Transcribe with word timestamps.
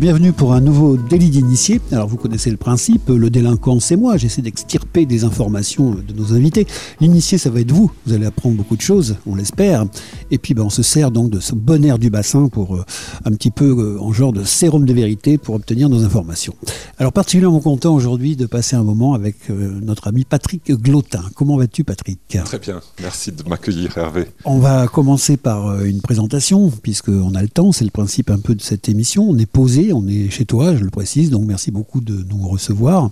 bienvenue 0.00 0.32
pour 0.32 0.54
un 0.54 0.62
nouveau 0.62 0.96
délit 0.96 1.28
d'initié. 1.28 1.78
Alors 1.92 2.08
vous 2.08 2.16
connaissez 2.16 2.50
le 2.50 2.56
principe, 2.56 3.10
le 3.10 3.28
délinquant 3.28 3.80
c'est 3.80 3.96
moi, 3.96 4.16
j'essaie 4.16 4.40
d'extirper 4.40 5.04
des 5.04 5.24
informations 5.24 5.90
de 5.90 6.14
nos 6.14 6.32
invités. 6.32 6.66
L'initié 7.02 7.36
ça 7.36 7.50
va 7.50 7.60
être 7.60 7.70
vous, 7.70 7.90
vous 8.06 8.14
allez 8.14 8.24
apprendre 8.24 8.56
beaucoup 8.56 8.78
de 8.78 8.80
choses, 8.80 9.16
on 9.26 9.34
l'espère. 9.34 9.84
Et 10.30 10.38
puis 10.38 10.54
ben, 10.54 10.62
on 10.62 10.70
se 10.70 10.82
sert 10.82 11.10
donc 11.10 11.28
de 11.28 11.38
ce 11.38 11.54
bon 11.54 11.84
air 11.84 11.98
du 11.98 12.08
bassin 12.08 12.48
pour 12.48 12.76
euh, 12.76 12.84
un 13.26 13.32
petit 13.32 13.50
peu 13.50 13.66
euh, 13.78 14.00
en 14.00 14.10
genre 14.10 14.32
de 14.32 14.42
sérum 14.42 14.86
de 14.86 14.92
vérité 14.94 15.36
pour 15.36 15.54
obtenir 15.54 15.90
nos 15.90 16.02
informations. 16.02 16.54
Alors 16.96 17.12
particulièrement 17.12 17.60
content 17.60 17.94
aujourd'hui 17.94 18.36
de 18.36 18.46
passer 18.46 18.76
un 18.76 18.84
moment 18.84 19.12
avec 19.12 19.36
euh, 19.50 19.80
notre 19.82 20.08
ami 20.08 20.24
Patrick 20.24 20.72
Glotin. 20.72 21.24
Comment 21.34 21.58
vas-tu 21.58 21.84
Patrick? 21.84 22.20
Très 22.42 22.58
bien, 22.58 22.80
merci 23.02 23.32
de 23.32 23.46
m'accueillir 23.46 23.98
Hervé. 23.98 24.28
On 24.46 24.60
va 24.60 24.88
commencer 24.88 25.36
par 25.36 25.84
une 25.84 26.00
présentation 26.00 26.70
puisqu'on 26.70 27.34
a 27.34 27.42
le 27.42 27.48
temps, 27.48 27.70
c'est 27.70 27.84
le 27.84 27.90
principe 27.90 28.30
un 28.30 28.38
peu 28.38 28.54
de 28.54 28.62
cette 28.62 28.88
émission. 28.88 29.28
On 29.28 29.36
est 29.36 29.44
posé, 29.44 29.89
on 29.92 30.06
est 30.08 30.30
chez 30.30 30.44
toi, 30.44 30.76
je 30.76 30.84
le 30.84 30.90
précise, 30.90 31.30
donc 31.30 31.44
merci 31.46 31.70
beaucoup 31.70 32.00
de 32.00 32.24
nous 32.28 32.48
recevoir. 32.48 33.10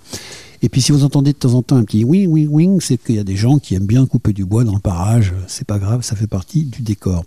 Et 0.61 0.69
puis 0.69 0.81
si 0.81 0.91
vous 0.91 1.03
entendez 1.03 1.31
de 1.31 1.37
temps 1.37 1.53
en 1.53 1.61
temps 1.61 1.77
un 1.77 1.83
petit 1.83 2.03
wing, 2.03 2.27
wing, 2.27 2.47
wing, 2.49 2.81
c'est 2.81 2.97
qu'il 2.97 3.15
y 3.15 3.19
a 3.19 3.23
des 3.23 3.37
gens 3.37 3.59
qui 3.59 3.75
aiment 3.75 3.85
bien 3.85 4.05
couper 4.05 4.33
du 4.33 4.45
bois 4.45 4.63
dans 4.63 4.73
le 4.73 4.79
parage. 4.79 5.33
C'est 5.47 5.65
pas 5.65 5.79
grave, 5.79 6.01
ça 6.01 6.15
fait 6.15 6.27
partie 6.27 6.63
du 6.63 6.81
décor. 6.81 7.23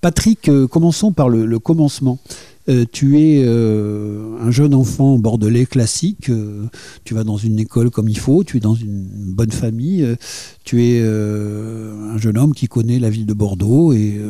Patrick, 0.00 0.48
euh, 0.48 0.66
commençons 0.66 1.12
par 1.12 1.28
le 1.28 1.58
commencement. 1.58 2.18
Euh, 2.70 2.84
tu 2.90 3.18
es 3.18 3.42
euh, 3.44 4.38
un 4.40 4.52
jeune 4.52 4.74
enfant 4.74 5.18
bordelais 5.18 5.66
classique, 5.66 6.30
euh, 6.30 6.66
tu 7.02 7.14
vas 7.14 7.24
dans 7.24 7.36
une 7.36 7.58
école 7.58 7.90
comme 7.90 8.08
il 8.08 8.18
faut, 8.18 8.44
tu 8.44 8.58
es 8.58 8.60
dans 8.60 8.76
une 8.76 9.08
bonne 9.34 9.50
famille, 9.50 10.06
tu 10.62 10.84
es 10.84 11.00
un 11.00 12.18
jeune 12.18 12.38
homme 12.38 12.54
qui 12.54 12.68
connaît 12.68 13.00
la 13.00 13.10
ville 13.10 13.26
de 13.26 13.34
Bordeaux 13.34 13.92
et 13.92 14.20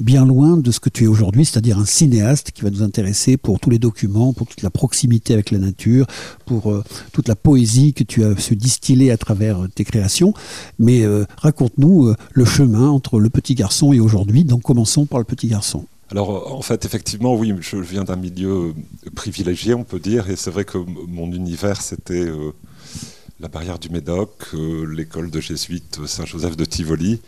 bien 0.00 0.24
loin 0.24 0.56
de 0.56 0.70
ce 0.70 0.80
que 0.80 0.88
tu 0.88 1.04
es 1.04 1.06
aujourd'hui, 1.06 1.44
c'est-à-dire 1.44 1.78
un 1.78 1.84
cinéaste 1.84 2.52
qui 2.52 2.62
va 2.62 2.70
nous 2.70 2.82
intéresser 2.82 3.36
pour 3.36 3.60
tous 3.60 3.70
les 3.70 3.78
documents, 3.78 4.32
pour 4.32 4.46
toute 4.46 4.62
la 4.62 4.70
proximité 4.70 5.34
avec 5.34 5.50
la 5.50 5.58
nature, 5.58 6.06
pour 6.46 6.72
toute 7.12 7.28
la 7.28 7.36
poésie 7.36 7.92
que 7.92 8.04
tu 8.04 8.24
as 8.24 8.36
su 8.38 8.56
distiller 8.56 9.10
à 9.10 9.16
travers 9.16 9.66
tes 9.74 9.84
créations. 9.84 10.32
Mais 10.78 11.04
raconte-nous 11.38 12.14
le 12.32 12.44
chemin 12.44 12.88
entre 12.88 13.20
le 13.20 13.28
petit 13.28 13.54
garçon 13.54 13.92
et 13.92 14.00
aujourd'hui, 14.00 14.44
donc 14.44 14.62
commençons 14.62 15.06
par 15.06 15.18
le 15.18 15.24
petit 15.24 15.48
garçon. 15.48 15.84
Alors 16.10 16.54
en 16.54 16.62
fait, 16.62 16.84
effectivement, 16.84 17.34
oui, 17.34 17.52
je 17.60 17.76
viens 17.76 18.04
d'un 18.04 18.16
milieu 18.16 18.74
privilégié, 19.14 19.74
on 19.74 19.82
peut 19.82 19.98
dire, 19.98 20.30
et 20.30 20.36
c'est 20.36 20.50
vrai 20.50 20.64
que 20.64 20.78
mon 20.78 21.32
univers, 21.32 21.82
c'était 21.82 22.14
euh, 22.14 22.52
la 23.40 23.48
barrière 23.48 23.80
du 23.80 23.88
Médoc, 23.88 24.30
euh, 24.54 24.84
l'école 24.84 25.30
de 25.30 25.40
jésuites 25.40 26.06
Saint-Joseph 26.06 26.56
de 26.56 26.64
Tivoli, 26.64 27.20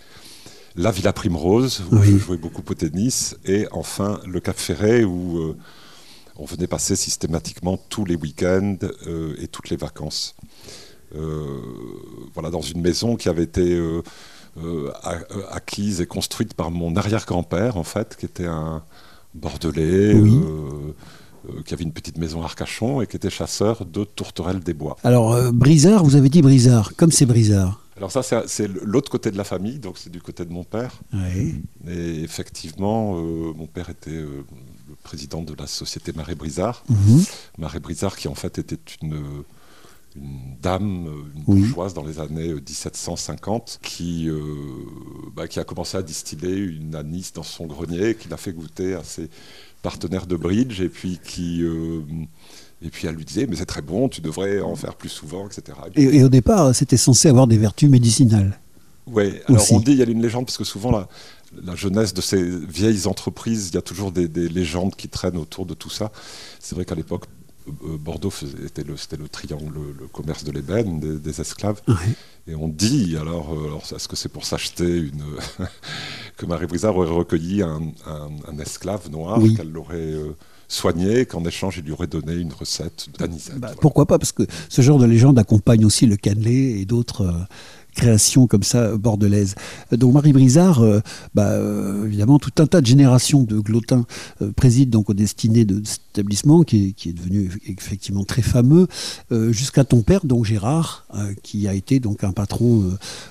la 0.77 0.93
Villa 0.93 1.13
Primrose, 1.13 1.83
où 1.91 2.01
je 2.03 2.17
jouais 2.19 2.37
beaucoup 2.37 2.63
au 2.69 2.75
tennis, 2.75 3.37
et 3.45 3.67
enfin 3.73 4.21
le 4.27 4.39
Cap 4.39 4.57
Ferret, 4.57 5.03
où 5.03 5.39
euh, 5.39 5.57
on 6.37 6.45
venait 6.45 6.69
passer 6.69 6.95
systématiquement 6.95 7.81
tous 7.89 8.05
les 8.05 8.15
week-ends 8.15 8.77
et 9.41 9.49
toutes 9.49 9.71
les 9.71 9.77
vacances. 9.77 10.37
voilà, 11.13 12.51
dans 12.51 12.61
une 12.61 12.81
maison 12.81 13.17
qui 13.17 13.29
avait 13.29 13.43
été 13.43 13.77
acquise 15.51 16.01
et 16.01 16.07
construite 16.07 16.55
par 16.55 16.71
mon 16.71 16.97
arrière-grand-père, 16.97 17.77
en 17.77 17.85
fait, 17.85 18.17
qui 18.19 18.27
était 18.27 18.47
un 18.47 18.83
Bordelais. 19.35 20.15
Euh, 20.15 21.63
qui 21.65 21.73
avait 21.73 21.85
une 21.85 21.93
petite 21.93 22.19
maison 22.19 22.43
à 22.43 22.47
Arcachon 22.47 23.01
et 23.01 23.07
qui 23.07 23.17
était 23.17 23.31
chasseur 23.31 23.87
de 23.87 24.05
tourterelles 24.05 24.59
des 24.61 24.75
bois. 24.75 24.97
Alors, 25.05 25.53
Brizard, 25.53 26.05
vous 26.05 26.17
avez 26.17 26.29
dit 26.29 26.43
Brizard, 26.43 26.95
comme 26.97 27.13
c'est 27.13 27.27
Brizard. 27.27 27.81
Alors 27.97 28.13
ça, 28.13 28.23
c'est 28.23 28.69
l'autre 28.69 29.11
côté 29.11 29.31
de 29.31 29.37
la 29.37 29.45
famille, 29.45 29.79
donc 29.79 29.99
c'est 29.99 30.11
du 30.11 30.21
côté 30.21 30.45
de 30.45 30.53
mon 30.53 30.65
père. 30.65 31.01
Oui. 31.13 31.63
Et 31.89 32.23
effectivement, 32.23 33.15
mon 33.15 33.67
père 33.67 33.89
était 33.89 34.11
le 34.11 34.45
président 35.03 35.43
de 35.43 35.55
la 35.59 35.67
société 35.67 36.13
Marais 36.13 36.35
Brizard. 36.35 36.85
Mhm. 36.89 37.25
Marais 37.59 37.81
Brizard 37.81 38.17
qui 38.17 38.29
en 38.29 38.35
fait 38.35 38.59
était 38.59 38.79
une 39.03 39.23
une 40.19 40.57
dame, 40.61 41.09
une 41.37 41.43
bourgeoise 41.45 41.95
dans 41.95 42.05
les 42.05 42.21
années 42.21 42.55
1750 42.55 43.79
qui, 43.83 44.29
euh, 44.29 44.41
bah, 45.35 45.49
qui 45.49 45.61
a 45.61 45.65
commencé 45.65 45.97
à 45.97 46.03
distiller 46.03 46.57
une 46.57 46.95
anis 46.95 47.33
dans 47.33 47.43
son 47.43 47.67
grenier, 47.67 48.15
qui 48.15 48.29
l'a 48.29 48.37
fait 48.37 48.53
goûter 48.53 48.95
à 48.95 49.05
ses 49.05 49.31
partenaires 49.83 50.27
de 50.27 50.37
bridge 50.37 50.81
et 50.81 50.89
puis 50.89 51.19
qui... 51.23 51.63
Euh, 51.63 52.01
et 52.81 52.91
puis 52.91 53.09
elle 53.09 53.17
lui 53.17 53.25
disait, 53.25 53.47
mais 53.49 53.57
c'est 53.57 53.67
très 53.67 53.83
bon, 53.83 54.09
tu 54.09 54.21
devrais 54.21 54.61
en 54.61 54.77
faire 54.77 54.95
plus 54.95 55.09
souvent, 55.09 55.49
etc. 55.49 55.77
Et, 55.97 56.23
au 56.23 56.29
départ, 56.29 56.73
c'était 56.77 56.97
censé 56.97 57.29
avoir 57.29 57.49
des 57.49 57.59
vertus 57.59 57.91
médicinales. 57.91 58.57
Oui, 59.09 59.33
alors 59.49 59.65
on 59.73 59.81
dit, 59.81 59.93
il 59.93 59.99
y 59.99 60.03
a 60.03 60.05
une 60.05 60.23
légende, 60.23 60.47
parce 60.47 60.59
que 60.59 60.63
souvent 60.63 60.93
la, 60.93 61.09
la 61.65 61.75
jeunesse 61.75 62.15
de 62.15 62.21
ces 62.21 62.43
vieilles 62.43 63.07
entreprises, 63.07 63.71
il 63.71 63.75
y 63.75 63.79
a 63.79 63.83
toujours 63.83 64.13
des, 64.13 64.29
des 64.29 64.49
légendes 64.49 64.95
qui 64.95 65.09
traînent 65.09 65.37
autour 65.37 65.67
de 65.67 65.75
tout 65.75 65.91
ça. 65.91 66.13
C'est 66.61 66.75
vrai 66.75 66.85
qu'à 66.85 66.95
l'époque, 66.95 67.25
euh, 67.25 67.38
Bordeaux 67.99 68.31
c'était 68.31 68.85
le, 68.85 68.95
le, 69.19 69.29
triangle, 69.29 69.75
le, 69.99 70.07
commerce 70.09 70.45
de 70.45 70.53
l'ébène, 70.53 71.01
des, 71.01 71.41
esclaves. 71.41 71.81
Et 72.47 72.55
on 72.55 72.69
dit, 72.69 73.17
alors, 73.21 73.53
euh, 73.53 73.95
est-ce 73.95 74.09
que 74.09 74.17
c'est 74.17 74.31
pour 74.31 74.45
s'acheter 74.45 74.99
une. 74.99 75.23
que 76.37 76.47
Marie 76.47 76.67
Brizard 76.67 76.97
aurait 76.97 77.11
recueilli 77.11 77.63
un, 77.63 77.93
esclave 78.59 79.11
noir, 79.11 79.41
qu'elle 79.57 79.71
l'aurait. 79.71 79.97
Euh, 79.97 80.35
soigné, 80.71 81.25
qu'en 81.25 81.45
échange, 81.47 81.79
il 81.79 81.85
lui 81.85 81.93
aurait 81.93 82.07
donné 82.09 82.35
une 82.35 82.53
recette 82.53 83.07
d'anisette. 83.19 83.59
Bah, 83.59 83.73
pourquoi 83.81 84.05
pas 84.05 84.19
Parce 84.19 84.33
que 84.33 84.43
ce 84.69 84.83
genre 84.83 84.99
de 84.99 85.07
légende 85.07 85.39
accompagne 85.39 85.87
aussi 85.87 86.05
le 86.05 86.17
cannelé 86.17 86.79
et 86.79 86.85
d'autres 86.85 87.49
création 87.95 88.47
comme 88.47 88.63
ça 88.63 88.97
bordelaise. 88.97 89.55
Donc 89.93 90.15
Marie 90.15 90.33
Brizard, 90.33 90.83
euh, 90.83 91.01
bah, 91.35 91.49
euh, 91.49 92.07
évidemment, 92.07 92.39
tout 92.39 92.53
un 92.59 92.67
tas 92.67 92.81
de 92.81 92.87
générations 92.87 93.43
de 93.43 93.59
glottins 93.59 94.07
euh, 94.43 94.53
président 94.53 94.99
donc 94.99 95.11
aux 95.11 95.15
destinées 95.15 95.65
de, 95.65 95.83
cet 95.85 96.01
établissement 96.15 96.63
qui 96.63 96.95
est, 97.07 97.13
devenu 97.13 97.51
effectivement 97.67 98.25
très 98.25 98.43
fameux, 98.43 98.87
jusqu'à 99.51 99.85
ton 99.85 100.03
père, 100.03 100.25
donc 100.25 100.45
Gérard, 100.45 101.07
qui 101.43 101.69
a 101.69 101.75
été 101.75 102.01
donc 102.01 102.25
un 102.25 102.33
patron 102.33 102.85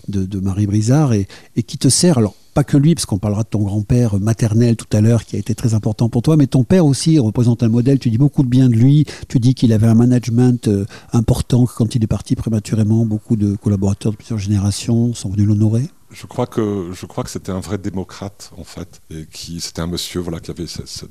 de, 0.07 0.39
Marie 0.39 0.67
Brizard 0.67 1.13
et, 1.13 1.27
et 1.55 1.63
qui 1.63 1.77
te 1.77 1.89
sert. 1.89 2.17
Alors, 2.17 2.35
pas 2.57 2.63
que 2.63 2.75
lui, 2.75 2.95
parce 2.95 3.05
qu'on 3.05 3.19
parlera 3.19 3.43
de 3.43 3.49
ton 3.49 3.61
grand-père 3.61 4.19
maternel 4.19 4.75
tout 4.75 4.87
à 4.91 4.99
l'heure, 4.99 5.25
qui 5.25 5.35
a 5.35 5.39
été 5.39 5.53
très 5.53 5.75
important 5.75 6.09
pour 6.09 6.23
toi, 6.23 6.37
mais 6.37 6.47
ton 6.47 6.63
père 6.63 6.87
aussi 6.87 7.19
représente 7.19 7.61
un 7.61 7.69
modèle. 7.69 7.99
Tu 7.99 8.09
dis 8.09 8.17
beaucoup 8.17 8.41
de 8.41 8.47
bien 8.47 8.67
de 8.67 8.73
lui. 8.73 9.05
Tu 9.27 9.37
dis 9.37 9.53
qu'il 9.53 9.71
avait 9.73 9.85
un 9.85 9.93
management 9.93 10.67
euh, 10.67 10.87
important 11.13 11.67
quand 11.67 11.93
il 11.93 12.03
est 12.03 12.07
parti 12.07 12.35
prématurément. 12.35 13.05
Beaucoup 13.05 13.35
de 13.35 13.55
collaborateurs 13.57 14.11
de 14.11 14.17
plusieurs 14.17 14.39
générations 14.39 15.13
sont 15.13 15.29
venus 15.29 15.45
l'honorer. 15.45 15.83
Je 16.09 16.25
crois 16.25 16.47
que 16.47 16.89
je 16.93 17.05
crois 17.05 17.23
que 17.23 17.29
c'était 17.29 17.51
un 17.51 17.59
vrai 17.59 17.77
démocrate 17.77 18.51
en 18.57 18.63
fait, 18.63 19.01
et 19.11 19.27
qui 19.31 19.61
c'était 19.61 19.83
un 19.83 19.87
monsieur 19.87 20.19
voilà 20.19 20.39
qui 20.39 20.49
avait 20.49 20.65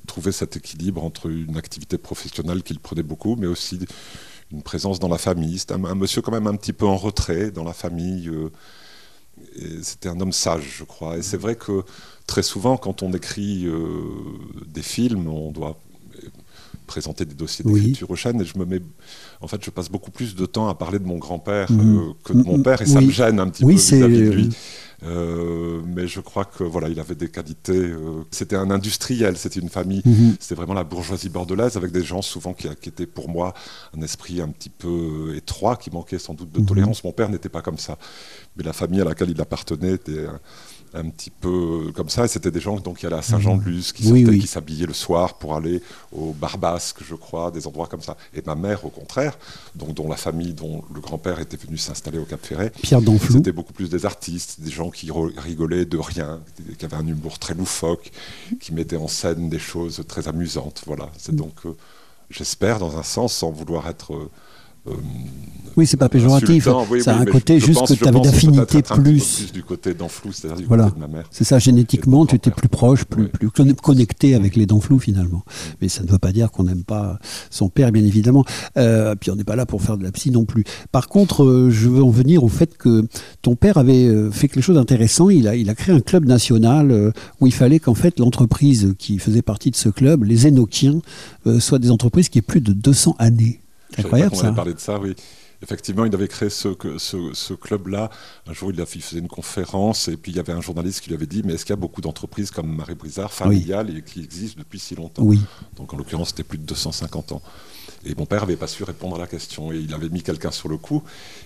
trouvé 0.09 0.33
cet 0.33 0.57
équilibre 0.57 1.05
entre 1.05 1.31
une 1.31 1.57
activité 1.57 1.97
professionnelle 1.97 2.65
qu'il 2.65 2.81
prenait 2.81 3.05
beaucoup, 3.05 3.37
mais 3.37 3.47
aussi 3.47 3.78
une 4.51 4.63
présence 4.63 4.99
dans 4.99 5.09
la 5.09 5.19
famille. 5.19 5.61
C'était 5.61 5.75
un, 5.75 5.95
monsieur 5.95 6.23
quand 6.23 6.33
même 6.33 6.49
un 6.49 6.57
petit 6.57 6.73
peu 6.73 6.87
en 6.87 6.97
retrait 6.97 7.53
dans 7.53 7.63
la 7.63 7.73
famille. 7.73 8.28
Euh, 8.31 8.51
c'était 9.82 10.08
un 10.08 10.20
homme 10.20 10.32
sage, 10.32 10.76
je 10.78 10.84
crois. 10.84 11.16
Et 11.19 11.22
c'est 11.22 11.36
vrai 11.36 11.56
que 11.56 11.82
très 12.26 12.42
souvent, 12.42 12.76
quand 12.76 13.02
on 13.02 13.12
écrit 13.12 13.66
euh, 13.66 13.78
des 14.66 14.82
films, 14.82 15.28
on 15.28 15.50
doit 15.50 15.78
présenter 16.86 17.24
des 17.24 17.34
dossiers 17.34 17.64
d'écriture 17.64 18.10
aux 18.10 18.16
chaînes 18.16 18.41
et 18.41 18.44
je 18.44 18.58
me 18.58 18.64
mets 18.64 18.80
en 19.41 19.48
fait 19.48 19.64
je 19.64 19.70
passe 19.70 19.91
beaucoup 19.91 20.10
plus 20.10 20.34
de 20.34 20.47
temps 20.47 20.69
à 20.69 20.74
parler 20.74 20.98
de 20.98 21.06
mon 21.06 21.19
grand-père 21.19 21.70
mm. 21.70 21.98
euh, 21.98 22.12
que 22.24 22.32
de 22.32 22.42
mon 22.42 22.62
père 22.62 22.80
et 22.82 22.86
ça 22.86 23.00
me 23.00 23.10
gêne 23.10 23.41
un 23.41 23.48
petit 23.48 23.64
peu 23.64 23.70
vis-à-vis 23.70 24.22
de 24.22 24.30
lui 24.30 24.50
euh, 25.02 25.82
mais 25.84 26.06
je 26.06 26.20
crois 26.20 26.44
que 26.44 26.64
voilà, 26.64 26.88
il 26.88 26.98
avait 26.98 27.14
des 27.14 27.28
qualités. 27.28 27.72
Euh, 27.72 28.24
c'était 28.30 28.56
un 28.56 28.70
industriel, 28.70 29.36
c'était 29.36 29.60
une 29.60 29.69
famille, 29.69 30.02
mhm. 30.04 30.36
c'était 30.41 30.54
vraiment 30.54 30.74
la 30.74 30.84
bourgeoisie 30.84 31.28
bordelaise 31.28 31.76
avec 31.76 31.92
des 31.92 32.02
gens 32.02 32.22
souvent 32.22 32.54
qui, 32.54 32.69
qui, 32.80 32.88
étaient 32.88 33.06
pour 33.06 33.28
moi 33.28 33.52
un 33.97 34.00
esprit 34.00 34.41
un 34.41 34.48
petit 34.48 34.70
peu 34.70 35.34
étroit, 35.36 35.76
qui 35.76 35.91
manquait 35.91 36.18
sans 36.18 36.34
doute 36.34 36.50
de 36.50 36.64
tolérance. 36.64 37.04
Mon 37.04 37.12
père 37.12 37.28
n'était 37.28 37.50
pas 37.50 37.62
comme 37.62 37.78
ça, 37.78 37.98
mais 38.56 38.65
la 38.65 38.72
famille 38.72 39.00
à 39.00 39.04
laquelle 39.04 39.30
il 39.30 39.41
appartenait 39.41 39.92
était 39.92 40.27
un 40.97 41.09
petit 41.10 41.31
peu 41.31 41.93
comme 41.95 42.09
ça. 42.09 42.25
Et 42.25 42.28
c'était 42.28 42.51
des 42.51 42.60
gens 42.60 42.77
donc, 42.78 42.98
qui 42.98 43.07
allaient 43.07 43.16
à 43.16 43.22
Saint-Jean-de-Luz, 43.22 43.93
qui 43.93 44.04
qui 44.25 44.47
s'habillaient 44.47 44.87
le 44.87 44.95
soir 44.95 45.34
pour 45.34 45.54
aller 45.54 45.83
au 46.13 46.33
Barbasque, 46.33 46.98
je 47.04 47.15
crois, 47.15 47.51
des 47.51 47.66
endroits 47.66 47.87
comme 47.87 48.01
ça. 48.01 48.16
Et 48.34 48.43
ma 48.45 48.54
mère, 48.54 48.84
au 48.84 48.91
contraire, 48.91 49.39
donc, 49.75 49.95
dont 49.95 50.09
la 50.09 50.16
famille, 50.16 50.53
dont 50.53 50.84
le 50.95 51.01
grand-père 51.01 51.41
était 51.41 51.57
venu 51.57 51.77
s'installer 51.77 52.19
au 52.19 52.25
Cap 52.25 52.45
Ferret, 52.45 52.72
c'était 52.83 53.53
beaucoup 53.53 53.72
plus 53.72 53.91
des 53.91 54.07
artistes, 54.07 54.60
des 54.60 54.71
gens 54.71 54.91
qui 54.91 55.10
rigolaient 55.37 55.84
de 55.84 55.98
rien, 55.98 56.41
qui 56.78 56.84
avaient 56.84 56.97
un 56.97 57.07
humour 57.07 57.39
très 57.39 57.54
loufoque, 57.54 58.10
qui 58.60 58.72
mettaient 58.72 58.97
en 58.97 59.09
scène 59.09 59.49
des 59.49 59.59
choses 59.59 60.03
très 60.09 60.28
amusantes. 60.28 60.83
Voilà. 60.87 61.10
C'est 61.19 61.33
mm. 61.33 61.37
donc, 61.37 61.54
euh, 61.66 61.77
j'espère, 62.31 62.78
dans 62.78 62.97
un 62.99 63.03
sens, 63.03 63.34
sans 63.34 63.51
vouloir 63.51 63.89
être. 63.89 64.15
Euh, 64.15 64.31
oui, 65.77 65.86
c'est 65.86 65.98
pas 65.98 66.09
péjoratif. 66.09 66.68
ça 67.00 67.16
a 67.16 67.21
un 67.21 67.24
côté 67.27 67.60
juste 67.60 67.86
que 67.86 67.92
tu 67.92 68.09
avais 68.09 68.21
d'affinité 68.21 68.83
plus. 68.83 69.53
du 69.53 69.62
côté 69.62 69.92
d'Enflou, 69.92 70.33
c'est-à-dire 70.33 70.56
du 70.56 70.66
côté 70.66 70.91
de 70.94 70.98
ma 70.98 71.06
mère. 71.06 71.28
C'est 71.30 71.44
ça, 71.44 71.59
génétiquement, 71.59 72.24
tu 72.24 72.34
étais 72.34 72.50
plus 72.50 72.68
proche, 72.68 73.04
plus, 73.04 73.28
plus 73.28 73.50
connecté 73.50 74.34
avec 74.34 74.56
les 74.56 74.65
Denflou 74.65 74.98
finalement. 74.98 75.44
Mais 75.83 75.88
ça 75.88 76.03
ne 76.03 76.09
veut 76.09 76.18
pas 76.18 76.33
dire 76.33 76.50
qu'on 76.50 76.65
n'aime 76.65 76.84
pas 76.84 77.18
son 77.50 77.68
père, 77.68 77.92
bien 77.92 78.04
évidemment. 78.04 78.44
Euh, 78.78 79.15
puis 79.16 79.30
on 79.30 79.36
n'est 79.36 79.44
pas 79.44 79.56
là 79.56 79.66
pour 79.66 79.83
faire 79.83 79.98
de 79.98 80.04
la 80.04 80.12
psy 80.12 80.30
non 80.30 80.47
plus. 80.47 80.65
Par 80.92 81.09
contre, 81.09 81.44
euh, 81.44 81.71
je 81.71 81.89
veux 81.89 82.03
en 82.03 82.10
venir 82.10 82.42
au 82.42 82.48
fait 82.48 82.77
que 82.78 83.06
ton 83.42 83.54
père 83.54 83.77
avait 83.77 84.06
euh, 84.06 84.30
fait 84.30 84.48
quelque 84.48 84.62
chose 84.62 84.77
d'intéressant. 84.77 85.28
Il 85.28 85.47
a, 85.47 85.56
il 85.56 85.68
a 85.68 85.74
créé 85.74 85.94
un 85.94 86.00
club 86.00 86.24
national 86.24 87.12
où 87.41 87.47
il 87.47 87.53
fallait 87.53 87.80
qu'en 87.80 87.94
fait 87.94 88.18
l'entreprise 88.18 88.94
qui 88.98 89.18
faisait 89.18 89.42
partie 89.42 89.71
de 89.71 89.77
ce 89.77 89.91
club, 89.91 90.24
les 90.24 90.47
Enochiens, 90.47 91.00
soient 91.59 91.78
des 91.78 91.91
entreprises 91.91 92.28
qui 92.28 92.39
aient 92.39 92.42
plus 92.42 92.60
de 92.60 92.72
200 92.72 93.16
années. 93.18 93.60
Incroyable 93.97 94.36
ça. 94.36 94.50
On 94.50 94.54
parlé 94.54 94.74
de 94.74 94.80
ça, 94.80 94.98
oui. 94.98 95.15
Effectivement, 95.62 96.04
il 96.04 96.15
avait 96.15 96.28
créé 96.28 96.50
ce, 96.50 96.68
ce, 96.98 97.54
club-là. 97.54 98.10
Un 98.47 98.53
jour, 98.53 98.71
il, 98.72 98.80
a, 98.80 98.84
faisait 98.84 99.21
une 99.21 99.28
conférence 99.28 100.09
et 100.09 100.18
puis 100.18 100.33
il 100.33 100.36
y 100.36 100.38
avait 100.38 100.53
un 100.53 100.60
journaliste 100.60 101.00
qui 101.00 101.09
lui 101.09 101.16
avait 101.16 101.27
dit 101.27 101.42
Mais 101.44 101.54
est-ce 101.54 101.65
qu'il 101.65 101.72
y 101.72 101.78
a 101.78 101.80
beaucoup 101.80 102.03
d'entreprises 102.03 102.50
comme 102.50 102.74
Marie 102.74 102.94
Brizard, 102.94 103.33
familiales, 103.33 103.97
et 103.97 104.03
qui 104.03 104.22
existent 104.22 104.59
depuis 104.59 104.78
si 104.78 104.94
longtemps? 104.94 105.22
Oui. 105.22 105.41
Donc, 105.77 105.94
en 105.94 105.97
l'occurrence, 105.97 106.28
c'était 106.28 106.44
plus 106.44 106.59
de 106.59 106.65
250 106.65 107.33
ans. 107.33 107.42
Et 108.04 108.15
mon 108.15 108.27
père 108.27 108.41
n'avait 108.41 108.56
pas 108.56 108.66
su 108.66 108.84
répondre 108.84 109.16
à 109.16 109.18
la 109.18 109.27
question. 109.27 109.72
Et 109.72 109.78
il 109.78 109.92
avait 109.94 110.09
mis 110.09 110.22
quelqu'un 110.22 110.50
sur 110.50 110.68
le 110.68 110.77
coup. 110.77 111.03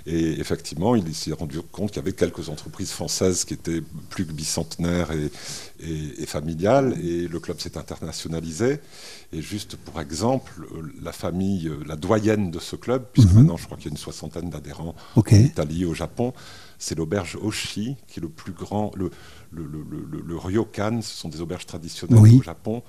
Et 0.06 0.40
effectivement, 0.40 0.94
il 0.94 1.14
s'est 1.14 1.32
rendu 1.32 1.60
compte 1.72 1.90
qu'il 1.90 1.96
y 1.96 2.04
avait 2.04 2.12
quelques 2.12 2.48
entreprises 2.48 2.90
françaises 2.90 3.44
qui 3.44 3.54
étaient 3.54 3.82
plus 4.10 4.26
que 4.26 4.32
bicentenaires 4.32 5.10
et, 5.12 5.31
et, 5.81 6.26
familiales. 6.26 6.96
Et 7.02 7.28
le 7.28 7.40
club 7.40 7.60
s'est 7.60 7.78
internationalisé. 7.78 8.81
Et 9.32 9.42
juste 9.42 9.76
pour 9.76 10.00
exemple, 10.00 10.52
la 11.02 11.12
famille, 11.12 11.69
euh, 11.69 11.78
la 11.87 11.96
doyenne 11.96 12.50
de 12.50 12.58
ce 12.58 12.75
club, 12.75 13.04
puisque 13.12 13.31
mhm. 13.31 13.36
maintenant 13.36 13.56
je 13.56 13.66
crois 13.66 13.76
qu'il 13.76 13.86
y 13.86 13.88
a 13.88 13.93
une 13.93 13.96
soixantaine 13.96 14.50
d'adhérents 14.50 14.96
en 15.14 15.22
Italie, 15.31 15.84
au 15.84 15.94
Japon, 15.94 16.32
c'est 16.78 16.96
l'auberge 16.96 17.38
Oshi, 17.40 17.96
qui 18.08 18.19
est 18.19 18.22
le 18.22 18.28
plus 18.28 18.52
grand, 18.52 18.90
le, 18.96 19.10
le, 19.52 19.64
le, 19.64 20.22
le, 20.26 20.36
ryokan, 20.36 21.00
ce 21.02 21.14
sont 21.14 21.28
des 21.28 21.40
auberges 21.40 21.66
traditionnelles 21.66 22.19
au 22.19 22.43
Japon. 22.43 22.82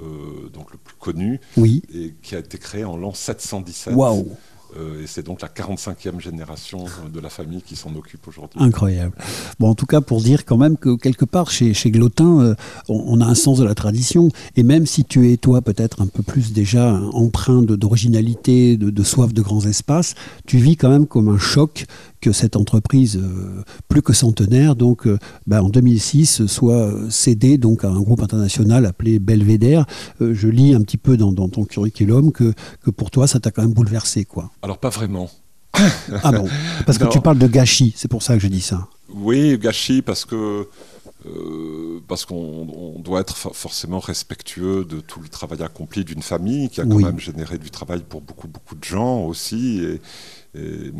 Euh, 0.00 0.48
donc 0.50 0.70
le 0.70 0.78
plus 0.78 0.94
connu, 0.96 1.40
et 1.56 2.14
qui 2.22 2.36
a 2.36 2.38
été 2.38 2.56
créé 2.58 2.84
en 2.84 2.96
l'an 2.96 3.12
717. 3.12 3.94
Waouh 3.94 4.28
euh, 4.76 5.02
et 5.02 5.06
c'est 5.06 5.22
donc 5.22 5.40
la 5.40 5.48
45e 5.48 6.20
génération 6.20 6.84
de 7.12 7.20
la 7.20 7.30
famille 7.30 7.62
qui 7.62 7.74
s'en 7.74 7.94
occupe 7.94 8.28
aujourd'hui. 8.28 8.60
Incroyable. 8.62 9.14
Bon, 9.58 9.70
en 9.70 9.74
tout 9.74 9.86
cas, 9.86 10.00
pour 10.00 10.20
dire 10.20 10.44
quand 10.44 10.58
même 10.58 10.76
que 10.76 10.94
quelque 10.96 11.24
part, 11.24 11.50
chez, 11.50 11.72
chez 11.72 11.90
Glotin, 11.90 12.40
euh, 12.40 12.54
on, 12.88 13.20
a 13.20 13.24
un 13.24 13.34
sens 13.34 13.58
de 13.58 13.64
la 13.64 13.74
tradition. 13.74 14.28
Et 14.56 14.62
même 14.62 14.86
si 14.86 15.04
tu 15.04 15.32
es, 15.32 15.38
toi, 15.38 15.62
peut-être 15.62 16.02
un 16.02 16.06
peu 16.06 16.22
plus 16.22 16.52
déjà 16.52 17.00
empreint 17.12 17.62
d'originalité, 17.62 18.76
de, 18.76 18.90
de, 18.90 19.02
soif 19.02 19.32
de 19.32 19.40
grands 19.40 19.64
espaces, 19.64 20.14
tu 20.46 20.58
vis 20.58 20.76
quand 20.76 20.90
même 20.90 21.06
comme 21.06 21.28
un 21.28 21.38
choc 21.38 21.86
que 22.20 22.32
cette 22.32 22.56
entreprise 22.56 23.16
euh, 23.16 23.62
plus 23.88 24.02
que 24.02 24.12
centenaire, 24.12 24.76
donc 24.76 25.06
euh, 25.06 25.18
bah, 25.46 25.62
en 25.62 25.68
2006, 25.68 26.46
soit 26.46 26.92
cédée 27.10 27.58
donc 27.58 27.84
à 27.84 27.88
un 27.88 28.00
groupe 28.00 28.22
international 28.22 28.86
appelé 28.86 29.18
Belvédère. 29.18 29.86
Euh, 30.20 30.34
je 30.34 30.48
lis 30.48 30.74
un 30.74 30.82
petit 30.82 30.96
peu 30.96 31.16
dans, 31.16 31.32
ton 31.48 31.64
curriculum 31.64 32.32
que, 32.32 32.52
que 32.82 32.90
pour 32.90 33.10
toi, 33.10 33.26
ça 33.26 33.40
t'a 33.40 33.50
quand 33.50 33.62
même 33.62 33.72
bouleversé, 33.72 34.24
quoi. 34.24 34.50
Alors 34.62 34.78
pas 34.78 34.90
vraiment. 34.90 35.30
ah 36.22 36.32
bon 36.32 36.48
Parce 36.86 36.98
que 36.98 37.06
tu 37.06 37.20
parles 37.20 37.38
de 37.38 37.46
gâchis, 37.46 37.92
c'est 37.96 38.08
pour 38.08 38.22
ça 38.22 38.34
que 38.34 38.40
je 38.40 38.48
dis 38.48 38.60
ça. 38.60 38.88
Oui, 39.14 39.56
gâchis, 39.58 40.02
parce 40.02 40.24
que 40.24 40.66
parce 42.06 42.24
qu'on 42.24 43.00
doit 43.00 43.20
être 43.20 43.36
forcément 43.36 43.98
respectueux 43.98 44.84
de 44.84 45.00
tout 45.00 45.20
le 45.20 45.28
travail 45.28 45.62
accompli 45.62 46.04
d'une 46.04 46.22
famille 46.22 46.68
qui 46.70 46.80
a 46.80 46.84
quand 46.84 47.00
même 47.00 47.18
généré 47.18 47.58
du 47.58 47.70
travail 47.70 48.02
pour 48.08 48.20
beaucoup 48.20 48.46
beaucoup 48.46 48.76
de 48.76 48.84
gens 48.84 49.24
aussi 49.24 49.80
et, 49.82 50.00
et 50.58 50.92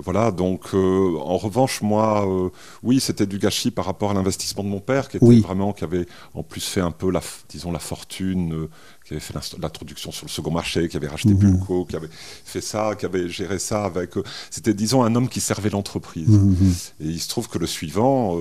voilà, 0.00 0.30
donc 0.30 0.74
euh, 0.74 1.16
en 1.18 1.36
revanche, 1.36 1.82
moi, 1.82 2.26
euh, 2.26 2.50
oui, 2.82 3.00
c'était 3.00 3.26
du 3.26 3.38
gâchis 3.38 3.70
par 3.70 3.84
rapport 3.84 4.10
à 4.10 4.14
l'investissement 4.14 4.62
de 4.62 4.68
mon 4.68 4.80
père, 4.80 5.08
qui 5.08 5.16
était 5.16 5.40
vraiment, 5.40 5.72
qui 5.72 5.84
avait 5.84 6.06
en 6.34 6.42
plus 6.42 6.64
fait 6.64 6.80
un 6.80 6.90
peu, 6.90 7.10
la, 7.10 7.20
disons, 7.48 7.72
la 7.72 7.78
fortune, 7.78 8.54
euh, 8.54 8.68
qui 9.04 9.14
avait 9.14 9.20
fait 9.20 9.34
l'introduction 9.60 10.12
sur 10.12 10.26
le 10.26 10.30
second 10.30 10.50
marché, 10.50 10.88
qui 10.88 10.96
avait 10.96 11.08
racheté 11.08 11.30
mmh. 11.30 11.64
qui 11.88 11.96
avait 11.96 12.10
fait 12.44 12.60
ça, 12.60 12.94
qui 12.98 13.06
avait 13.06 13.28
géré 13.28 13.58
ça 13.58 13.84
avec. 13.84 14.10
c'était, 14.50 14.74
disons, 14.74 15.02
un 15.02 15.14
homme 15.14 15.28
qui 15.28 15.40
servait 15.40 15.70
l'entreprise. 15.70 16.28
Mhm. 16.28 16.74
Et 17.00 17.06
il 17.06 17.20
se 17.20 17.28
trouve 17.28 17.48
que 17.48 17.58
le 17.58 17.66
suivant 17.66 18.36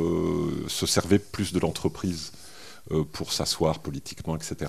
se 0.68 0.86
servait 0.86 1.20
plus 1.20 1.54
de 1.54 1.60
l'entreprise. 1.60 2.32
Pour 3.12 3.34
s'asseoir 3.34 3.80
politiquement, 3.80 4.36
etc 4.36 4.68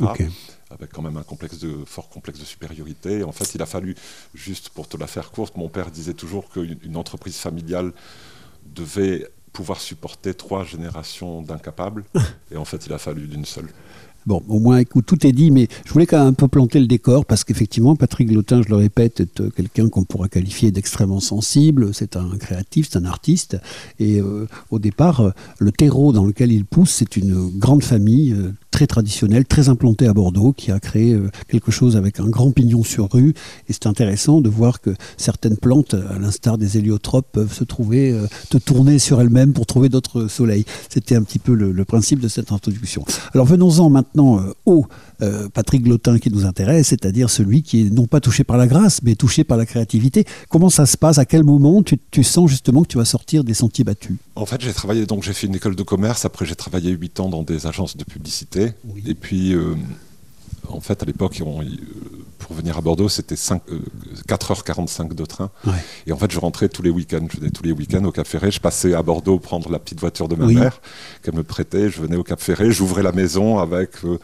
avec 0.70 0.92
quand 0.92 1.02
même 1.02 1.16
un 1.16 1.22
complexe 1.22 1.58
de, 1.58 1.84
fort 1.84 2.08
complexe 2.08 2.38
de 2.38 2.44
supériorité. 2.44 3.24
En 3.24 3.32
fait, 3.32 3.54
il 3.54 3.62
a 3.62 3.66
fallu, 3.66 3.94
juste 4.34 4.70
pour 4.70 4.88
te 4.88 4.96
la 4.96 5.06
faire 5.06 5.30
courte, 5.30 5.56
mon 5.56 5.68
père 5.68 5.90
disait 5.90 6.14
toujours 6.14 6.50
qu'une 6.50 6.96
entreprise 6.96 7.38
familiale 7.38 7.92
devait 8.66 9.26
pouvoir 9.52 9.80
supporter 9.80 10.34
trois 10.34 10.64
générations 10.64 11.42
d'incapables, 11.42 12.04
et 12.50 12.56
en 12.56 12.64
fait, 12.64 12.86
il 12.86 12.92
a 12.92 12.98
fallu 12.98 13.26
d'une 13.26 13.44
seule. 13.44 13.68
Bon, 14.28 14.42
au 14.46 14.58
moins, 14.58 14.76
écoute, 14.76 15.06
tout 15.06 15.26
est 15.26 15.32
dit, 15.32 15.50
mais 15.50 15.68
je 15.86 15.90
voulais 15.94 16.04
quand 16.04 16.18
même 16.18 16.26
un 16.26 16.32
peu 16.34 16.48
planter 16.48 16.80
le 16.80 16.86
décor 16.86 17.24
parce 17.24 17.44
qu'effectivement, 17.44 17.96
Patrick 17.96 18.30
Lotin, 18.30 18.60
je 18.60 18.68
le 18.68 18.76
répète, 18.76 19.20
est 19.20 19.40
euh, 19.40 19.48
quelqu'un 19.48 19.88
qu'on 19.88 20.04
pourra 20.04 20.28
qualifier 20.28 20.70
d'extrêmement 20.70 21.20
sensible. 21.20 21.94
C'est 21.94 22.14
un 22.14 22.36
créatif, 22.38 22.88
c'est 22.90 22.98
un 22.98 23.06
artiste. 23.06 23.56
Et 23.98 24.20
euh, 24.20 24.46
au 24.70 24.78
départ, 24.80 25.20
euh, 25.20 25.30
le 25.58 25.72
terreau 25.72 26.12
dans 26.12 26.26
lequel 26.26 26.52
il 26.52 26.66
pousse, 26.66 26.90
c'est 26.90 27.16
une 27.16 27.48
grande 27.56 27.82
famille 27.82 28.36
très 28.70 28.86
traditionnelle, 28.86 29.46
très 29.46 29.70
implantée 29.70 30.06
à 30.06 30.12
Bordeaux, 30.12 30.52
qui 30.52 30.72
a 30.72 30.78
créé 30.78 31.18
quelque 31.48 31.70
chose 31.70 31.96
avec 31.96 32.20
un 32.20 32.28
grand 32.28 32.50
pignon 32.50 32.84
sur 32.84 33.10
rue. 33.10 33.32
Et 33.68 33.72
c'est 33.72 33.86
intéressant 33.86 34.42
de 34.42 34.50
voir 34.50 34.82
que 34.82 34.90
certaines 35.16 35.56
plantes, 35.56 35.94
à 35.94 36.18
l'instar 36.18 36.58
des 36.58 36.76
héliotropes, 36.76 37.32
peuvent 37.32 37.54
se 37.54 37.64
trouver, 37.64 38.14
te 38.50 38.58
tourner 38.58 38.98
sur 38.98 39.22
elles-mêmes 39.22 39.54
pour 39.54 39.64
trouver 39.64 39.88
d'autres 39.88 40.28
soleils. 40.28 40.66
C'était 40.90 41.16
un 41.16 41.22
petit 41.22 41.38
peu 41.38 41.54
le 41.54 41.84
principe 41.86 42.20
de 42.20 42.28
cette 42.28 42.52
introduction. 42.52 43.04
Alors 43.32 43.46
venons-en 43.46 43.88
maintenant 43.88 44.17
euh, 44.18 44.54
au 44.66 44.86
euh, 45.22 45.48
Patrick 45.48 45.82
Glotin 45.82 46.18
qui 46.18 46.30
nous 46.30 46.44
intéresse, 46.44 46.88
c'est-à-dire 46.88 47.30
celui 47.30 47.62
qui 47.62 47.82
est 47.82 47.90
non 47.90 48.06
pas 48.06 48.20
touché 48.20 48.44
par 48.44 48.56
la 48.56 48.66
grâce, 48.66 49.02
mais 49.02 49.14
touché 49.14 49.44
par 49.44 49.56
la 49.56 49.66
créativité. 49.66 50.24
Comment 50.48 50.70
ça 50.70 50.86
se 50.86 50.96
passe? 50.96 51.18
À 51.18 51.24
quel 51.24 51.44
moment 51.44 51.82
tu, 51.82 52.24
sens 52.24 52.50
justement 52.50 52.82
que 52.82 52.88
tu 52.88 52.98
vas 52.98 53.04
sortir 53.04 53.44
des 53.44 53.54
sentiers 53.54 53.84
battus? 53.84 54.16
En 54.36 54.46
fait, 54.46 54.60
j'ai 54.60 54.72
travaillé, 54.72 55.06
donc 55.06 55.22
j'ai 55.22 55.32
fait 55.32 55.46
une 55.46 55.54
école 55.54 55.76
de 55.76 55.82
commerce, 55.82 56.24
après 56.24 56.46
j'ai 56.46 56.56
travaillé 56.56 56.90
8 56.90 57.20
ans 57.20 57.28
dans 57.28 57.42
des 57.42 57.66
agences 57.66 57.96
de 57.96 58.04
publicité, 58.04 58.72
et 59.06 59.14
puis 59.14 59.54
euh, 59.54 59.74
en 60.68 60.80
fait, 60.80 61.02
à 61.02 61.06
l'époque, 61.06 61.40
pour 62.38 62.54
venir 62.54 62.78
à 62.78 62.80
Bordeaux, 62.80 63.08
c'était 63.08 63.34
4h45 63.34 65.14
de 65.14 65.24
train. 65.24 65.50
Et 66.06 66.12
en 66.12 66.16
fait, 66.16 66.30
je 66.30 66.38
rentrais 66.38 66.68
tous 66.68 66.82
les 66.82 66.90
week-ends. 66.90 67.26
Je 67.30 67.38
venais 67.38 67.50
tous 67.50 67.62
les 67.62 67.72
week-ends 67.72 68.04
au 68.04 68.12
Cap 68.12 68.26
Ferré. 68.26 68.50
Je 68.50 68.60
passais 68.60 68.94
à 68.94 69.02
Bordeaux 69.02 69.38
prendre 69.38 69.70
la 69.70 69.78
petite 69.78 70.00
voiture 70.00 70.28
de 70.28 70.36
ma 70.36 70.46
mère 70.46 70.80
qu'elle 71.22 71.34
me 71.34 71.42
prêtait. 71.42 71.90
Je 71.90 72.00
venais 72.00 72.16
au 72.16 72.24
Cap 72.24 72.40
Ferré. 72.40 72.70
J'ouvrais 72.70 73.02
la 73.02 73.12
maison 73.12 73.58
avec 73.58 74.04
euh, 74.04 74.18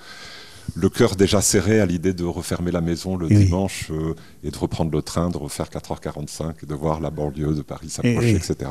le 0.75 0.88
cœur 0.88 1.16
déjà 1.16 1.40
serré 1.40 1.81
à 1.81 1.87
l'idée 1.87 2.12
de 2.12 2.25
refermer 2.25 2.70
la 2.70 2.81
maison 2.81 3.16
le 3.16 3.28
dimanche 3.28 3.88
euh, 3.90 4.14
et 4.43 4.50
de 4.50 4.56
reprendre 4.56 4.90
le 4.90 5.02
train, 5.02 5.31
de 5.31 5.37
refaire 5.37 5.67
4h45 5.67 6.55
et 6.62 6.67
de 6.67 6.75
voir 6.75 7.00
la 7.00 7.10
banlieue 7.10 7.55
de 7.55 7.62
Paris 7.62 7.90
s'approcher, 7.90 8.34
etc. 8.34 8.70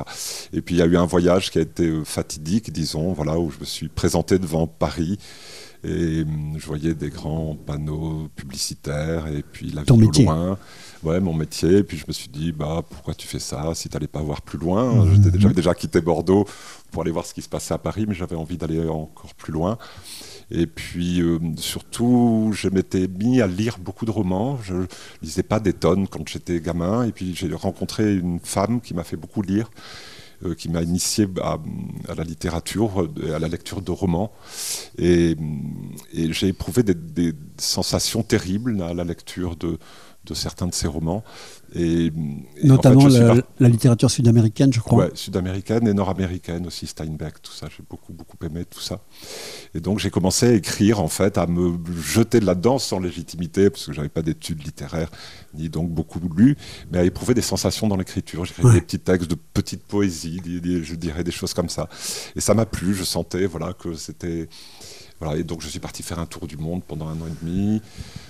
Et 0.52 0.62
puis 0.62 0.76
il 0.76 0.80
y 0.80 0.82
a 0.82 0.86
eu 0.86 0.98
un 0.98 1.06
voyage 1.06 1.52
qui 1.52 1.60
a 1.60 1.62
été 1.62 1.88
euh, 1.88 2.04
fatidique, 2.04 2.72
disons, 2.72 3.14
voilà, 3.14 3.38
où 3.38 3.52
je 3.52 3.60
me 3.60 3.66
suis 3.66 3.90
présenté 3.90 4.40
devant 4.40 4.68
Paris 4.68 5.18
et 5.84 6.24
hum, 6.24 6.56
je 6.58 6.66
voyais 6.66 6.94
des 6.94 7.10
grands 7.10 7.56
panneaux 7.56 8.30
publicitaires 8.36 9.28
et 9.28 9.44
puis 9.44 9.72
la 9.72 9.84
Ton 9.84 9.98
métier. 9.98 10.24
loin. 10.26 10.58
Ouais, 11.04 11.20
mon 11.20 11.34
métier. 11.34 11.78
Et 11.80 11.84
puis 11.84 11.98
je 11.98 12.06
me 12.08 12.14
suis 12.14 12.30
dit, 12.30 12.52
bah, 12.54 12.82
pourquoi 12.90 13.14
tu 13.14 13.28
fais 13.28 13.40
ça 13.40 13.74
si 13.76 13.90
tu 13.90 13.96
n'allais 13.96 14.08
pas 14.08 14.22
voir 14.22 14.42
plus 14.42 14.58
loin? 14.58 15.06
Mmh. 15.06 15.32
J'avais 15.38 15.54
déjà 15.54 15.74
quitté 15.74 16.00
Bordeaux 16.00 16.46
pour 16.92 17.02
aller 17.02 17.12
voir 17.12 17.26
ce 17.26 17.34
qui 17.34 17.42
se 17.42 17.50
passait 17.50 17.74
à 17.74 17.78
Paris, 17.78 18.06
mais 18.08 18.14
j'avais 18.14 18.36
envie 18.36 18.58
d'aller 18.58 18.88
encore 18.88 19.34
plus 19.36 19.52
loin. 19.52 19.78
Et 20.52 20.68
puis 20.68 21.22
hum, 21.22 21.58
surtout, 21.58 22.52
je 22.54 22.70
m'étais 22.70 23.08
mis 23.08 23.42
à 23.42 23.48
lire 23.48 23.78
beaucoup 23.80 24.06
de 24.06 24.12
romans. 24.12 24.58
Je 24.64 24.76
lisais 25.22 25.44
pas 25.44 25.60
des 25.60 25.74
tonnes 25.74 26.08
quand 26.08 26.28
j'étais 26.28 26.62
gamin. 26.62 27.04
Et 27.04 27.12
puis 27.12 27.36
j'ai 27.36 27.54
rencontré 27.54 28.16
une 28.16 28.40
femme 28.40 28.80
qui 28.80 28.94
m'a 28.94 29.04
fait 29.04 29.18
beaucoup 29.18 29.42
lire. 29.42 29.70
Euh, 30.46 30.56
qui 30.56 30.70
m'a 30.70 30.82
initié 30.82 31.28
à, 31.42 31.58
la 32.16 32.24
littérature, 32.24 33.08
à 33.34 33.40
la 33.40 33.48
lecture 33.48 33.82
de 33.82 33.92
romans. 33.92 34.32
Et, 34.98 35.38
j'ai 36.14 36.48
éprouvé 36.48 36.84
des, 36.84 37.34
sensations 37.58 38.24
terribles 38.24 38.82
à 38.82 38.94
la 38.94 39.04
lecture 39.04 39.56
de, 39.56 39.78
de 40.26 40.34
certains 40.34 40.68
de 40.68 40.74
ces 40.74 40.88
romans. 40.88 41.24
Et, 41.76 42.12
Notamment 42.64 43.08
la, 43.08 43.68
littérature 43.68 44.10
sud-américaine, 44.10 44.72
je 44.72 44.80
crois. 44.80 45.06
Oui, 45.06 45.12
sud-américaine 45.16 45.88
et 45.88 45.94
nord-américaine 45.94 46.68
aussi, 46.68 46.86
Steinbeck, 46.88 47.42
tout 47.42 47.52
ça. 47.52 47.68
J'ai 47.76 47.84
beaucoup, 47.90 48.14
beaucoup 48.14 48.38
aimé 48.46 48.64
tout 48.66 48.80
ça. 48.80 49.02
Et 49.74 49.80
donc 49.80 50.00
j'ai 50.00 50.12
commencé 50.12 50.48
à 50.48 50.54
écrire, 50.54 51.02
en 51.02 51.08
fait, 51.08 51.38
à 51.38 51.48
me 51.48 51.78
jeter 52.00 52.40
de 52.40 52.46
là-dedans 52.46 52.80
sans 52.80 53.00
légitimité, 53.00 53.70
parce 53.70 53.88
que 53.88 53.94
j'avais 53.94 54.10
pas 54.10 54.22
d'études 54.22 54.64
littéraires, 54.64 55.10
ni 55.56 55.68
donc 55.68 55.90
beaucoup 55.90 56.20
lu, 56.36 56.56
mais 56.92 57.00
à 57.00 57.04
éprouver 57.04 57.34
des 57.34 57.42
sensations 57.42 57.88
dans 57.88 57.98
l'écriture. 57.98 58.46
J'écrivais 58.46 58.74
des 58.74 58.82
petits 58.82 59.00
textes 59.00 59.30
de 59.30 59.38
petites 59.54 59.84
poésies, 59.84 60.42
je 60.84 60.96
dirais 60.96 61.24
des 61.24 61.32
choses 61.32 61.54
comme 61.54 61.70
ça. 61.70 61.90
Et 62.36 62.42
ça 62.42 62.54
m'a 62.54 62.66
plu, 62.66 62.94
je 62.94 63.04
sentais 63.04 63.46
voilà, 63.46 63.74
que 63.74 63.94
c'était 63.96 64.48
voilà, 65.24 65.40
et 65.40 65.44
donc 65.44 65.62
je 65.62 65.68
suis 65.68 65.80
parti 65.80 66.04
faire 66.04 66.20
un 66.20 66.26
tour 66.26 66.48
du 66.48 66.58
monde 66.58 66.82
pendant 66.88 67.08
un 67.08 67.14
an 67.14 67.28
et 67.28 67.46
demi. 67.46 67.82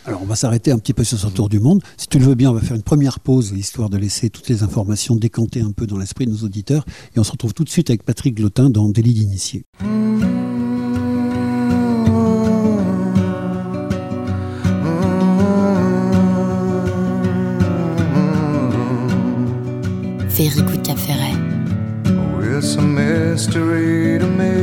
Alors 0.05 0.21
on 0.21 0.25
va 0.25 0.35
s'arrêter 0.35 0.71
un 0.71 0.77
petit 0.77 0.93
peu 0.93 1.03
sur 1.03 1.17
ce 1.17 1.27
tour 1.27 1.49
du 1.49 1.59
monde. 1.59 1.81
Si 1.97 2.07
tu 2.07 2.19
le 2.19 2.25
veux 2.25 2.35
bien, 2.35 2.51
on 2.51 2.53
va 2.53 2.61
faire 2.61 2.75
une 2.75 2.83
première 2.83 3.19
pause, 3.19 3.51
histoire 3.51 3.89
de 3.89 3.97
laisser 3.97 4.29
toutes 4.29 4.49
les 4.49 4.63
informations 4.63 5.15
décanter 5.15 5.61
un 5.61 5.71
peu 5.71 5.87
dans 5.87 5.97
l'esprit 5.97 6.25
de 6.25 6.31
nos 6.31 6.43
auditeurs. 6.43 6.85
Et 7.15 7.19
on 7.19 7.23
se 7.23 7.31
retrouve 7.31 7.53
tout 7.53 7.63
de 7.63 7.69
suite 7.69 7.89
avec 7.89 8.03
Patrick 8.03 8.35
Glotin 8.35 8.69
dans 8.69 8.89
Délit 8.89 9.13
d'initié. 9.13 9.63
It's 22.55 22.75
a 22.77 22.81
mystery 22.81 24.19
to 24.19 24.27
me. 24.27 24.62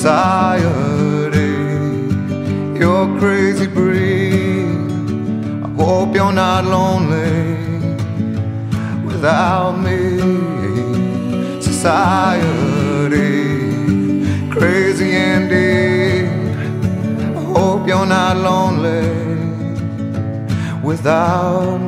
Society, 0.00 1.58
you're 2.78 3.18
crazy 3.18 3.66
breed. 3.66 4.68
I 5.64 5.68
hope 5.76 6.14
you're 6.14 6.32
not 6.32 6.64
lonely 6.64 7.56
without 9.04 9.72
me. 9.72 10.20
Society, 11.60 13.10
crazy 14.52 15.10
indeed. 15.10 16.30
I 17.36 17.42
hope 17.56 17.88
you're 17.88 18.06
not 18.06 18.36
lonely 18.36 19.02
without 20.80 21.78
me. 21.78 21.87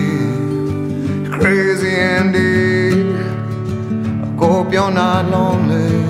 I 2.21 2.33
hope 4.37 4.71
you're 4.71 4.91
not 4.91 5.25
lonely 5.25 6.00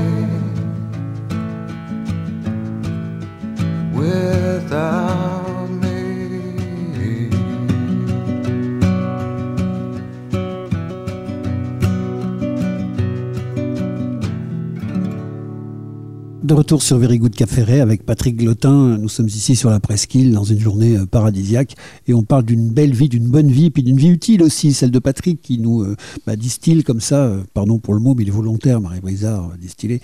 de 16.44 16.56
retour 16.56 16.82
sur 16.82 16.98
Very 16.98 17.20
Good 17.20 17.36
Café 17.36 17.82
avec 17.82 18.04
Patrick 18.04 18.36
Glotin. 18.36 18.98
Nous 18.98 19.10
sommes 19.10 19.28
ici 19.28 19.56
sur 19.56 19.70
la 19.70 19.80
presqu'île 19.80 20.34
dans 20.34 20.44
une 20.44 20.60
journée 20.60 20.98
euh, 20.98 21.06
paradisiaque 21.06 21.76
et 22.08 22.16
on 22.16 22.24
parle 22.24 22.46
d'une 22.46 22.70
belle 22.70 22.94
vie, 22.94 23.10
d'une 23.10 23.28
bonne 23.28 23.52
vie, 23.52 23.70
puis 23.70 23.84
d'une 23.84 23.98
vie 23.98 24.08
utile 24.08 24.42
aussi, 24.42 24.74
celle 24.74 24.90
de 24.90 24.98
Patrick 24.98 25.40
qui 25.40 25.60
nous 25.60 25.84
euh, 25.84 25.96
bah, 26.26 26.36
distille 26.36 26.84
comme 26.84 27.00
ça, 27.00 27.26
euh, 27.26 27.42
pardon 27.54 27.78
pour 27.78 27.94
le 27.94 28.00
mot, 28.00 28.16
mais 28.16 28.24
il 28.24 28.30
est 28.30 28.32
volontaire, 28.32 28.82
Marie 28.82 29.02
Brizard, 29.02 29.52
distillé, 29.62 30.02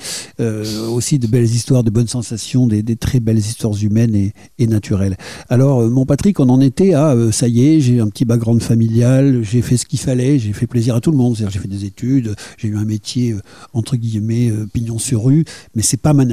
aussi 0.91 1.17
de 1.17 1.25
belles 1.25 1.45
histoires, 1.45 1.83
de 1.83 1.89
bonnes 1.89 2.07
sensations, 2.07 2.67
des, 2.67 2.83
très 2.95 3.19
belles 3.19 3.37
histoires 3.37 3.73
humaines 3.81 4.31
et, 4.59 4.67
naturelles. 4.67 5.17
Alors, 5.49 5.81
mon 5.89 6.05
Patrick, 6.05 6.39
on 6.39 6.49
en 6.49 6.61
était 6.61 6.93
à 6.93 7.15
ça 7.31 7.47
y 7.47 7.65
est, 7.65 7.79
j'ai 7.79 7.99
un 7.99 8.07
petit 8.07 8.25
background 8.25 8.61
familial, 8.61 9.43
j'ai 9.43 9.61
fait 9.61 9.77
ce 9.77 9.85
qu'il 9.85 9.99
fallait, 9.99 10.39
j'ai 10.39 10.53
fait 10.53 10.67
plaisir 10.67 10.95
à 10.95 11.01
tout 11.01 11.11
le 11.11 11.17
monde, 11.17 11.35
c'est-à-dire 11.35 11.53
j'ai 11.53 11.59
fait 11.59 11.67
des 11.67 11.85
études, 11.85 12.35
j'ai 12.57 12.67
eu 12.67 12.77
un 12.77 12.85
métier 12.85 13.35
entre 13.73 13.95
guillemets 13.95 14.51
pignon 14.73 14.99
sur 14.99 15.23
rue, 15.23 15.45
mais 15.75 15.81
c'est 15.81 16.01
pas 16.01 16.13
ma 16.13 16.26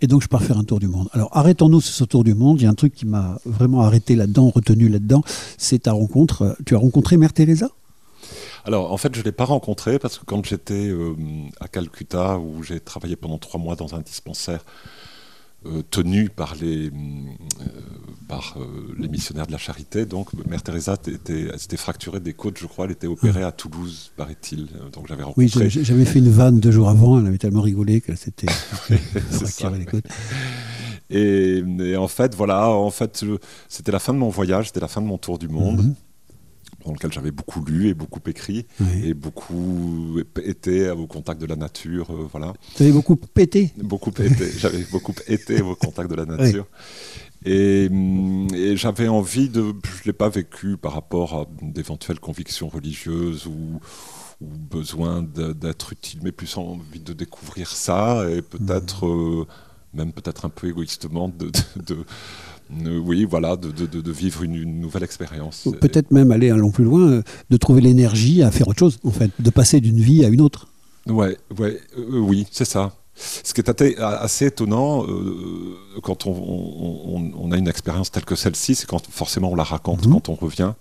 et 0.00 0.06
donc 0.06 0.22
je 0.22 0.28
pars 0.28 0.42
faire 0.42 0.58
un 0.58 0.64
tour 0.64 0.78
du 0.78 0.88
monde. 0.88 1.08
Alors 1.12 1.28
arrêtons-nous 1.32 1.80
sur 1.80 1.94
ce 1.94 2.04
tour 2.04 2.24
du 2.24 2.34
monde. 2.34 2.60
Il 2.60 2.64
y 2.64 2.66
a 2.66 2.70
un 2.70 2.74
truc 2.74 2.94
qui 2.94 3.06
m'a 3.06 3.38
vraiment 3.44 3.82
arrêté 3.82 4.16
là-dedans, 4.16 4.50
retenu 4.50 4.88
là-dedans, 4.88 5.22
c'est 5.58 5.80
ta 5.80 5.92
rencontre. 5.92 6.56
Tu 6.66 6.74
as 6.74 6.78
rencontré 6.78 7.16
Mère 7.16 7.32
Teresa? 7.32 7.68
Alors, 8.64 8.92
en 8.92 8.96
fait, 8.96 9.14
je 9.14 9.20
ne 9.20 9.24
l'ai 9.24 9.32
pas 9.32 9.44
rencontrée 9.44 10.00
parce 10.00 10.18
que 10.18 10.24
quand 10.24 10.44
j'étais 10.44 10.88
euh, 10.88 11.14
à 11.60 11.68
Calcutta, 11.68 12.38
où 12.38 12.64
j'ai 12.64 12.80
travaillé 12.80 13.14
pendant 13.14 13.38
trois 13.38 13.60
mois 13.60 13.76
dans 13.76 13.94
un 13.94 14.00
dispensaire 14.00 14.64
tenue 15.90 16.28
par 16.28 16.54
les, 16.54 16.92
par 18.28 18.56
les 18.98 19.08
missionnaires 19.08 19.46
de 19.46 19.52
la 19.52 19.58
charité. 19.58 20.06
Donc, 20.06 20.28
Mère 20.48 20.62
Teresa 20.62 20.96
s'était 20.96 21.76
fracturée 21.76 22.20
des 22.20 22.34
côtes, 22.34 22.58
je 22.58 22.66
crois. 22.66 22.84
Elle 22.84 22.92
était 22.92 23.06
opérée 23.06 23.42
à 23.42 23.52
Toulouse, 23.52 24.12
paraît-il. 24.16 24.68
Donc, 24.92 25.08
j'avais 25.08 25.24
rencontré. 25.24 25.64
Oui, 25.64 25.70
j'avais 25.82 26.04
fait 26.04 26.18
une 26.18 26.30
vanne 26.30 26.60
deux 26.60 26.70
jours 26.70 26.88
avant. 26.88 27.18
Elle 27.18 27.26
avait 27.26 27.38
tellement 27.38 27.62
rigolé 27.62 28.00
qu'elle 28.00 28.16
s'était 28.16 28.46
fracturée 29.30 29.78
les 29.78 29.86
côtes. 29.86 30.06
Et, 31.10 31.62
en 31.96 32.08
fait, 32.08 32.34
voilà, 32.34 32.68
en 32.68 32.90
fait, 32.90 33.24
c'était 33.68 33.92
la 33.92 33.98
fin 33.98 34.12
de 34.12 34.18
mon 34.18 34.28
voyage, 34.28 34.68
c'était 34.68 34.80
la 34.80 34.88
fin 34.88 35.00
de 35.00 35.06
mon 35.06 35.18
tour 35.18 35.38
du 35.38 35.48
monde. 35.48 35.84
Mhm. 35.84 35.94
Dans 36.86 36.92
lequel 36.92 37.12
j'avais 37.12 37.32
beaucoup 37.32 37.64
lu 37.64 37.88
et 37.88 37.94
beaucoup 37.94 38.20
écrit 38.26 38.66
et 39.02 39.12
beaucoup 39.12 40.20
été 40.42 40.88
au 40.90 41.06
contact 41.06 41.40
de 41.40 41.46
la 41.46 41.56
nature, 41.56 42.10
euh, 42.10 42.28
voilà. 42.30 42.52
Tu 42.76 42.84
avais 42.84 42.92
beaucoup 42.92 43.16
pété. 43.16 43.72
Beaucoup 43.76 44.12
pété, 44.12 44.50
j'avais 44.58 44.84
beaucoup 44.92 45.14
été 45.26 45.60
au 45.60 45.74
contact 45.74 46.08
de 46.10 46.14
la 46.14 46.24
nature. 46.24 46.66
Et, 47.44 47.88
j'avais 48.76 49.08
envie 49.08 49.48
de, 49.48 49.74
je 49.98 50.04
l'ai 50.04 50.12
pas 50.12 50.28
vécu 50.28 50.76
par 50.76 50.92
rapport 50.92 51.34
à 51.34 51.46
d'éventuelles 51.60 52.20
convictions 52.20 52.68
religieuses 52.68 53.46
ou, 53.46 53.80
besoin 54.40 55.22
d'être 55.22 55.94
utile, 55.94 56.20
mais 56.22 56.30
plus 56.30 56.58
envie 56.58 57.00
de 57.00 57.14
découvrir 57.14 57.70
ça 57.70 58.28
et 58.28 58.42
peut-être 58.42 59.06
euh, 59.06 59.46
même 59.94 60.12
peut-être 60.12 60.44
un 60.44 60.50
peu 60.50 60.68
égoïstement, 60.68 61.30
de, 61.30 62.04
oui, 62.70 63.24
voilà, 63.24 63.56
de, 63.56 64.10
vivre 64.10 64.42
une, 64.42 64.80
nouvelle 64.80 65.02
expérience. 65.02 65.68
Peut-être 65.80 66.10
même 66.10 66.30
aller 66.30 66.50
un 66.50 66.56
long 66.56 66.70
plus 66.70 66.84
loin, 66.84 67.00
euh, 67.00 67.22
de 67.50 67.56
trouver 67.56 67.80
l'énergie 67.80 68.42
à 68.42 68.50
faire 68.50 68.68
autre 68.68 68.78
chose, 68.78 68.98
en 69.04 69.10
fait, 69.10 69.30
de 69.38 69.50
passer 69.50 69.80
d'une 69.80 70.00
vie 70.00 70.24
à 70.24 70.28
une 70.28 70.40
autre. 70.40 70.66
Ouais, 71.06 71.36
ouais, 71.58 71.80
euh, 71.98 72.18
oui, 72.18 72.46
c'est 72.50 72.64
ça. 72.64 72.92
Ce 73.14 73.54
qui 73.54 73.62
est 73.62 73.98
assez 73.98 74.46
étonnant 74.46 75.04
euh, 75.06 75.76
quand 76.02 76.26
on, 76.26 77.50
a 77.50 77.56
une 77.56 77.68
expérience 77.68 78.10
telle 78.10 78.26
que 78.26 78.34
celle-ci, 78.34 78.74
c'est 78.74 78.86
quand 78.86 79.06
forcément 79.10 79.50
on 79.52 79.54
la 79.54 79.64
raconte 79.64 80.06
mhm. 80.06 80.12
quand 80.12 80.28
on 80.28 80.34
revient. 80.34 80.74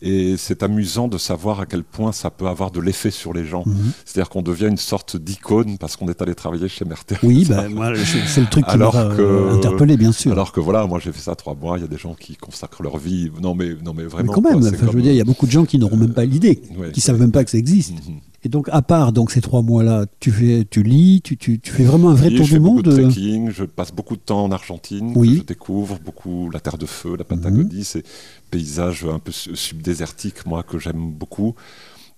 Et 0.00 0.36
c'est 0.36 0.62
amusant 0.62 1.08
de 1.08 1.18
savoir 1.18 1.60
à 1.60 1.66
quel 1.66 1.82
point 1.82 2.12
ça 2.12 2.30
peut 2.30 2.46
avoir 2.46 2.70
de 2.70 2.80
l'effet 2.80 3.10
sur 3.10 3.32
les 3.32 3.44
gens. 3.44 3.64
Mhm. 3.66 3.92
C'est-à-dire 4.04 4.28
qu'on 4.30 4.42
devient 4.42 4.68
une 4.68 4.76
sorte 4.76 5.16
d'icône 5.16 5.76
parce 5.78 5.96
qu'on 5.96 6.08
est 6.08 6.22
allé 6.22 6.34
travailler 6.34 6.68
chez 6.68 6.84
Mère 6.84 7.02
Oui, 7.22 7.44
bah, 7.48 7.64
c'est 8.04 8.40
le 8.40 8.46
truc 8.46 8.66
qui 8.66 8.78
m'a 8.78 8.90
euh, 8.94 9.56
interpellé, 9.56 9.96
bien 9.96 10.12
sûr. 10.12 10.32
Alors 10.32 10.52
que 10.52 10.60
voilà, 10.60 10.86
moi 10.86 11.00
j'ai 11.02 11.12
fait 11.12 11.20
ça 11.20 11.34
trois 11.34 11.54
mois, 11.54 11.78
il 11.78 11.80
y 11.80 11.84
a 11.84 11.88
des 11.88 11.98
gens 11.98 12.14
qui 12.14 12.36
consacrent 12.36 12.82
leur 12.82 12.98
vie. 12.98 13.30
Non 13.42 13.54
mais, 13.54 13.70
non, 13.84 13.92
mais 13.92 14.04
vraiment. 14.04 14.32
Mais 14.32 14.34
quand 14.34 14.62
même, 14.62 14.62
je 14.62 14.86
veux 14.86 15.02
dire, 15.02 15.12
il 15.12 15.18
y 15.18 15.20
a 15.20 15.24
beaucoup 15.24 15.46
de 15.46 15.52
gens 15.52 15.64
qui 15.64 15.78
n'auront 15.78 15.96
même 15.96 16.14
pas 16.14 16.24
l'idée, 16.24 16.56
qui 16.56 17.00
ne 17.00 17.02
savent 17.02 17.20
même 17.20 17.32
pas 17.32 17.44
que 17.44 17.50
ça 17.50 17.58
existe. 17.58 17.92
Mhm. 17.92 18.20
Et 18.44 18.48
donc, 18.48 18.68
à 18.70 18.82
part 18.82 19.12
donc 19.12 19.32
ces 19.32 19.40
trois 19.40 19.62
mois-là, 19.62 20.06
tu 20.20 20.30
fais, 20.30 20.64
tu 20.68 20.84
lis, 20.84 21.20
tu, 21.22 21.36
tu, 21.36 21.58
tu 21.58 21.72
fais 21.72 21.84
vraiment 21.84 22.10
un 22.10 22.14
vrai 22.14 22.30
tour 22.30 22.46
du 22.46 22.60
monde. 22.60 22.86
Je 22.86 22.90
fais 22.90 23.02
trekking, 23.02 23.50
je 23.50 23.64
passe 23.64 23.92
beaucoup 23.92 24.14
de 24.14 24.20
temps 24.20 24.44
en 24.44 24.52
Argentine, 24.52 25.12
oui. 25.16 25.38
je 25.38 25.42
découvre 25.42 25.98
beaucoup 25.98 26.48
la 26.50 26.60
Terre 26.60 26.78
de 26.78 26.86
Feu, 26.86 27.16
la 27.16 27.24
Patagonie, 27.24 27.78
mhm. 27.78 27.84
ces 27.84 28.04
paysages 28.50 29.04
un 29.04 29.18
peu 29.18 29.32
subdésertiques, 29.32 30.46
moi 30.46 30.62
que 30.62 30.78
j'aime 30.78 31.10
beaucoup. 31.10 31.54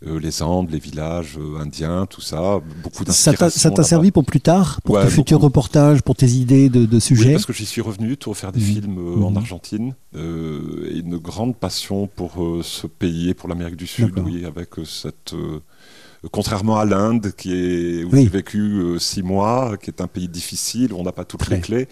Euh, 0.07 0.19
les 0.19 0.43
Andes, 0.43 0.71
les 0.71 0.79
villages 0.79 1.37
euh, 1.39 1.61
indiens, 1.61 2.07
tout 2.07 2.23
ça, 2.23 2.61
beaucoup 2.83 3.05
d'inspiration. 3.05 3.61
Ça 3.61 3.71
t'a 3.71 3.83
servi 3.83 4.11
pour 4.11 4.25
plus 4.25 4.41
tard, 4.41 4.81
pour 4.83 4.99
tes 4.99 5.09
futurs 5.09 5.41
reportages, 5.41 6.01
pour 6.01 6.17
tes 6.17 6.29
idées 6.29 6.71
de, 6.71 6.99
sujets 6.99 7.27
oui, 7.27 7.33
parce 7.33 7.45
que 7.45 7.53
j'y 7.53 7.67
suis 7.67 7.83
revenu 7.83 8.17
pour 8.17 8.35
faire 8.35 8.51
des 8.51 8.61
mhm. 8.61 8.67
films 8.67 8.99
euh, 8.99 9.25
en 9.25 9.31
mhm. 9.31 9.37
Argentine, 9.37 9.95
et 10.15 10.99
une 10.99 11.19
grande 11.19 11.55
passion 11.55 12.07
pour 12.07 12.33
ce 12.63 12.87
pays 12.87 13.29
et 13.29 13.35
pour 13.35 13.49
l'Amérique 13.49 13.77
du 13.77 13.87
Sud, 13.87 14.19
oui, 14.25 14.47
avec 14.47 14.71
cette 14.87 15.35
contrairement 16.29 16.79
à 16.79 16.85
l'Inde, 16.85 17.33
qui 17.37 17.55
est 17.55 18.05
où 18.05 18.11
j'ai 18.15 18.27
vécu 18.27 18.59
euh, 18.59 18.99
six 18.99 19.23
mois, 19.23 19.77
qui 19.83 19.91
est 19.91 20.01
un 20.01 20.07
pays 20.07 20.29
difficile, 20.29 20.93
où 20.93 20.97
on 20.99 21.03
n'a 21.03 21.13
pas 21.13 21.25
toutes 21.25 21.49
les 21.49 21.61
clés 21.61 21.89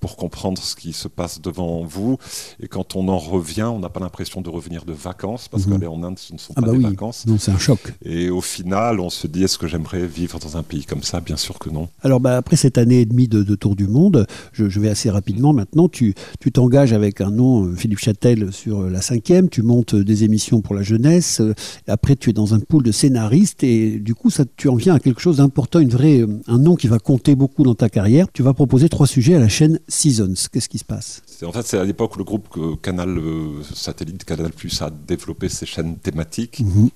pour 0.00 0.16
comprendre 0.16 0.60
ce 0.62 0.76
qui 0.76 0.92
se 0.92 1.08
passe 1.08 1.40
devant 1.40 1.82
vous. 1.84 2.18
Et 2.60 2.68
quand 2.68 2.96
on 2.96 3.08
en 3.08 3.18
revient, 3.18 3.62
on 3.62 3.78
n'a 3.78 3.88
pas 3.88 4.00
l'impression 4.00 4.40
de 4.40 4.50
revenir 4.50 4.84
de 4.84 4.92
vacances, 4.92 5.48
parce 5.48 5.66
mhm. 5.66 5.72
qu'aller 5.72 5.86
en 5.86 6.02
Inde, 6.02 6.18
ce 6.18 6.32
ne 6.32 6.38
sont 6.38 6.52
ah 6.56 6.60
pas 6.60 6.68
bah 6.68 6.76
des 6.76 6.84
vacances. 6.84 7.26
Non, 7.26 7.38
c'est 7.38 7.50
un 7.50 7.58
choc. 7.58 7.94
Et 8.04 8.30
au 8.30 8.40
final, 8.40 9.00
on 9.00 9.10
se 9.10 9.26
dit, 9.26 9.44
est-ce 9.44 9.58
que 9.58 9.66
j'aimerais 9.66 10.06
vivre 10.06 10.38
dans 10.38 10.56
un 10.56 10.62
pays 10.62 10.84
comme 10.84 11.02
ça? 11.02 11.20
Bien 11.20 11.36
sûr 11.36 11.58
que 11.58 11.70
non. 11.70 11.88
Alors, 12.02 12.20
bah, 12.20 12.36
après 12.36 12.56
cette 12.56 12.78
année 12.78 13.00
et 13.00 13.06
demie 13.06 13.28
de, 13.28 13.54
tour 13.54 13.76
du 13.76 13.88
monde, 13.88 14.26
je, 14.52 14.80
vais 14.80 14.88
assez 14.88 15.10
rapidement 15.10 15.52
maintenant. 15.52 15.88
Tu 15.88 16.14
t'engages 16.52 16.92
avec 16.92 17.20
un 17.20 17.30
nom, 17.30 17.66
euh, 17.66 17.74
Philippe 17.74 17.98
Châtel, 17.98 18.52
sur 18.52 18.80
euh, 18.80 18.90
la 18.90 19.00
cinquième. 19.00 19.48
Tu 19.48 19.62
montes 19.62 19.94
des 19.94 20.24
émissions 20.24 20.60
pour 20.60 20.74
la 20.74 20.82
jeunesse. 20.82 21.42
Après, 21.86 22.16
tu 22.16 22.30
es 22.30 22.32
dans 22.32 22.54
un 22.54 22.60
pool 22.60 22.82
de 22.82 22.92
scénaristes. 22.92 23.62
Et 23.62 23.69
du 23.98 24.14
coup, 24.14 24.30
ça, 24.30 24.44
tu 24.56 24.68
en 24.68 24.74
viens 24.74 24.94
à 24.94 25.00
quelque 25.00 25.20
chose 25.20 25.38
d'important, 25.38 25.78
une 25.80 25.90
vraie, 25.90 26.24
un 26.46 26.58
nom 26.58 26.76
qui 26.76 26.86
va 26.86 26.98
compter 26.98 27.34
beaucoup 27.34 27.62
dans 27.62 27.74
ta 27.74 27.88
carrière. 27.88 28.26
Tu 28.32 28.42
vas 28.42 28.54
proposer 28.54 28.88
trois 28.88 29.06
sujets 29.06 29.34
à 29.34 29.38
la 29.38 29.48
chaîne 29.48 29.80
Seasons. 29.88 30.34
Qu'est-ce 30.52 30.68
qui 30.68 30.78
se 30.78 30.84
passe? 30.84 31.22
En 31.44 31.52
fait, 31.52 31.66
c'est 31.66 31.78
à 31.78 31.84
l'époque 31.84 32.16
où 32.16 32.18
le 32.18 32.24
groupe 32.24 32.48
Canal 32.82 33.18
euh, 33.18 33.62
Satellite 33.74 34.24
Canal 34.24 34.52
Plus 34.52 34.82
a 34.82 34.90
développé 34.90 35.48
ses 35.48 35.66
chaînes 35.66 35.96
thématiques. 35.96 36.60
Mhm. 36.60 36.90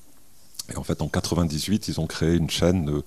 Et 0.73 0.77
en 0.77 0.83
fait, 0.83 1.03
en 1.03 1.09
98, 1.09 1.89
ils 1.89 2.01
ont 2.01 2.07
créé 2.07 2.37
une 2.37 2.51
chaîne 2.51 2.89
euh, 2.89 3.03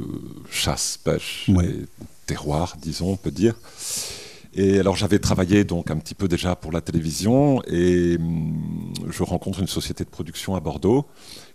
euh, 0.00 0.04
chasse, 0.50 0.98
pêche 1.02 1.50
et 1.62 1.86
terroir, 2.26 2.76
disons, 2.80 3.12
on 3.12 3.16
peut 3.16 3.30
dire. 3.30 3.54
Et 4.54 4.78
alors 4.80 4.96
j'avais 4.96 5.18
travaillé 5.18 5.64
donc 5.64 5.90
un 5.90 5.96
petit 5.98 6.14
peu 6.14 6.26
déjà 6.26 6.56
pour 6.56 6.72
la 6.72 6.80
télévision 6.80 7.62
et 7.66 8.16
hum, 8.16 8.92
je 9.08 9.22
rencontre 9.22 9.60
une 9.60 9.68
société 9.68 10.04
de 10.04 10.08
production 10.08 10.56
à 10.56 10.60
Bordeaux 10.60 11.06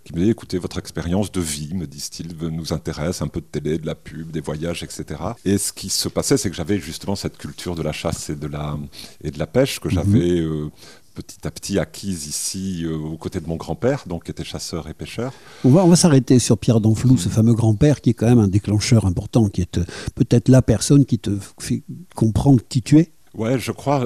qui 0.03 0.13
me 0.13 0.19
dit 0.19 0.29
écoutez, 0.29 0.57
votre 0.57 0.77
expérience 0.79 1.31
de 1.31 1.41
vie, 1.41 1.73
me 1.73 1.87
disent-ils, 1.87 2.35
nous 2.37 2.73
intéresse, 2.73 3.21
un 3.21 3.27
peu 3.27 3.39
de 3.39 3.45
télé, 3.45 3.77
de 3.77 3.85
la 3.85 3.95
pub, 3.95 4.31
des 4.31 4.41
voyages, 4.41 4.83
etc. 4.83 5.21
Et 5.45 5.57
ce 5.57 5.71
qui 5.71 5.89
se 5.89 6.09
passait, 6.09 6.37
c'est 6.37 6.49
que 6.49 6.55
j'avais 6.55 6.79
justement 6.79 7.15
cette 7.15 7.37
culture 7.37 7.75
de 7.75 7.81
la 7.81 7.93
chasse 7.93 8.29
et 8.29 8.35
de 8.35 8.47
la, 8.47 8.77
et 9.23 9.31
de 9.31 9.39
la 9.39 9.47
pêche 9.47 9.79
que 9.79 9.87
mhm. 9.87 9.93
j'avais 9.93 10.39
euh, 10.41 10.69
petit 11.15 11.47
à 11.47 11.51
petit 11.51 11.79
acquise 11.79 12.27
ici 12.27 12.83
euh, 12.83 12.97
aux 12.97 13.17
côtés 13.17 13.39
de 13.39 13.47
mon 13.47 13.55
grand-père, 13.55 14.03
donc 14.05 14.25
qui 14.25 14.31
était 14.31 14.43
chasseur 14.43 14.89
et 14.89 14.93
pêcheur. 14.93 15.31
On 15.63 15.69
va, 15.69 15.85
on 15.85 15.89
va 15.89 15.95
s'arrêter 15.95 16.39
sur 16.39 16.57
Pierre 16.57 16.81
d'Anflou, 16.81 17.17
ce 17.17 17.29
fameux 17.29 17.53
grand-père 17.53 18.01
qui 18.01 18.09
est 18.09 18.13
quand 18.13 18.27
même 18.27 18.39
un 18.39 18.47
déclencheur 18.49 19.05
important, 19.05 19.47
qui 19.47 19.61
est 19.61 19.77
euh, 19.77 19.85
peut-être 20.15 20.49
la 20.49 20.61
personne 20.61 21.05
qui 21.05 21.19
te 21.19 21.37
fait 21.59 21.83
comprendre 22.15 22.59
qui 22.67 22.81
tu 22.81 22.99
es. 22.99 23.11
Ouais, 23.35 23.57
je 23.57 23.71
crois 23.71 24.05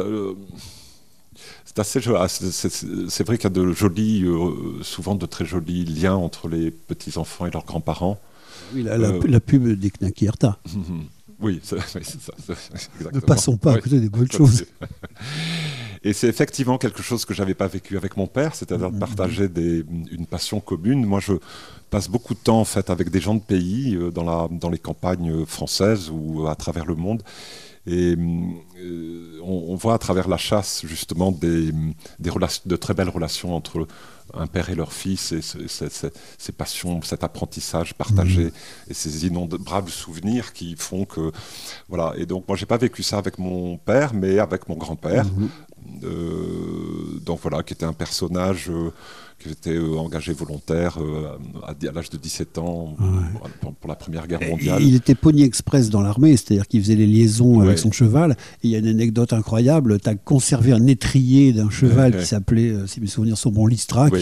c'est 1.75 3.27
vrai 3.27 3.37
qu'il 3.37 3.43
y 3.43 3.47
a 3.47 3.49
de 3.49 3.71
jolis, 3.71 4.23
euh, 4.23 4.81
souvent 4.83 5.15
de 5.15 5.25
très 5.25 5.45
jolis 5.45 5.85
liens 5.85 6.15
entre 6.15 6.47
les 6.47 6.71
petits 6.71 7.17
enfants 7.17 7.45
et 7.45 7.51
leurs 7.51 7.65
grands-parents. 7.65 8.19
Oui, 8.73 8.83
la, 8.83 8.93
euh, 8.93 9.39
pub 9.39 9.67
des 9.67 9.91
Knakierta. 9.91 10.57
oui, 11.39 11.59
c'est 11.63 11.79
ça. 11.79 11.99
Ne 13.13 13.19
passons 13.19 13.57
pas 13.57 13.73
à 13.73 13.79
côté 13.79 13.99
des 13.99 14.09
bonnes 14.09 14.31
choses. 14.31 14.65
Et 16.03 16.13
c'est 16.13 16.27
effectivement 16.27 16.77
quelque 16.77 17.01
chose 17.01 17.25
que 17.25 17.33
j'avais 17.33 17.53
pas 17.53 17.67
vécu 17.67 17.97
avec 17.97 18.17
mon 18.17 18.27
père, 18.27 18.55
c'est-à-dire 18.55 18.91
de 18.91 18.95
mm-hmm. 18.95 18.99
partager 18.99 19.47
des, 19.49 19.83
une 20.11 20.25
passion 20.25 20.59
commune. 20.59 21.05
Moi, 21.05 21.19
je 21.19 21.33
passe 21.89 22.07
beaucoup 22.09 22.33
de 22.33 22.39
temps 22.39 22.59
en 22.59 22.65
fait 22.65 22.89
avec 22.89 23.09
des 23.09 23.19
gens 23.19 23.35
de 23.35 23.41
pays 23.41 23.95
euh, 23.95 24.11
dans, 24.11 24.23
la, 24.23 24.47
dans 24.49 24.69
les 24.69 24.77
campagnes 24.77 25.45
françaises 25.45 26.09
ou 26.11 26.47
à 26.47 26.55
travers 26.55 26.85
le 26.85 26.95
monde. 26.95 27.23
Et 27.87 28.17
euh, 28.17 29.39
on, 29.41 29.75
voit 29.75 29.93
à 29.93 29.97
travers 29.97 30.27
la 30.27 30.35
chasse 30.37 30.81
justement 30.85 31.31
des, 31.31 31.71
des 32.19 32.31
de 32.65 32.75
très 32.75 32.93
belles 32.93 33.09
relations 33.09 33.55
entre 33.55 33.87
un 34.33 34.45
père 34.45 34.69
et 34.69 34.75
leur 34.75 34.91
fils, 34.91 35.31
et 35.31 35.41
ces 35.41 36.51
passions, 36.51 37.01
cet 37.01 37.23
apprentissage 37.23 37.93
partagé, 37.93 38.47
mmh. 38.47 38.51
et 38.89 38.93
ces 38.93 39.25
innombrables 39.25 39.89
souvenirs 39.89 40.51
qui 40.51 40.75
font 40.75 41.05
que... 41.05 41.31
Voilà, 41.87 42.13
et 42.17 42.25
donc 42.25 42.45
moi 42.45 42.57
j'ai 42.57 42.65
pas 42.65 42.77
vécu 42.77 43.03
ça 43.03 43.19
avec 43.19 43.39
mon 43.39 43.77
père, 43.77 44.13
mais 44.13 44.39
avec 44.39 44.67
mon 44.67 44.75
grand-père. 44.75 45.25
Mmh. 45.25 45.47
Euh, 46.03 47.19
donc 47.21 47.39
voilà, 47.41 47.63
qui 47.63 47.73
était 47.73 47.85
un 47.85 47.93
personnage... 47.93 48.69
Euh, 48.69 48.91
qui 49.39 49.49
était 49.49 49.75
euh, 49.75 49.97
engagé 49.97 50.33
volontaire 50.33 50.97
euh, 50.99 51.37
à, 51.63 51.75
l'âge 51.93 52.09
de 52.09 52.17
17 52.17 52.57
ans 52.57 52.95
pour, 53.61 53.87
la 53.87 53.95
Première 53.95 54.27
Guerre 54.27 54.41
mondiale. 54.41 54.81
il 54.81 54.95
était 54.95 55.15
pogné 55.15 55.43
express 55.43 55.89
dans 55.89 56.01
l'armée, 56.01 56.35
c'est-à-dire 56.35 56.67
qu'il 56.67 56.81
faisait 56.81 56.95
les 56.95 57.05
liaisons 57.05 57.61
avec 57.61 57.77
son 57.77 57.91
cheval. 57.91 58.31
Et 58.63 58.67
il 58.67 58.71
y 58.71 58.75
a 58.75 58.79
une 58.79 58.87
anecdote 58.87 59.33
incroyable, 59.33 59.99
tu 59.99 60.09
as 60.09 60.15
conservé 60.15 60.71
un 60.71 60.87
étrier 60.87 61.53
d'un 61.53 61.69
cheval 61.69 62.17
qui 62.17 62.25
s'appelait, 62.25 62.69
euh, 62.69 62.87
si 62.87 62.99
mes 62.99 63.07
souvenirs 63.07 63.37
sont 63.37 63.51
bons, 63.51 63.67
Listrac. 63.67 64.13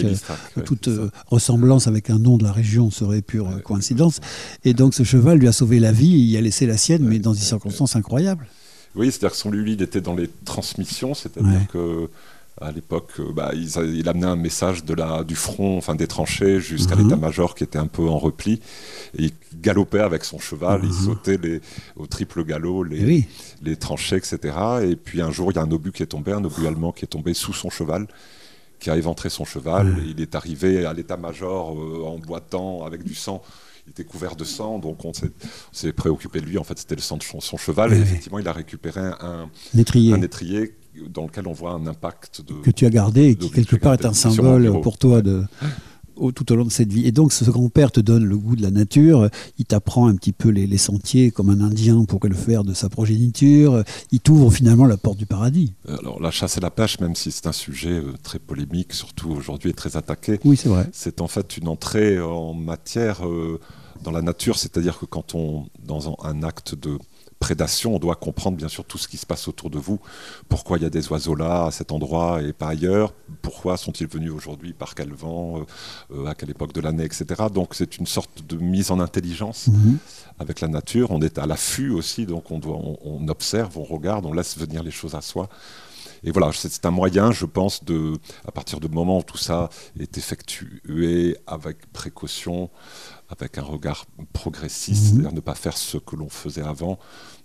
Toute 0.64 0.88
ressemblance 1.28 1.86
avec 1.86 2.10
un 2.10 2.18
nom 2.18 2.36
de 2.36 2.44
la 2.44 2.52
région 2.52 2.90
serait 2.90 3.22
pure 3.22 3.62
coïncidence. 3.62 4.20
Et 4.64 4.74
donc 4.74 4.94
ce 4.94 5.02
cheval 5.02 5.38
lui 5.38 5.48
a 5.48 5.52
sauvé 5.52 5.80
la 5.80 5.92
vie, 5.92 6.08
il 6.08 6.36
a 6.36 6.40
laissé 6.40 6.66
la 6.66 6.76
sienne, 6.76 7.04
mais 7.04 7.18
dans 7.18 7.32
des 7.32 7.38
circonstances 7.38 7.96
incroyables. 7.96 8.46
Oui, 8.96 9.06
c'est-à-dire 9.06 9.32
que 9.32 9.36
son 9.36 9.52
il 9.52 9.82
était 9.82 10.00
dans 10.00 10.14
les 10.14 10.28
transmissions, 10.44 11.14
c'est-à-dire 11.14 11.66
que 11.72 12.08
à 12.60 12.72
l'époque, 12.72 13.12
euh, 13.18 13.32
bah, 13.32 13.52
il, 13.54 14.08
amenait 14.08 14.26
un 14.26 14.36
message 14.36 14.84
de 14.84 14.94
la, 14.94 15.24
du 15.24 15.34
front, 15.34 15.76
enfin 15.76 15.94
des 15.94 16.06
tranchées, 16.06 16.58
jusqu'à 16.58 16.96
mhm. 16.96 17.04
l'état-major 17.04 17.54
qui 17.54 17.64
était 17.64 17.78
un 17.78 17.86
peu 17.86 18.08
en 18.08 18.18
repli. 18.18 18.60
Et 19.18 19.24
il 19.24 19.32
galopait 19.60 20.00
avec 20.00 20.24
son 20.24 20.38
cheval, 20.38 20.80
il 20.82 20.88
mhm. 20.88 20.94
sautait 20.94 21.36
les, 21.36 21.60
au 21.96 22.06
triple 22.06 22.44
galop 22.44 22.82
les, 22.82 23.28
les 23.62 23.76
tranchées, 23.76 24.16
etc. 24.16 24.56
Et 24.82 24.96
puis 24.96 25.20
un 25.20 25.30
jour, 25.30 25.52
il 25.52 25.56
y 25.56 25.58
a 25.58 25.62
un 25.62 25.70
obus 25.70 25.92
qui 25.92 26.02
est 26.02 26.06
tombé, 26.06 26.32
un 26.32 26.44
obus 26.44 26.66
allemand 26.66 26.92
qui 26.92 27.04
est 27.04 27.08
tombé 27.08 27.34
sous 27.34 27.52
son 27.52 27.68
cheval, 27.68 28.06
qui 28.80 28.88
a 28.88 28.96
éventré 28.96 29.28
son 29.28 29.44
cheval. 29.44 29.94
Il 30.06 30.20
est 30.22 30.34
arrivé 30.34 30.86
à 30.86 30.94
l'état-major 30.94 31.78
euh, 31.78 32.04
en 32.04 32.18
boitant 32.18 32.84
avec 32.84 33.02
du 33.04 33.14
sang 33.14 33.42
il 33.86 33.90
était 33.90 34.04
couvert 34.04 34.34
de 34.34 34.42
sang, 34.42 34.80
donc 34.80 35.04
on 35.04 35.12
s'est 35.72 35.92
préoccupé 35.92 36.40
de 36.40 36.46
lui. 36.46 36.58
En 36.58 36.64
fait, 36.64 36.76
c'était 36.76 36.96
le 36.96 37.00
sang 37.00 37.18
de 37.18 37.22
son, 37.22 37.56
cheval, 37.56 37.92
et 37.92 37.98
effectivement, 37.98 38.40
il 38.40 38.48
a 38.48 38.52
récupéré 38.52 39.00
un, 39.00 39.48
étrier. 39.78 40.12
un 40.12 40.22
étrier 40.22 40.74
dans 41.08 41.24
lequel 41.26 41.46
on 41.46 41.52
voit 41.52 41.72
un 41.72 41.86
impact 41.86 42.42
de, 42.46 42.54
que 42.54 42.70
tu 42.70 42.86
as 42.86 42.90
gardé 42.90 43.28
et 43.28 43.34
qui 43.36 43.50
quelque 43.50 43.76
part 43.76 43.94
est 43.94 44.04
un 44.04 44.12
symbole 44.12 44.80
pour 44.80 44.98
toi 44.98 45.22
de 45.22 45.44
tout 46.34 46.52
au 46.52 46.56
long 46.56 46.64
de 46.64 46.70
cette 46.70 46.92
vie. 46.92 47.06
Et 47.06 47.12
donc, 47.12 47.32
ce 47.32 47.44
grand-père 47.50 47.92
te 47.92 48.00
donne 48.00 48.24
le 48.24 48.36
goût 48.36 48.56
de 48.56 48.62
la 48.62 48.70
nature, 48.70 49.28
il 49.58 49.64
t'apprend 49.64 50.08
un 50.08 50.14
petit 50.16 50.32
peu 50.32 50.48
les, 50.48 50.78
sentiers 50.78 51.30
comme 51.30 51.50
un 51.50 51.60
Indien 51.60 52.04
pourrait 52.04 52.28
le 52.28 52.34
faire 52.34 52.64
de 52.64 52.74
sa 52.74 52.88
progéniture, 52.88 53.82
il 54.12 54.20
t'ouvre 54.20 54.50
finalement 54.50 54.86
la 54.86 54.96
porte 54.96 55.16
du 55.16 55.26
paradis. 55.26 55.74
Alors, 55.88 56.20
la 56.20 56.30
chasse 56.30 56.58
et 56.58 56.60
la 56.60 56.70
pêche, 56.70 57.00
même 57.00 57.14
si 57.14 57.30
c'est 57.32 57.46
un 57.46 57.52
sujet 57.52 57.90
euh, 57.90 58.12
très 58.22 58.38
polémique, 58.38 58.92
surtout 58.92 59.30
aujourd'hui, 59.30 59.70
et 59.70 59.74
très 59.74 59.96
attaqué, 59.96 60.38
oui, 60.44 60.56
c'est 60.56 60.68
vrai. 60.68 60.88
C'est 60.92 61.20
en 61.20 61.28
fait 61.28 61.56
une 61.56 61.68
entrée 61.68 62.20
en 62.20 62.52
matière 62.54 63.26
euh, 63.26 63.60
dans 64.02 64.10
la 64.10 64.22
nature, 64.22 64.58
c'est-à-dire 64.58 64.98
que 64.98 65.06
quand 65.06 65.34
on, 65.34 65.66
dans 65.84 66.14
un 66.24 66.42
acte 66.42 66.74
de 66.74 66.98
prédation, 67.38 67.94
on 67.94 67.98
doit 67.98 68.14
comprendre 68.14 68.56
bien 68.56 68.68
sûr 68.68 68.84
tout 68.84 68.98
ce 68.98 69.08
qui 69.08 69.16
se 69.16 69.26
passe 69.26 69.48
autour 69.48 69.70
de 69.70 69.78
vous. 69.78 70.00
Pourquoi 70.48 70.78
il 70.78 70.82
y 70.82 70.86
a 70.86 70.90
des 70.90 71.08
oiseaux 71.08 71.34
là, 71.34 71.66
à 71.66 71.70
cet 71.70 71.92
endroit 71.92 72.42
et 72.42 72.52
pas 72.52 72.68
ailleurs? 72.68 73.12
Pourquoi 73.42 73.76
sont-ils 73.76 74.06
venus 74.06 74.32
aujourd'hui? 74.32 74.72
Par 74.72 74.94
quel 74.94 75.12
vent? 75.12 75.60
Euh, 76.10 76.26
À 76.26 76.34
quelle 76.34 76.50
époque 76.50 76.72
de 76.72 76.80
l'année 76.80 77.04
Etc. 77.04 77.24
Donc 77.52 77.74
c'est 77.74 77.98
une 77.98 78.06
sorte 78.06 78.46
de 78.46 78.56
mise 78.56 78.90
en 78.90 79.00
intelligence 79.00 79.68
mhm. 79.68 79.98
avec 80.38 80.60
la 80.60 80.68
nature. 80.68 81.10
On 81.10 81.20
est 81.20 81.38
à 81.38 81.46
l'affût 81.46 81.90
aussi, 81.90 82.26
donc 82.26 82.50
on, 82.50 82.58
doit, 82.58 82.78
on, 83.04 83.28
observe, 83.28 83.76
on 83.78 83.84
regarde, 83.84 84.24
on 84.26 84.32
laisse 84.32 84.56
venir 84.56 84.82
les 84.82 84.90
choses 84.90 85.14
à 85.14 85.20
soi. 85.20 85.48
Et 86.24 86.30
voilà, 86.30 86.50
c'est 86.52 86.86
un 86.86 86.90
moyen, 86.90 87.30
je 87.30 87.44
pense, 87.44 87.84
de, 87.84 88.14
à 88.48 88.50
partir 88.50 88.80
du 88.80 88.88
moment 88.88 89.18
où 89.18 89.22
tout 89.22 89.36
ça 89.36 89.68
est 90.00 90.16
effectué 90.18 91.36
avec 91.46 91.86
précaution, 91.92 92.70
avec 93.28 93.58
un 93.58 93.62
regard 93.62 94.06
progressiste, 94.32 95.02
mhm. 95.02 95.10
c'est-à-dire 95.10 95.32
ne 95.32 95.40
pas 95.40 95.54
faire 95.54 95.76
ce 95.76 95.98
que 95.98 96.16
l'on 96.16 96.28
faisait 96.28 96.62
avant, 96.62 96.98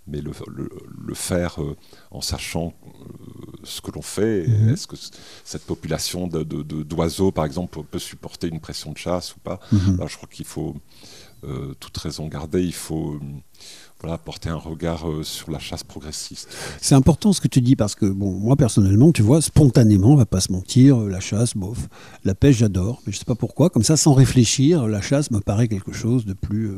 mais 0.06 0.20
le, 0.20 1.14
faire 1.14 1.62
euh, 1.62 1.76
en 2.10 2.20
sachant 2.20 2.74
euh, 2.84 3.52
ce 3.64 3.80
que 3.80 3.90
l'on 3.90 4.02
fait. 4.02 4.46
Mhm. 4.46 4.70
Est-ce 4.70 4.86
que 4.86 4.96
cette 5.44 5.64
population 5.64 6.26
d'oiseaux, 6.26 7.26
de, 7.26 7.34
par 7.34 7.44
exemple, 7.44 7.82
peut 7.82 7.98
supporter 7.98 8.48
une 8.48 8.60
pression 8.60 8.92
de 8.92 8.98
chasse 8.98 9.34
ou 9.36 9.40
pas? 9.40 9.60
Mhm. 9.72 9.98
Je 10.06 10.16
crois 10.16 10.28
qu'il 10.30 10.46
faut 10.46 10.76
euh, 11.44 11.74
toute 11.80 11.96
raison 11.98 12.28
garder, 12.28 12.62
il 12.62 12.74
faut 12.74 13.18
voilà, 14.02 14.18
porter 14.18 14.48
un 14.48 14.56
regard 14.56 15.06
sur 15.22 15.50
la 15.50 15.58
chasse 15.58 15.84
progressiste. 15.84 16.48
C'est 16.80 16.94
important 16.94 17.32
ce 17.32 17.40
que 17.40 17.48
tu 17.48 17.60
dis 17.60 17.76
parce 17.76 17.94
que 17.94 18.06
bon, 18.06 18.32
moi 18.32 18.56
personnellement, 18.56 19.12
tu 19.12 19.22
vois, 19.22 19.40
spontanément, 19.40 20.12
on 20.12 20.16
va 20.16 20.26
pas 20.26 20.40
se 20.40 20.52
mentir, 20.52 20.98
la 20.98 21.20
chasse, 21.20 21.56
bof, 21.56 21.88
la 22.24 22.34
pêche, 22.34 22.56
j'adore, 22.56 23.00
mais 23.06 23.12
je 23.12 23.18
sais 23.18 23.24
pas 23.24 23.34
pourquoi, 23.34 23.70
comme 23.70 23.84
ça, 23.84 23.96
sans 23.96 24.12
réfléchir, 24.12 24.86
la 24.86 25.00
chasse 25.00 25.30
me 25.30 25.40
paraît 25.40 25.68
quelque 25.68 25.92
chose 25.92 26.26
de 26.26 26.32
plus 26.32 26.72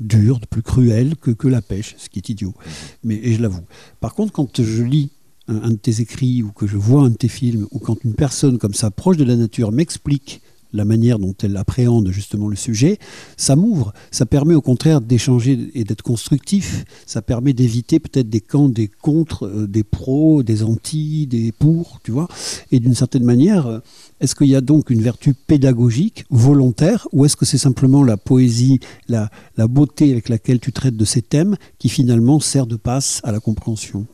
dur, 0.00 0.38
de 0.38 0.46
plus 0.46 0.62
cruel 0.62 1.16
que, 1.16 1.30
que 1.30 1.48
la 1.48 1.62
pêche, 1.62 1.94
ce 1.98 2.08
qui 2.08 2.20
est 2.20 2.28
idiot. 2.28 2.54
Mais, 3.02 3.16
et 3.16 3.34
je 3.34 3.42
l'avoue. 3.42 3.64
Par 4.00 4.14
contre, 4.14 4.32
quand 4.32 4.62
je 4.62 4.82
lis 4.82 5.10
un, 5.48 5.70
de 5.70 5.76
tes 5.76 6.00
écrits 6.00 6.42
ou 6.42 6.52
que 6.52 6.66
je 6.66 6.76
vois 6.76 7.02
un 7.02 7.10
de 7.10 7.16
tes 7.16 7.28
films, 7.28 7.66
ou 7.70 7.78
quand 7.78 8.04
une 8.04 8.14
personne 8.14 8.58
comme 8.58 8.74
ça, 8.74 8.90
proche 8.90 9.16
de 9.16 9.24
la 9.24 9.36
nature, 9.36 9.72
m'explique 9.72 10.42
la 10.72 10.84
manière 10.84 11.18
dont 11.18 11.34
elle 11.42 11.56
appréhende 11.56 12.10
justement 12.10 12.48
le 12.48 12.56
sujet, 12.56 12.98
ça 13.36 13.56
m'ouvre. 13.56 13.92
Ça 14.10 14.26
permet 14.26 14.54
au 14.54 14.60
contraire 14.60 15.00
d'échanger 15.00 15.70
et 15.74 15.84
d'être 15.84 16.02
constructif. 16.02 16.84
Ça 17.06 17.22
permet 17.22 17.52
d'éviter 17.52 17.98
peut-être 18.00 18.28
des 18.28 18.40
camps, 18.40 18.68
des 18.68 18.88
contre, 18.88 19.46
euh, 19.46 19.66
des 19.66 19.84
pros, 19.84 20.42
des 20.42 20.62
anti, 20.62 21.26
des 21.26 21.52
pour, 21.52 22.00
tu 22.02 22.10
vois. 22.10 22.28
Et 22.72 22.80
d'une 22.80 22.94
certaine 22.94 23.24
manière, 23.24 23.66
euh, 23.66 23.78
est-ce 24.20 24.34
qu'il 24.34 24.48
y 24.48 24.56
a 24.56 24.60
donc 24.60 24.90
une 24.90 25.00
vertu 25.00 25.34
pédagogique, 25.34 26.24
volontaire, 26.30 27.08
ou 27.12 27.24
est-ce 27.24 27.36
que 27.36 27.44
c'est 27.44 27.58
simplement 27.58 28.02
la 28.02 28.16
poésie, 28.16 28.80
la, 29.08 29.30
beauté 29.68 30.10
avec 30.10 30.28
laquelle 30.28 30.60
tu 30.60 30.72
traites 30.72 30.96
de 30.96 31.04
ces 31.04 31.22
thèmes 31.22 31.56
qui 31.78 31.88
finalement 31.88 32.40
sert 32.40 32.66
de 32.66 32.76
passe 32.76 33.20
à 33.24 33.32
la 33.32 33.40
compréhension? 33.40 34.06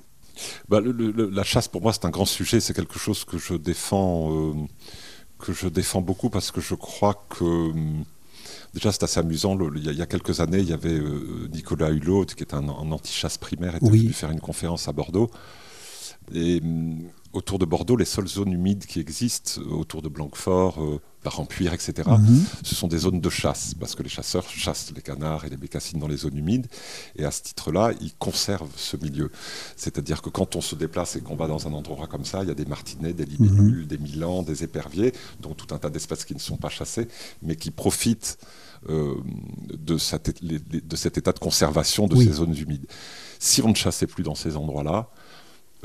Bah, 0.68 0.80
La 0.82 1.44
chasse, 1.44 1.68
pour 1.68 1.82
moi, 1.82 1.92
c'est 1.92 2.04
un 2.04 2.10
grand 2.10 2.24
sujet. 2.24 2.60
C'est 2.60 2.74
quelque 2.74 2.98
chose 2.98 3.24
que 3.24 3.38
je 3.38 3.54
défends. 3.54 4.30
Euh, 4.32 4.52
que 5.38 5.52
je 5.52 5.68
défends 5.68 6.00
beaucoup 6.00 6.30
parce 6.30 6.50
que 6.50 6.60
je 6.60 6.74
crois 6.74 7.14
que 7.28 7.44
hum, 7.44 8.04
déjà 8.72 8.92
c'est 8.92 9.04
assez 9.04 9.20
amusant. 9.20 9.58
il, 9.74 9.92
y 9.92 10.02
a, 10.02 10.06
quelques 10.06 10.40
années, 10.40 10.58
il 10.58 10.68
y 10.68 10.72
avait 10.72 10.98
euh, 10.98 11.48
Nicolas 11.52 11.90
Hulot, 11.90 12.26
qui 12.26 12.42
est 12.42 12.54
un, 12.54 12.68
anti-chasse 12.68 13.38
primaire, 13.38 13.76
était 13.76 13.88
venu 13.88 14.12
faire 14.12 14.30
une 14.30 14.40
conférence 14.40 14.88
à 14.88 14.92
Bordeaux. 14.92 15.30
Et 16.32 16.60
hum, 16.62 17.10
autour 17.32 17.58
de 17.58 17.64
Bordeaux, 17.64 17.96
les 17.96 18.04
seules 18.04 18.28
zones 18.28 18.52
humides 18.52 18.86
qui 18.86 19.00
existent, 19.00 19.60
euh, 19.60 19.74
autour 19.74 20.02
de 20.02 20.08
Blanquefort, 20.08 20.82
euh, 21.24 21.30
Barampuire, 21.30 21.72
etc., 21.72 22.08
mhm. 22.08 22.44
ce 22.62 22.74
sont 22.74 22.88
des 22.88 22.98
zones 22.98 23.20
de 23.20 23.30
chasse, 23.30 23.74
parce 23.74 23.94
que 23.94 24.02
les 24.02 24.08
chasseurs 24.08 24.48
chassent 24.48 24.92
les 24.94 25.02
canards 25.02 25.44
et 25.44 25.50
les 25.50 25.56
bécassines 25.56 25.98
dans 25.98 26.08
les 26.08 26.18
zones 26.18 26.36
humides, 26.36 26.66
et 27.16 27.24
à 27.24 27.30
ce 27.30 27.42
titre-là, 27.42 27.92
ils 28.00 28.14
conservent 28.14 28.70
ce 28.76 28.96
milieu. 28.96 29.30
C'est-à-dire 29.76 30.22
que 30.22 30.30
quand 30.30 30.56
on 30.56 30.60
se 30.60 30.74
déplace 30.74 31.16
et 31.16 31.20
qu'on 31.20 31.36
va 31.36 31.46
dans 31.46 31.66
un 31.66 31.72
endroit 31.72 32.06
comme 32.06 32.24
ça, 32.24 32.42
il 32.42 32.48
y 32.48 32.52
a 32.52 32.54
des 32.54 32.66
martinets, 32.66 33.12
des 33.12 33.24
libellules, 33.24 33.82
mhm. 33.82 33.86
des 33.86 33.98
milans, 33.98 34.42
des 34.42 34.64
éperviers, 34.64 35.12
dont 35.40 35.54
tout 35.54 35.74
un 35.74 35.78
tas 35.78 35.90
d'espèces 35.90 36.24
qui 36.24 36.34
ne 36.34 36.40
sont 36.40 36.56
pas 36.56 36.68
chassées, 36.68 37.08
mais 37.42 37.56
qui 37.56 37.70
profitent 37.70 38.38
euh, 38.90 39.14
de, 39.72 39.96
cet 39.96 40.28
état 41.18 41.32
de 41.32 41.38
conservation 41.38 42.06
de 42.06 42.16
ces 42.16 42.32
zones 42.32 42.56
humides. 42.56 42.86
Si 43.38 43.62
on 43.62 43.68
ne 43.68 43.74
chassait 43.74 44.06
plus 44.06 44.22
dans 44.22 44.34
ces 44.34 44.56
endroits-là, 44.56 45.08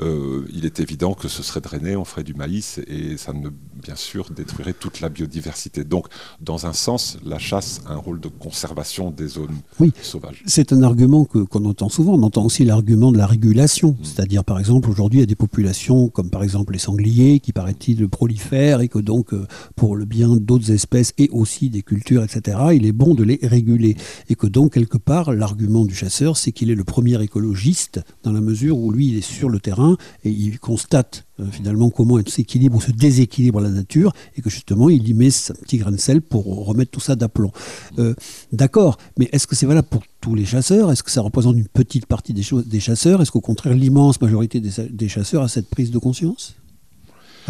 euh, 0.00 0.46
il 0.52 0.64
est 0.64 0.80
évident 0.80 1.14
que 1.14 1.28
ce 1.28 1.42
serait 1.42 1.60
drainé, 1.60 1.96
on 1.96 2.04
ferait 2.04 2.24
du 2.24 2.34
maïs 2.34 2.80
et 2.86 3.16
ça 3.16 3.32
ne, 3.32 3.50
bien 3.82 3.96
sûr, 3.96 4.30
détruirait 4.30 4.72
toute 4.72 5.00
la 5.00 5.08
biodiversité. 5.08 5.84
Donc, 5.84 6.06
dans 6.40 6.66
un 6.66 6.72
sens, 6.72 7.18
la 7.24 7.38
chasse 7.38 7.80
a 7.86 7.92
un 7.92 7.96
rôle 7.96 8.20
de 8.20 8.28
conservation 8.28 9.10
des 9.10 9.28
zones 9.28 9.56
oui. 9.78 9.92
sauvages. 10.02 10.42
C'est 10.46 10.72
un 10.72 10.82
argument 10.82 11.24
qu'on 11.24 11.64
entend 11.64 11.88
souvent. 11.88 12.14
On 12.14 12.22
entend 12.22 12.44
aussi 12.44 12.64
l'argument 12.64 13.12
de 13.12 13.18
la 13.18 13.26
régulation. 13.26 13.90
Mm. 13.90 14.04
C'est-à-dire, 14.04 14.44
par 14.44 14.58
exemple, 14.58 14.88
aujourd'hui, 14.88 15.18
il 15.18 15.22
y 15.22 15.24
a 15.24 15.26
des 15.26 15.34
populations 15.34 16.08
comme 16.08 16.30
par 16.30 16.42
exemple 16.42 16.72
les 16.72 16.78
sangliers 16.78 17.40
qui, 17.40 17.52
paraît-il, 17.52 18.08
prolifèrent 18.08 18.80
et 18.80 18.88
que 18.88 18.98
donc, 18.98 19.34
euh, 19.34 19.46
pour 19.76 19.96
le 19.96 20.04
bien 20.04 20.36
d'autres 20.36 20.70
espèces 20.70 21.12
et 21.18 21.28
aussi 21.30 21.70
des 21.70 21.82
cultures, 21.82 22.22
etc., 22.22 22.58
il 22.74 22.86
est 22.86 22.92
bon 22.92 23.14
de 23.14 23.22
les 23.22 23.38
réguler. 23.42 23.96
Et 24.28 24.34
que 24.34 24.46
donc, 24.46 24.72
quelque 24.74 24.98
part, 24.98 25.32
l'argument 25.32 25.84
du 25.84 25.94
chasseur, 25.94 26.36
c'est 26.36 26.52
qu'il 26.52 26.70
est 26.70 26.74
le 26.74 26.84
premier 26.84 27.20
écologiste 27.22 28.00
dans 28.22 28.32
la 28.32 28.40
mesure 28.40 28.78
où 28.78 28.90
lui, 28.92 29.08
il 29.08 29.18
est 29.18 29.20
sur 29.20 29.48
le 29.48 29.60
terrain 29.60 29.89
et 30.24 30.30
il 30.30 30.58
constate 30.58 31.26
euh, 31.40 31.46
finalement 31.50 31.90
comment 31.90 32.18
elle 32.18 32.28
s'équilibre 32.28 32.76
ou 32.76 32.80
se 32.80 32.90
déséquilibre 32.90 33.60
la 33.60 33.70
nature 33.70 34.12
et 34.36 34.42
que 34.42 34.50
justement 34.50 34.88
il 34.88 35.08
y 35.08 35.14
met 35.14 35.28
un 35.28 35.54
petit 35.54 35.78
grain 35.78 35.92
de 35.92 35.96
sel 35.96 36.20
pour 36.20 36.66
remettre 36.66 36.90
tout 36.90 37.00
ça 37.00 37.16
d'aplomb. 37.16 37.52
Euh, 37.98 38.14
d'accord, 38.52 38.98
mais 39.18 39.28
est-ce 39.32 39.46
que 39.46 39.56
c'est 39.56 39.66
valable 39.66 39.88
pour 39.88 40.02
tous 40.20 40.34
les 40.34 40.44
chasseurs? 40.44 40.90
Est-ce 40.90 41.02
que 41.02 41.10
ça 41.10 41.22
représente 41.22 41.56
une 41.56 41.68
petite 41.68 42.06
partie 42.06 42.32
des, 42.32 42.44
des 42.66 42.80
chasseurs? 42.80 43.22
Est-ce 43.22 43.30
qu'au 43.30 43.40
contraire 43.40 43.74
l'immense 43.74 44.20
majorité 44.20 44.60
des, 44.60 45.08
chasseurs 45.08 45.42
a 45.42 45.48
cette 45.48 45.68
prise 45.68 45.90
de 45.90 45.98
conscience? 45.98 46.56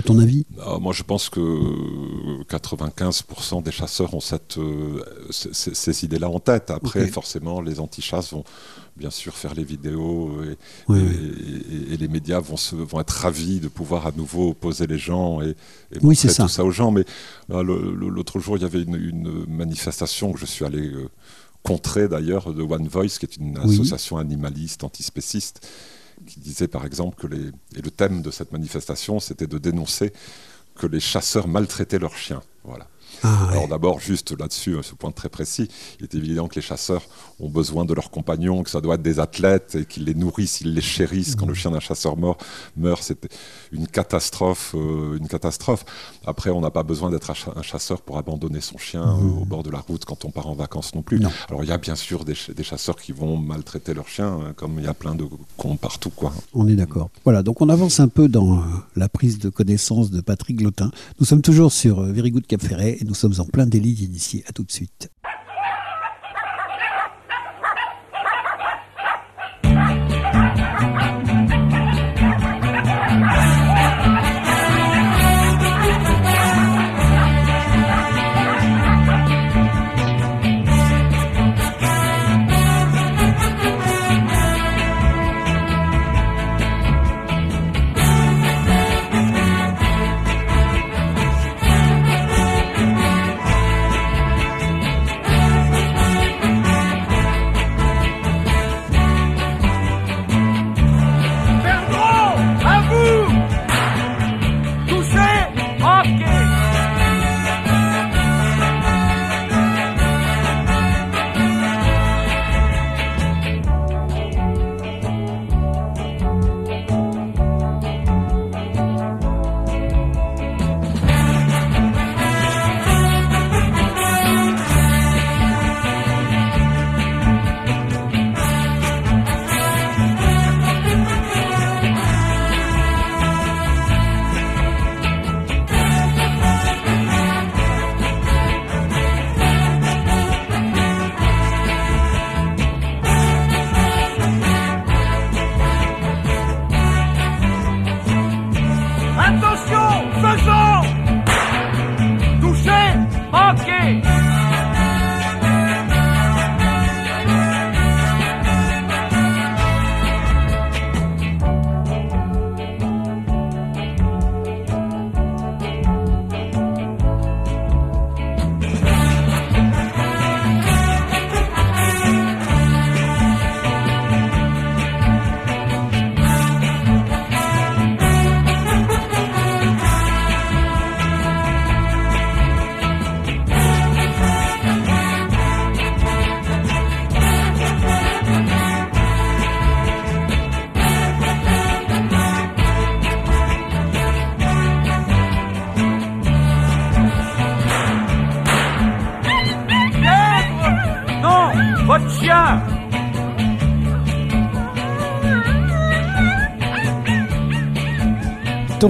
À 0.01 0.03
ton 0.03 0.19
avis? 0.19 0.45
Ah, 0.61 0.79
Moi, 0.81 0.93
je 0.93 1.03
pense 1.03 1.29
que 1.29 1.41
95% 2.49 3.63
des 3.63 3.71
chasseurs 3.71 4.15
ont 4.15 4.21
cette, 4.21 4.59
euh, 4.59 5.03
ces, 5.31 6.05
idées-là 6.05 6.29
en 6.29 6.41
tête. 6.41 6.71
Après, 6.71 7.07
forcément, 7.07 7.61
les 7.61 7.81
anti-chasses 7.81 8.33
vont, 8.33 8.45
bien 8.97 9.11
sûr 9.11 9.35
faire 9.35 9.55
les 9.55 9.65
vidéos 9.65 10.31
et, 10.43 11.97
les 11.97 12.09
médias 12.09 12.41
vont, 12.41 12.57
se, 12.57 12.75
vont 12.77 13.01
être 13.01 13.11
ravis 13.11 13.61
de 13.61 13.69
pouvoir 13.69 14.07
à 14.07 14.13
nouveau 14.13 14.55
poser 14.55 14.87
les 14.87 14.99
gens 14.99 15.41
et, 15.41 15.55
montrer 16.03 16.29
tout 16.29 16.49
ça 16.49 16.65
aux 16.65 16.71
gens. 16.71 16.91
Mais 16.91 17.05
l'autre 17.49 18.41
jour, 18.41 18.57
il 18.57 18.63
y 18.63 18.67
avait 18.67 18.83
une, 18.83 19.45
manifestation 19.49 20.33
que 20.33 20.39
je 20.39 20.47
suis 20.47 20.65
allé 20.65 20.89
euh, 20.89 21.09
contrer 21.63 22.09
d'ailleurs 22.09 22.53
de 22.53 22.63
One 22.63 22.89
Voice, 22.89 23.19
qui 23.19 23.27
est 23.27 23.37
une 23.37 23.59
association 23.59 24.17
animaliste, 24.17 24.85
antispéciste, 24.85 25.67
qui 26.27 26.41
disait 26.41 26.69
par 26.69 26.85
exemple 26.85 27.17
que 27.21 27.27
les, 27.27 27.49
et 27.77 27.83
le 27.83 27.91
thème 27.91 28.23
de 28.23 28.31
cette 28.31 28.53
manifestation, 28.53 29.21
c'était 29.21 29.47
de 29.47 29.59
dénoncer 29.59 30.13
que 30.77 30.87
les 30.87 31.01
chasseurs 31.01 31.49
maltraitaient 31.49 31.99
leurs 31.99 32.17
chiens. 32.17 32.43
Voilà. 32.65 32.89
Ah, 33.23 33.49
Alors 33.51 33.69
d'abord, 33.69 34.01
juste 34.01 34.39
là-dessus, 34.39 34.77
ce 34.83 34.95
point 34.95 35.11
très 35.11 35.29
précis, 35.29 35.69
il 35.99 36.05
est 36.05 36.15
évident 36.15 36.49
que 36.49 36.55
les 36.55 36.63
chasseurs 36.63 37.03
ont 37.39 37.49
besoin 37.49 37.85
de 37.85 37.95
leurs 37.95 38.11
compagnons, 38.11 38.63
que 38.63 38.71
ça 38.71 38.81
doit 38.81 38.95
être 38.95 39.03
des 39.03 39.21
athlètes 39.21 39.77
et 39.81 39.85
qu'ils 39.85 40.05
les 40.05 40.15
nourrissent, 40.15 40.61
ils 40.61 40.75
les 40.75 40.81
chérissent. 40.81 41.35
Quand 41.35 41.47
le 41.47 41.55
chien 41.55 41.71
d'un 41.71 41.81
chasseur 41.81 42.17
mort 42.17 42.39
meurt, 42.77 43.03
c'est 43.03 43.29
une 43.73 43.87
catastrophe, 43.87 44.75
euh, 44.75 45.19
une 45.19 45.29
catastrophe. 45.29 45.85
Après, 46.27 46.51
on 46.51 46.61
n'a 46.61 46.71
pas 46.71 46.83
besoin 46.83 47.11
d'être 47.11 47.31
un 47.31 47.63
chasseur 47.63 48.01
pour 48.03 48.19
abandonner 48.19 48.61
son 48.61 48.79
chien 48.79 49.03
euh, 49.03 49.21
mmh. 49.21 49.43
au 49.43 49.45
bord 49.45 49.63
de 49.63 49.71
la 49.71 49.79
route 49.79 50.05
quand 50.05 50.25
on 50.25 50.31
part 50.31 50.47
en 50.47 50.55
vacances 50.55 50.95
non 50.95 51.03
plus. 51.03 51.21
Alors 51.49 51.63
il 51.63 51.69
y 51.69 51.73
a 51.73 51.79
bien 51.79 51.97
sûr 51.97 52.25
des, 52.25 52.35
chasseurs 52.35 52.97
qui 52.97 53.13
vont 53.13 53.37
maltraiter 53.37 53.95
leurs 53.95 54.09
chiens, 54.09 54.39
hein, 54.43 54.53
comme 54.57 54.79
il 54.79 54.85
y 54.85 54.89
a 54.89 54.95
plein 54.95 55.15
de 55.15 55.25
cons 55.57 55.77
partout. 55.77 56.11
Quoi. 56.11 56.33
On 56.55 56.69
est 56.69 56.75
d'accord. 56.75 57.11
Voilà, 57.25 57.43
donc 57.43 57.61
on 57.61 57.69
avance 57.69 58.01
un 58.01 58.09
peu 58.09 58.29
dans 58.29 58.59
euh, 58.59 58.63
la 58.97 59.09
prise 59.09 59.39
de 59.39 59.49
connaissance 59.49 60.11
de 60.11 60.21
Patrick 60.21 60.57
Glotin. 60.57 60.91
Nous 61.19 61.27
sommes 61.27 61.43
toujours 61.43 61.73
sur 61.73 62.03
Very 62.03 62.31
Good 62.31 62.47
Cap 62.47 62.63
Ferret 62.63 62.99
et 63.01 63.05
nous 63.11 63.17
sommes 63.17 63.35
en 63.39 63.45
plein 63.45 63.67
délit 63.67 63.93
d'initié. 63.93 64.45
À 64.47 64.53
tout 64.53 64.63
de 64.63 64.71
suite. 64.71 65.11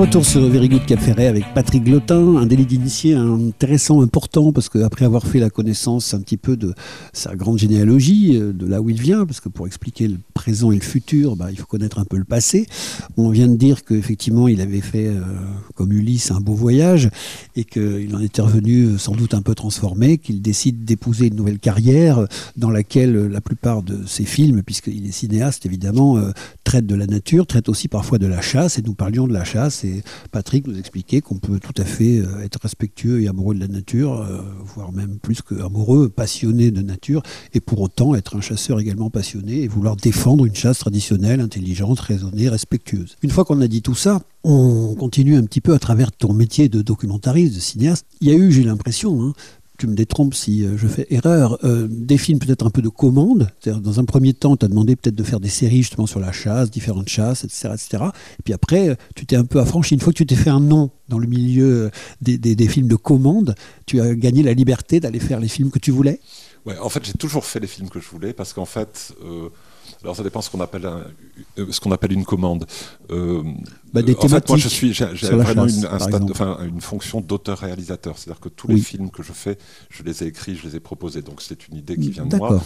Retour 0.01 0.25
sur 0.25 0.41
Very 0.49 0.71
Good 0.71 0.87
Cap 0.87 1.01
avec 1.19 1.53
Patrick 1.53 1.85
Glotin, 1.85 2.37
un 2.37 2.47
délit 2.47 2.65
d'initié 2.65 3.13
intéressant, 3.13 4.01
important, 4.01 4.51
parce 4.51 4.71
qu'après 4.71 5.05
avoir 5.05 5.27
fait 5.27 5.41
la 5.41 5.51
connaissance 5.51 6.15
un 6.15 6.21
petit 6.21 6.39
peu 6.39 6.57
de 6.57 6.73
sa 7.13 7.37
grande 7.37 7.59
généalogie, 7.59 8.39
euh, 8.39 8.55
de 8.55 8.67
là 8.67 8.81
où 8.81 8.89
il 8.89 8.99
vient, 8.99 9.27
parce 9.27 9.41
que 9.41 9.51
pour 9.51 9.67
expliquer 9.67 10.09
le 10.09 10.17
présent 10.33 10.73
et 10.73 10.77
le 10.77 10.81
futur, 10.81 11.37
bah, 11.37 11.49
il 11.51 11.59
faut 11.59 11.67
connaître 11.67 11.99
un 11.99 12.07
peu 12.07 12.17
le 12.17 12.25
passé. 12.25 12.67
On 13.19 13.29
vient 13.29 13.49
de 13.49 13.57
dire 13.57 13.85
qu'effectivement, 13.85 14.49
il 14.49 14.63
avait 14.63 14.81
fait, 14.81 15.09
euh, 15.09 15.21
comme 15.75 15.93
Ulysse, 15.93 16.31
un 16.31 16.41
beau 16.41 16.55
voyage, 16.55 17.11
et 17.55 17.65
qu'il 17.65 18.15
en 18.17 18.21
était 18.21 18.43
revenu 18.43 18.85
euh, 18.85 18.99
sans 18.99 19.15
doute 19.15 19.35
un 19.35 19.43
peu 19.43 19.55
transformé, 19.55 20.17
qu'il 20.17 20.41
décide 20.41 20.87
d'épouser 20.87 21.27
une 21.27 21.37
nouvelle 21.37 21.59
carrière 21.59 22.27
dans 22.57 22.71
laquelle 22.71 23.27
la 23.27 23.43
plupart 23.43 23.83
de 23.83 24.07
ses 24.07 24.25
films, 24.25 24.63
puisqu'il 24.63 25.07
est 25.07 25.13
cinéaste 25.13 25.67
évidemment, 25.67 26.19
traitent 26.65 26.87
de 26.87 26.95
la 26.95 27.07
nature, 27.07 27.47
traitent 27.47 27.69
aussi 27.69 27.89
parfois 27.89 28.17
de 28.19 28.27
la 28.27 28.41
chasse, 28.41 28.79
et 28.79 28.83
nous 28.83 28.95
parlions 28.95 29.27
de 29.27 29.35
la 29.35 29.45
chasse 29.45 29.85
Patrick 30.31 30.67
nous 30.67 30.79
expliquait 30.79 31.21
qu'on 31.21 31.39
peut 31.39 31.59
tout 31.59 31.75
à 31.81 31.85
fait 31.85 32.19
euh, 32.19 32.43
être 32.43 32.59
respectueux 32.63 33.23
et 33.23 33.29
amoureux 33.29 33.55
de 33.55 33.61
la 33.61 33.69
nature, 33.69 34.21
euh, 34.21 34.41
voire 34.65 34.93
même 34.93 35.19
plus 35.19 35.43
que 35.43 35.55
amoureux, 35.63 36.09
passionné 36.09 36.71
de 36.71 36.83
nature, 36.83 37.23
et 37.55 37.61
pour 37.61 37.81
autant 37.81 38.15
être 38.15 38.37
un 38.37 38.41
chasseur 38.41 38.81
également 38.81 39.11
passionné 39.11 39.63
et 39.63 39.69
vouloir 39.69 39.97
défendre 39.97 40.45
une 40.45 40.55
chasse 40.55 40.79
traditionnelle, 40.79 41.41
intelligente, 41.41 42.01
raisonnée, 42.01 42.49
respectueuse. 42.49 43.17
Une 43.23 43.31
fois 43.31 43.45
qu'on 43.45 43.61
a 43.61 43.69
dit 43.69 43.83
tout 43.83 43.95
ça, 43.95 44.23
on 44.43 44.95
continue 44.95 45.37
un 45.37 45.45
petit 45.45 45.61
peu 45.61 45.75
à 45.75 45.79
travers 45.79 46.13
ton 46.13 46.33
métier 46.33 46.69
de 46.69 46.81
documentariste, 46.83 47.55
de 47.55 47.61
cinéaste. 47.61 48.07
Il 48.21 48.29
y 48.29 48.33
a 48.33 48.35
eu, 48.35 48.51
j'ai 48.51 48.63
l'impression, 48.63 49.23
hein, 49.23 49.33
tu 49.81 49.87
me 49.87 49.95
détrompes 49.95 50.35
si 50.35 50.65
euh, 50.65 50.77
je 50.77 50.87
fais 50.87 51.07
erreur, 51.09 51.59
euh, 51.65 51.89
des 51.91 52.19
films 52.19 52.39
peut-être 52.39 52.67
un 52.67 52.71
peu 52.71 52.83
de 52.83 52.91
commande. 52.91 53.51
Dans 53.65 53.99
un 53.99 54.05
premier 54.05 54.35
temps, 54.35 54.55
tu 54.55 54.67
as 54.67 54.69
demandé 54.69 54.95
peut-être 54.95 55.15
de 55.15 55.25
faire 55.25 55.41
des 55.41 55.49
séries 55.49 55.79
justement 55.79 56.07
sur 56.07 56.21
la 56.21 56.33
chasse, 56.33 56.71
différentes 56.71 57.09
chasses, 57.09 57.45
etc. 57.45 57.71
etc. 57.73 58.05
Et 58.39 58.43
puis 58.45 58.53
après, 58.53 58.97
tu 59.17 59.25
t'es 59.25 59.37
un 59.37 59.47
peu 59.47 59.59
affranchi. 59.59 59.95
Une 59.95 60.01
fois 60.01 60.13
que 60.13 60.19
tu 60.19 60.27
t'es 60.27 60.37
fait 60.37 60.51
un 60.51 60.61
nom 60.61 60.91
dans 61.09 61.19
le 61.19 61.27
milieu 61.27 61.91
euh, 62.27 62.39
des, 62.39 62.69
films 62.69 62.89
de 62.89 62.97
commande, 62.97 63.55
tu 63.87 64.03
as 64.03 64.15
gagné 64.15 64.43
la 64.43 64.53
liberté 64.53 65.01
d'aller 65.01 65.19
faire 65.19 65.41
les 65.41 65.49
films 65.49 65.71
que 65.71 65.79
tu 65.79 65.91
voulais? 65.91 66.21
Ouais, 66.67 66.77
en 66.79 66.91
fait, 66.91 67.03
j'ai 67.03 67.15
toujours 67.15 67.47
fait 67.47 67.59
les 67.59 67.67
films 67.67 67.89
que 67.89 68.01
je 68.01 68.09
voulais 68.09 68.35
parce 68.35 68.53
qu'en 68.53 68.67
fait. 68.67 69.15
Alors 70.03 70.17
ça 70.17 70.23
dépend 70.23 70.41
ce 70.41 70.51
qu'on 70.51 70.61
appelle, 70.61 70.89
ce 71.57 71.79
qu'on 71.81 71.93
appelle 71.93 72.13
une 72.13 72.25
commande. 72.25 72.67
Euh, 73.11 73.43
bah, 73.93 74.03
des 74.03 74.17
en 74.17 74.29
fait, 74.29 74.49
moi, 74.49 74.57
je 74.57 74.69
suis, 74.69 74.95
j'ai 74.95 75.05
vraiment 75.31 75.67
une, 75.67 75.85
un 75.85 76.65
une 76.65 76.81
fonction 76.81 77.21
d'auteur-réalisateur. 77.21 78.17
C'est-à-dire 78.17 78.41
que 78.41 78.49
tous 78.49 78.69
les 78.69 78.79
films 78.79 79.11
que 79.11 79.23
je 79.23 79.33
fais, 79.33 79.59
je 79.91 80.03
les 80.03 80.23
ai 80.23 80.29
écrits, 80.29 80.57
je 80.57 80.67
les 80.67 80.77
ai 80.77 80.81
proposés. 80.81 81.23
Donc 81.23 81.43
c'est 81.43 81.69
une 81.69 81.77
idée 81.77 81.97
qui 81.97 82.11
vient 82.11 82.27
de 82.27 82.37
moi 82.37 82.61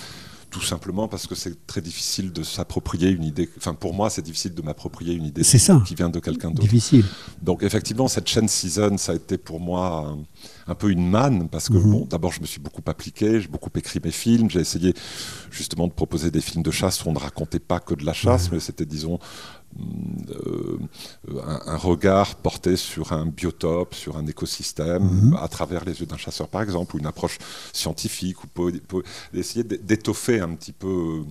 tout 0.54 0.62
simplement 0.62 1.08
parce 1.08 1.26
que 1.26 1.34
c'est 1.34 1.66
très 1.66 1.80
difficile 1.80 2.30
de 2.32 2.44
s'approprier 2.44 3.10
une 3.10 3.24
idée. 3.24 3.50
Enfin, 3.56 3.74
pour 3.74 3.92
moi, 3.92 4.08
c'est 4.08 4.22
difficile 4.22 4.54
de 4.54 4.62
m'approprier 4.62 5.12
une 5.12 5.24
idée 5.24 5.42
qui 5.42 5.94
vient 5.96 6.08
de 6.08 6.20
quelqu'un 6.20 6.50
d'autre. 6.50 6.62
Difficile. 6.62 7.04
Donc, 7.42 7.64
effectivement, 7.64 8.06
cette 8.06 8.28
chaîne 8.28 8.46
Season, 8.46 8.96
ça 8.96 9.12
a 9.12 9.14
été 9.16 9.36
pour 9.36 9.58
moi 9.58 10.16
un, 10.68 10.74
peu 10.76 10.92
une 10.92 11.10
manne 11.10 11.48
parce 11.48 11.68
que, 11.68 11.74
mhm. 11.74 11.90
bon, 11.90 12.06
d'abord, 12.08 12.30
je 12.30 12.40
me 12.40 12.46
suis 12.46 12.60
beaucoup 12.60 12.82
appliqué, 12.86 13.40
j'ai 13.40 13.48
beaucoup 13.48 13.70
écrit 13.74 13.98
mes 14.04 14.12
films, 14.12 14.48
j'ai 14.48 14.60
essayé 14.60 14.94
justement 15.50 15.88
de 15.88 15.92
proposer 15.92 16.30
des 16.30 16.40
films 16.40 16.62
de 16.62 16.70
chasse 16.70 17.04
où 17.04 17.08
on 17.08 17.12
ne 17.12 17.18
racontait 17.18 17.58
pas 17.58 17.80
que 17.80 17.94
de 17.94 18.04
la 18.04 18.12
chasse, 18.12 18.52
mais 18.52 18.60
c'était, 18.60 18.86
disons, 18.86 19.18
euh, 20.30 20.78
un, 21.66 21.76
regard 21.76 22.36
porté 22.36 22.76
sur 22.76 23.12
un 23.12 23.26
biotope, 23.26 23.94
sur 23.94 24.16
un 24.16 24.26
écosystème, 24.26 25.02
mhm. 25.02 25.38
à 25.40 25.48
travers 25.48 25.84
les 25.84 26.00
yeux 26.00 26.06
d'un 26.06 26.16
chasseur 26.16 26.48
par 26.48 26.62
exemple, 26.62 26.96
ou 26.96 26.98
une 26.98 27.06
approche 27.06 27.38
scientifique, 27.72 28.44
ou 28.44 29.02
essayer 29.32 29.64
d'étoffer 29.64 30.40
un 30.40 30.54
petit 30.54 30.72
peu, 30.72 31.24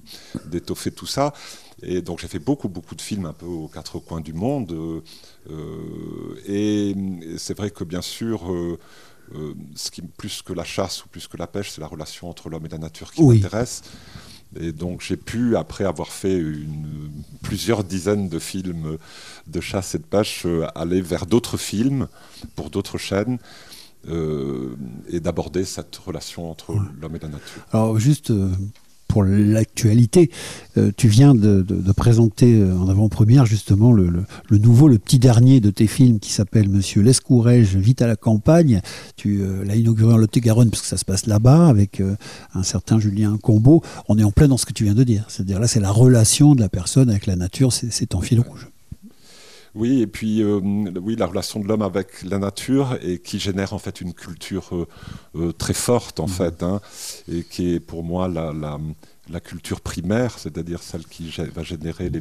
d'étoffer 0.45 0.91
tout 0.91 1.06
ça. 1.06 1.34
Et 1.82 2.01
donc 2.01 2.19
j'ai 2.19 2.27
fait 2.27 2.39
beaucoup, 2.39 2.69
beaucoup 2.69 2.95
de 2.95 3.01
films 3.01 3.25
un 3.25 3.34
peu 3.34 3.45
aux 3.45 3.67
quatre 3.67 3.99
coins 3.99 4.21
du 4.21 4.34
monde. 4.34 4.71
Euh, 5.49 6.36
et 6.45 6.95
c'est 7.38 7.58
vrai 7.58 7.71
que 7.71 7.84
bien 7.84 8.01
sûr, 8.01 8.51
euh, 9.36 9.56
ce 9.75 9.89
qui 9.89 10.01
plus 10.01 10.41
que 10.41 10.53
la 10.53 10.63
chasse 10.63 11.06
ou 11.06 11.10
plus 11.10 11.27
que 11.27 11.38
la 11.38 11.47
pêche, 11.47 11.71
c'est 11.71 11.82
la 11.82 11.88
relation 11.88 12.29
entre 12.29 12.49
l'homme 12.49 12.65
et 12.65 12.69
la 12.69 12.77
nature 12.77 13.12
qui 13.12 13.23
m'intéresse. 13.23 13.84
Et 14.60 14.72
donc 14.72 15.02
j'ai 15.02 15.18
pu, 15.18 15.56
après 15.56 15.86
avoir 15.86 16.10
fait 16.10 16.38
une, 16.38 17.12
plusieurs 17.42 17.84
dizaines 17.84 18.30
de 18.30 18.39
films 18.39 18.98
de 19.48 19.62
chasse 19.62 19.96
et 19.96 20.00
de 20.00 20.04
pêche, 20.04 20.46
euh, 20.46 20.66
aller 20.76 21.02
vers 21.02 21.26
d'autres 21.26 21.58
films 21.58 22.08
pour 22.56 22.70
d'autres 22.70 22.98
chaînes. 22.98 23.39
Euh, 24.10 24.76
et 25.08 25.22
d'aborder 25.22 25.63
cette 25.63 25.96
relation 25.96 26.52
entre 26.52 26.76
l'homme 27.00 27.16
et 27.16 27.20
la 27.20 27.30
nature. 27.30 27.66
Alors 27.72 27.98
juste 28.00 28.32
euh, 28.32 28.52
pour 29.13 29.23
l'actualité. 29.23 30.32
Euh, 30.76 30.91
tu 30.97 31.08
viens 31.08 31.36
de, 31.36 31.63
présenter 31.95 32.56
euh, 32.56 32.76
en 32.76 32.89
avant-première 32.89 33.45
justement 33.45 33.91
le, 33.91 34.26
nouveau, 34.49 34.88
le 34.88 34.97
petit 34.97 35.19
dernier 35.19 35.60
de 35.60 35.69
tes 35.69 35.86
films 35.86 36.17
qui 36.19 36.32
s'appelle 36.32 36.67
Monsieur 36.67 37.04
Lescourège, 37.04 37.76
Vite 37.76 38.02
à 38.02 38.08
la 38.08 38.15
campagne. 38.15 38.82
Tu 39.15 39.41
euh, 39.41 39.63
l'as 39.65 39.76
inauguré 39.76 40.15
en 40.15 40.17
Lot-et-Garonne 40.17 40.71
parce 40.71 40.82
que 40.82 40.88
ça 40.88 40.97
se 40.97 41.06
passe 41.06 41.28
là-bas 41.28 41.67
avec 41.67 42.02
un 42.56 42.63
certain 42.63 42.99
Julien 42.99 43.38
Combeau. 43.38 43.84
On 44.10 44.17
est 44.17 44.23
en 44.23 44.32
plein 44.32 44.47
dans 44.47 44.58
ce 44.58 44.65
que 44.65 44.73
tu 44.73 44.84
viens 44.84 44.95
de 44.95 45.04
dire. 45.04 45.26
C'est-à-dire 45.28 45.60
là, 45.60 45.67
c'est 45.67 45.80
la 45.80 45.91
relation 45.91 46.56
de 46.56 46.62
la 46.62 46.69
personne 46.69 47.12
avec 47.12 47.28
la 47.28 47.36
nature, 47.36 47.71
c'est 47.71 48.08
ton 48.08 48.21
fil 48.21 48.39
rouge. 48.39 48.72
Oui, 49.75 50.01
et 50.01 50.07
puis 50.07 50.43
oui, 50.43 51.15
la 51.15 51.25
relation 51.25 51.59
de 51.59 51.67
l'homme 51.67 51.81
avec 51.81 52.21
la 52.23 52.38
nature 52.38 52.97
et 53.01 53.17
qui 53.19 53.39
génère 53.39 53.73
en 53.73 53.79
fait 53.79 54.01
une 54.01 54.13
culture 54.13 54.88
très 55.57 55.73
forte 55.73 56.19
en 56.19 56.25
mmh. 56.25 56.29
fait, 56.29 56.63
hein, 56.63 56.79
et 57.31 57.43
qui 57.43 57.73
est 57.73 57.79
pour 57.79 58.03
moi 58.03 58.27
la, 58.27 58.53
la, 58.53 58.77
la 59.29 59.39
culture 59.39 59.79
primaire, 59.79 60.38
c'est-à-dire 60.38 60.83
celle 60.83 61.05
qui 61.05 61.29
va 61.29 61.63
générer 61.63 62.09
les, 62.09 62.19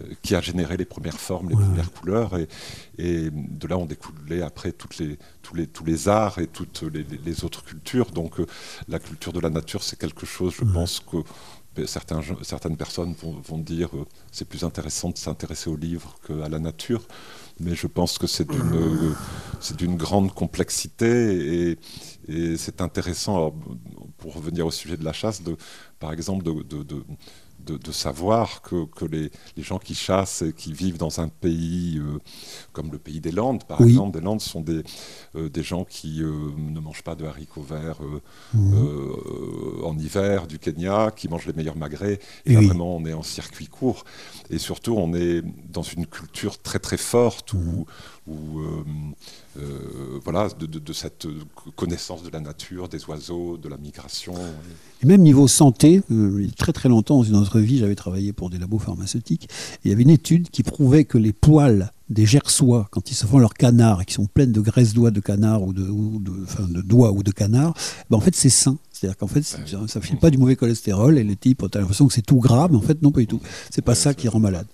euh, 0.00 0.14
qui 0.22 0.34
a 0.34 0.40
généré 0.40 0.76
les 0.76 0.84
premières 0.84 1.18
formes, 1.18 1.50
les 1.50 1.54
premières 1.54 1.92
couleurs, 1.92 2.36
et, 2.36 2.48
et, 2.98 3.30
de 3.30 3.66
là 3.68 3.78
on 3.78 3.86
découlait 3.86 4.42
après 4.42 4.72
toutes 4.72 4.98
les, 4.98 5.18
tous, 5.42 5.54
les, 5.54 5.66
tous 5.66 5.84
les 5.84 6.08
arts 6.08 6.38
et 6.38 6.48
toutes 6.48 6.82
les, 6.82 7.44
autres 7.44 7.64
cultures. 7.64 8.10
Donc 8.10 8.40
euh, 8.40 8.46
la 8.88 8.98
culture 8.98 9.32
de 9.32 9.40
la 9.40 9.50
nature, 9.50 9.82
c'est 9.82 9.98
quelque 9.98 10.26
chose, 10.26 10.54
je 10.58 10.64
pense 10.64 11.00
que 11.00 11.18
ben, 11.76 11.86
certains, 11.86 12.20
certaines 12.42 12.76
personnes 12.76 13.14
vont, 13.14 13.40
vont 13.40 13.58
dire 13.58 13.96
euh, 13.96 14.04
c'est 14.32 14.46
plus 14.46 14.64
intéressant 14.64 15.10
de 15.10 15.18
s'intéresser 15.18 15.70
au 15.70 15.76
livre 15.76 16.16
qu'à 16.26 16.48
la 16.48 16.58
nature, 16.58 17.06
mais 17.60 17.74
je 17.74 17.86
pense 17.86 18.18
que 18.18 18.26
c'est 18.26 18.48
d'une, 18.48 19.14
d'une 19.76 19.96
grande 19.96 20.32
complexité 20.32 21.70
et, 22.28 22.56
c'est 22.56 22.80
intéressant. 22.80 23.54
Pour 24.18 24.34
revenir 24.34 24.64
au 24.64 24.70
sujet 24.70 24.96
de 24.96 25.04
la 25.04 25.12
chasse, 25.12 25.42
de, 25.42 25.56
par 25.98 26.12
exemple, 26.12 26.44
de, 26.44 27.04
savoir 27.92 28.62
que, 28.62 28.84
que 28.86 29.04
les, 29.04 29.30
les, 29.56 29.62
gens 29.62 29.78
qui 29.78 29.94
chassent 29.94 30.42
et 30.42 30.52
qui 30.52 30.72
vivent 30.72 30.98
dans 30.98 31.20
un 31.20 31.28
pays 31.28 31.98
euh, 31.98 32.18
comme 32.72 32.90
le 32.90 32.98
pays 32.98 33.20
des 33.20 33.32
Landes, 33.32 33.64
par 33.64 33.80
exemple, 33.82 34.18
des 34.18 34.24
Landes 34.24 34.40
sont 34.40 34.60
des, 34.60 34.82
euh, 35.36 35.48
des 35.48 35.62
gens 35.62 35.84
qui 35.84 36.22
euh, 36.22 36.32
ne 36.56 36.80
mangent 36.80 37.02
pas 37.02 37.14
de 37.14 37.24
haricots 37.24 37.62
verts 37.62 38.00
mhm. 38.54 39.84
en 39.84 39.96
hiver, 39.98 40.46
du 40.46 40.58
Kenya, 40.58 41.10
qui 41.14 41.28
mangent 41.28 41.46
les 41.46 41.52
meilleurs 41.52 41.76
magrets. 41.76 42.18
Et, 42.46 42.56
vraiment, 42.56 42.96
on 42.96 43.04
est 43.04 43.14
en 43.14 43.22
circuit 43.22 43.66
court. 43.66 44.04
Et 44.50 44.58
surtout, 44.58 44.94
on 44.96 45.14
est 45.14 45.42
dans 45.68 45.82
une 45.82 46.06
culture 46.06 46.60
très 46.60 46.78
très 46.78 46.96
forte 46.96 47.52
où, 47.52 47.86
mhm. 48.26 48.34
où 48.34 48.60
euh, 49.58 50.18
voilà, 50.24 50.48
de, 50.58 50.92
cette 50.92 51.26
connaissance 51.76 52.22
de 52.22 52.30
la 52.30 52.40
nature, 52.40 52.88
des 52.88 53.04
oiseaux, 53.04 53.58
de 53.58 53.68
la 53.68 53.76
migration. 53.76 54.34
Et 55.02 55.06
même 55.06 55.20
niveau 55.20 55.46
santé, 55.48 56.00
euh, 56.10 56.46
très 56.56 56.72
très 56.72 56.88
longtemps 56.88 57.22
dans 57.22 57.40
notre 57.40 57.60
vie, 57.60 57.78
j'avais 57.78 57.94
travaillé 57.94 58.32
pour 58.32 58.48
des 58.48 58.58
labos 58.58 58.78
pharmaceutiques, 58.78 59.48
il 59.84 59.90
y 59.90 59.94
avait 59.94 60.02
une 60.02 60.10
étude 60.10 60.48
qui 60.50 60.62
prouvait 60.62 61.04
que 61.04 61.18
les 61.18 61.32
poils 61.32 61.90
des 62.08 62.26
gersois, 62.26 62.88
quand 62.90 63.10
ils 63.10 63.14
se 63.14 63.26
font 63.26 63.38
leurs 63.38 63.54
canards, 63.54 64.04
qui 64.06 64.14
sont 64.14 64.26
pleines 64.26 64.52
de 64.52 64.60
graisse 64.60 64.94
d'oie 64.94 65.10
de 65.10 65.20
canard 65.20 65.62
ou 65.62 65.72
de, 65.72 65.82
de, 65.82 66.80
doigts 66.82 67.12
ou 67.12 67.22
de 67.22 67.30
canard, 67.30 67.74
ben 68.10 68.18
en 68.18 68.20
fait 68.20 68.34
c'est 68.34 68.50
sain. 68.50 68.78
C'est-à-dire 68.90 69.16
qu'en 69.16 69.26
fait, 69.26 69.42
ça 69.42 69.58
ne 69.58 70.04
file 70.04 70.18
pas 70.18 70.30
du 70.30 70.38
mauvais 70.38 70.54
cholestérol 70.54 71.18
et 71.18 71.24
le 71.24 71.34
type, 71.34 71.64
tu 71.70 71.76
as 71.76 71.80
l'impression 71.80 72.06
que 72.06 72.14
c'est 72.14 72.22
tout 72.22 72.38
gras, 72.38 72.68
mais 72.70 72.76
en 72.76 72.82
fait, 72.82 73.02
non, 73.02 73.10
pas 73.10 73.20
du 73.20 73.26
tout. 73.26 73.40
C'est 73.70 73.82
pas 73.82 73.96
ça 73.96 74.14
qui 74.14 74.28
rend 74.28 74.38
malade. 74.38 74.66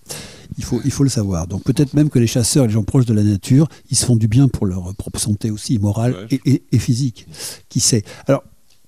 Il 0.56 0.64
faut, 0.64 0.80
il 0.84 0.90
faut 0.90 1.04
le 1.04 1.10
savoir. 1.10 1.46
Donc 1.46 1.62
peut-être 1.62 1.94
même 1.94 2.10
que 2.10 2.18
les 2.18 2.26
chasseurs, 2.26 2.66
les 2.66 2.72
gens 2.72 2.82
proches 2.82 3.06
de 3.06 3.14
la 3.14 3.22
nature, 3.22 3.68
ils 3.90 3.96
se 3.96 4.06
font 4.06 4.16
du 4.16 4.28
bien 4.28 4.48
pour 4.48 4.66
leur 4.66 4.94
propre 4.94 5.20
santé 5.20 5.50
aussi, 5.50 5.78
morale 5.78 6.26
et, 6.30 6.62
et, 6.72 6.78
physique. 6.78 7.26
Qui 7.68 7.80
sait? 7.80 8.04
Alors, 8.26 8.42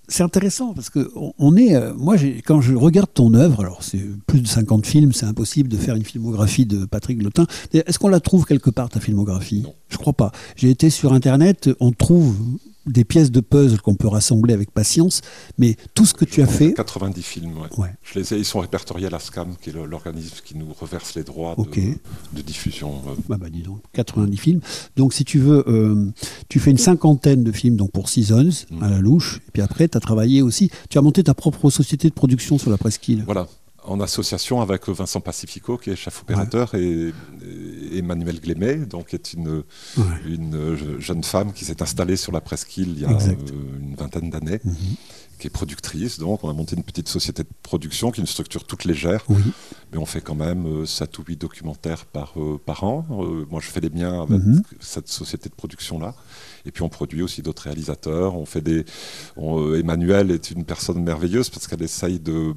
c'est 0.08 0.24
intéressant 0.24 0.74
parce 0.74 0.90
que 0.90 1.10
on 1.38 1.56
est, 1.56 1.76
euh, 1.76 1.94
moi, 1.94 2.16
quand 2.44 2.60
je 2.60 2.74
regarde 2.74 3.10
ton 3.14 3.32
œuvre, 3.34 3.60
alors 3.60 3.82
c'est 3.82 4.04
plus 4.26 4.40
de 4.40 4.46
50 4.46 4.84
films, 4.84 5.12
c'est 5.12 5.26
impossible 5.26 5.68
de 5.68 5.76
faire 5.76 5.94
une 5.94 6.04
filmographie 6.04 6.66
de 6.66 6.84
Patrick 6.84 7.22
Lotin. 7.22 7.46
Est-ce 7.72 7.98
qu'on 7.98 8.08
la 8.08 8.20
trouve 8.20 8.44
quelque 8.44 8.70
part 8.70 8.88
ta 8.88 8.98
filmographie? 8.98 9.62
Non. 9.62 9.74
Je 9.88 9.98
crois 9.98 10.12
pas. 10.12 10.32
J'ai 10.56 10.70
été 10.70 10.90
sur 10.90 11.12
internet, 11.12 11.70
on 11.78 11.92
trouve 11.92 12.36
des 12.86 13.04
pièces 13.04 13.30
de 13.30 13.40
puzzle 13.40 13.80
qu'on 13.80 13.94
peut 13.94 14.08
rassembler 14.08 14.54
avec 14.54 14.70
patience, 14.70 15.20
mais 15.58 15.76
tout 15.94 16.06
ce 16.06 16.14
que 16.14 16.24
tu 16.24 16.42
as 16.42 16.46
fait. 16.46 16.72
90 16.72 17.22
films, 17.22 17.58
ouais. 17.78 17.90
Je 18.02 18.18
les 18.18 18.34
ai, 18.34 18.38
ils 18.38 18.44
sont 18.44 18.60
répertoriés 18.60 19.06
à 19.06 19.10
la 19.10 19.18
SCAM, 19.18 19.56
qui 19.60 19.70
est 19.70 19.72
l'organisme 19.72 20.38
qui 20.44 20.56
nous 20.56 20.72
reverse 20.78 21.14
les 21.14 21.22
droits 21.22 21.56
de, 21.56 22.42
diffusion. 22.42 23.02
Bah, 23.28 23.36
bah, 23.38 23.50
dis 23.50 23.62
donc, 23.62 23.80
90 23.92 24.36
films. 24.36 24.60
Donc 24.96 25.12
si 25.12 25.24
tu 25.24 25.38
veux, 25.38 25.64
euh, 25.68 26.10
tu 26.48 26.58
fais 26.58 26.70
une 26.70 26.78
cinquantaine 26.78 27.44
de 27.44 27.52
films 27.52 27.76
donc 27.76 27.92
pour 27.92 28.08
Seasons, 28.08 28.50
mm. 28.70 28.82
à 28.82 28.88
la 28.88 28.98
louche, 28.98 29.40
et 29.48 29.50
puis 29.52 29.62
après, 29.62 29.88
tu 29.88 29.96
as 29.96 30.00
travaillé 30.00 30.42
aussi, 30.42 30.70
tu 30.88 30.98
as 30.98 31.02
monté 31.02 31.22
ta 31.22 31.34
propre 31.34 31.70
société 31.70 32.08
de 32.08 32.14
production 32.14 32.58
sur 32.58 32.70
la 32.70 32.78
presqu'île. 32.78 33.22
Voilà. 33.24 33.46
En 33.90 34.00
association 34.00 34.60
avec 34.60 34.88
Vincent 34.88 35.20
Pacifico, 35.20 35.76
qui 35.76 35.90
est 35.90 35.96
chef 35.96 36.22
opérateur, 36.22 36.74
et, 36.74 37.12
Emmanuel 37.92 38.40
Glémet, 38.40 38.76
donc 38.76 39.08
qui 39.08 39.16
est 39.16 39.34
une, 39.34 39.62
une 40.26 40.98
jeune 40.98 41.24
femme 41.24 41.52
qui 41.52 41.64
s'est 41.64 41.82
installée 41.82 42.16
sur 42.16 42.32
la 42.32 42.40
presqu'île 42.40 42.90
il 42.90 43.00
y 43.00 43.04
a 43.04 43.10
une 43.10 43.96
vingtaine 43.96 44.30
d'années. 44.30 44.60
Mhm 44.64 44.74
qui 45.40 45.48
est 45.48 45.50
productrice. 45.50 46.20
Donc, 46.20 46.44
on 46.44 46.50
a 46.50 46.52
monté 46.52 46.76
une 46.76 46.84
petite 46.84 47.08
société 47.08 47.42
de 47.42 47.48
production 47.62 48.12
qui 48.12 48.20
est 48.20 48.22
une 48.22 48.28
structure 48.28 48.62
toute 48.64 48.84
légère. 48.84 49.24
Mais 49.92 49.98
on 49.98 50.06
fait 50.06 50.20
quand 50.20 50.36
même 50.36 50.66
euh, 50.66 50.86
7 50.86 51.18
ou 51.18 51.24
8 51.26 51.36
documentaires 51.36 52.04
par, 52.04 52.34
euh, 52.36 52.60
par 52.64 52.84
an. 52.84 53.04
Euh, 53.10 53.46
moi, 53.50 53.60
je 53.60 53.68
fais 53.68 53.80
les 53.80 53.90
miens 53.90 54.22
avec 54.22 54.40
mhm. 54.40 54.62
cette 54.78 55.08
société 55.08 55.48
de 55.48 55.54
production-là. 55.54 56.14
Et 56.66 56.70
puis, 56.70 56.82
on 56.82 56.88
produit 56.88 57.22
aussi 57.22 57.42
d'autres 57.42 57.64
réalisateurs. 57.64 58.36
On 58.36 58.44
fait 58.44 58.60
des. 58.60 58.84
Emmanuel 59.36 60.30
est 60.30 60.50
une 60.50 60.64
personne 60.64 61.02
merveilleuse 61.02 61.48
parce 61.48 61.66
qu'elle 61.66 61.82
essaye 61.82 62.20
de 62.20 62.54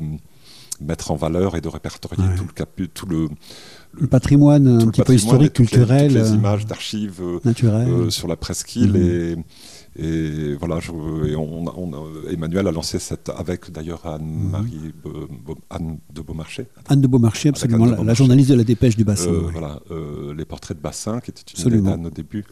mettre 0.84 1.12
en 1.12 1.16
valeur 1.16 1.56
et 1.56 1.62
de 1.62 1.68
répertorier 1.68 2.24
tout, 2.38 2.46
le, 2.78 2.88
tout 2.88 3.06
le, 3.06 3.30
le 3.94 4.08
patrimoine 4.08 4.68
un 4.68 4.88
petit 4.88 5.02
peu 5.02 5.14
historique, 5.14 5.54
culturel. 5.54 6.14
les 6.14 6.32
images 6.32 6.66
d'archives 6.66 7.22
sur 8.10 8.28
la 8.28 8.36
presqu'île. 8.36 8.92
Mhm. 8.92 8.96
Et 8.96 9.38
et 9.96 10.56
voilà, 10.56 10.80
Emmanuel 12.32 12.68
a 12.68 12.72
lancé 12.72 12.98
cette, 12.98 13.30
avec 13.30 13.70
d'ailleurs 13.72 14.06
Anne-Marie 14.06 14.92
Anne 15.70 16.00
de 16.12 16.22
Beaumarchais. 16.22 16.68
Anne 16.88 17.02
de 17.02 17.08
Beaumarchais, 17.08 17.50
absolument, 17.50 17.86
la, 17.86 18.14
journaliste 18.16 18.50
de 18.50 18.56
la 18.56 18.64
dépêche 18.64 18.96
du 18.96 19.04
bassin. 19.04 19.30
Euh, 19.30 19.50
voilà, 19.52 19.80
euh, 19.92 20.34
les 20.34 20.46
portraits 20.46 20.76
de 20.76 20.82
bassin, 20.82 21.20
qui 21.20 21.30
était 21.30 21.44
une 21.62 21.74
idée 21.74 21.82
d'Anne 21.82 22.08
au 22.08 22.10
début 22.10 22.44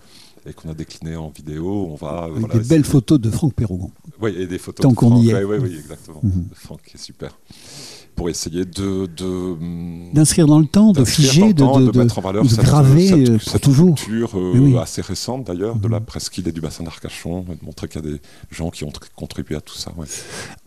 et 0.46 0.54
qu'on 0.54 0.70
a 0.70 0.74
décliné 0.74 1.16
en 1.16 1.30
vidéo. 1.30 1.88
On 1.90 1.96
va, 1.96 2.26
Avec 2.26 2.52
des 2.52 2.68
belles 2.68 2.84
photos 2.84 3.20
de 3.20 3.32
Franck 3.32 3.56
Perrougon. 3.56 3.92
Oui, 4.22 4.36
et 4.38 4.46
des 4.46 4.60
photos 4.60 4.84
Tant 4.84 4.94
qu'on 4.94 5.18
y 5.18 5.32
est. 5.32 5.44
Oui, 5.44 5.58
oui, 5.60 5.76
exactement. 5.76 6.20
Mhm. 6.22 6.50
Franck 6.54 6.82
est 6.94 7.02
super 7.02 7.38
pour 8.16 8.30
essayer 8.30 8.66
de 8.66 9.10
d'inscrire 10.14 10.48
dans 10.48 10.60
le 10.60 10.66
temps, 10.66 10.92
de 10.92 11.04
figer, 11.06 11.54
de, 11.54 11.98
mettre 11.98 12.20
en 12.20 12.22
valeur 12.22 12.46
cette, 12.50 12.64
graver 12.64 13.40
cette, 13.40 13.62
toujours. 13.62 13.96
culture 13.96 14.32
euh, 14.36 14.80
assez 14.80 15.02
récente 15.02 15.46
d'ailleurs 15.46 15.76
de 15.76 15.88
la 15.88 16.00
mhm. 16.00 16.06
presqu'île 16.06 16.48
et 16.48 16.52
du 16.52 16.62
bassin 16.62 16.84
d'Arcachon, 16.84 17.42
de 17.42 17.66
montrer 17.66 17.88
qu'il 17.88 18.04
y 18.04 18.08
a 18.08 18.12
des 18.12 18.22
gens 18.52 18.70
qui 18.70 18.84
ont 18.84 18.92
contribué 19.16 19.56
à 19.56 19.62
tout 19.62 19.76
ça. 19.76 19.92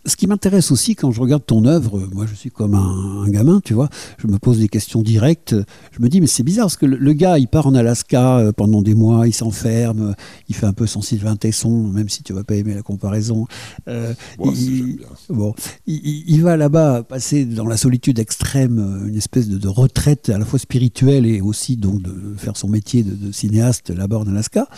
Ce 0.06 0.16
qui 0.16 0.26
m'intéresse 0.26 0.70
aussi 0.70 0.94
quand 0.94 1.10
je 1.10 1.20
regarde 1.20 1.44
ton 1.46 1.64
œuvre, 1.64 2.08
moi 2.12 2.26
je 2.26 2.34
suis 2.34 2.50
comme 2.50 2.74
un, 2.74 3.28
gamin, 3.28 3.60
tu 3.64 3.74
vois, 3.74 3.88
je 4.18 4.26
me 4.26 4.38
pose 4.38 4.58
des 4.58 4.68
questions 4.68 5.02
directes, 5.02 5.54
je 5.92 6.02
me 6.02 6.08
dis 6.08 6.20
mais 6.20 6.26
c'est 6.26 6.42
bizarre 6.42 6.66
parce 6.66 6.76
que 6.76 6.86
le, 6.86 7.12
gars 7.12 7.38
il 7.38 7.48
part 7.48 7.66
en 7.66 7.74
Alaska 7.74 8.38
euh, 8.38 8.52
pendant 8.52 8.82
des 8.82 8.94
mois, 8.94 9.26
il 9.26 9.32
s'enferme, 9.32 10.14
il 10.48 10.54
fait 10.54 10.66
un 10.66 10.72
peu 10.72 10.86
son 10.86 11.02
Sylvain 11.02 11.36
Tesson, 11.36 11.88
même 11.88 12.08
si 12.08 12.22
tu 12.22 12.32
vas 12.32 12.44
pas 12.44 12.54
aimer 12.54 12.74
la 12.74 12.82
comparaison. 12.82 13.46
Euh, 13.88 14.14
il, 14.44 15.00
bon, 15.28 15.54
il 15.86 16.42
va 16.42 16.56
là-bas 16.56 17.02
passer 17.02 17.33
dans 17.42 17.66
la 17.66 17.76
solitude 17.76 18.18
extrême 18.18 18.78
euh, 18.78 19.08
une 19.08 19.16
espèce 19.16 19.48
de, 19.48 19.68
retraite 19.68 20.28
à 20.28 20.38
la 20.38 20.44
fois 20.44 20.58
spirituelle 20.58 21.26
et 21.26 21.40
aussi 21.40 21.76
donc 21.76 22.00
de 22.02 22.36
faire 22.36 22.56
son 22.56 22.68
métier 22.68 23.02
de, 23.02 23.32
cinéaste 23.32 23.90
là-bas 23.90 24.18
en 24.18 24.26
Alaska. 24.28 24.68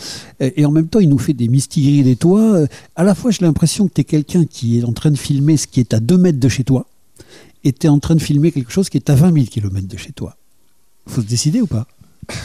Et, 0.40 0.64
en 0.64 0.70
même 0.70 0.88
temps, 0.88 1.00
il 1.00 1.08
nous 1.08 1.18
fait 1.18 1.34
des 1.34 1.48
mystilleries 1.48 2.02
des 2.02 2.16
toits. 2.16 2.54
Euh, 2.54 2.66
à 2.94 3.04
la 3.04 3.14
fois, 3.14 3.30
j'ai 3.30 3.44
l'impression 3.44 3.88
que 3.88 3.94
tu 3.94 4.00
es 4.00 4.04
quelqu'un 4.04 4.44
qui 4.44 4.78
est 4.78 4.84
en 4.84 4.92
train 4.92 5.10
de 5.10 5.18
filmer 5.18 5.56
ce 5.56 5.66
qui 5.66 5.80
est 5.80 5.92
à 5.92 6.00
2 6.00 6.16
mètres 6.16 6.40
de 6.40 6.48
chez 6.48 6.64
toi 6.64 6.86
et 7.64 7.72
tu 7.72 7.86
es 7.86 7.90
en 7.90 7.98
train 7.98 8.14
de 8.14 8.22
filmer 8.22 8.52
quelque 8.52 8.72
chose 8.72 8.88
qui 8.88 8.96
est 8.96 9.10
à 9.10 9.14
20 9.14 9.32
000 9.32 9.46
km 9.46 9.86
de 9.86 9.96
chez 9.96 10.12
toi. 10.12 10.36
faut 11.06 11.20
se 11.20 11.26
décider 11.26 11.60
ou 11.60 11.66
pas? 11.66 11.86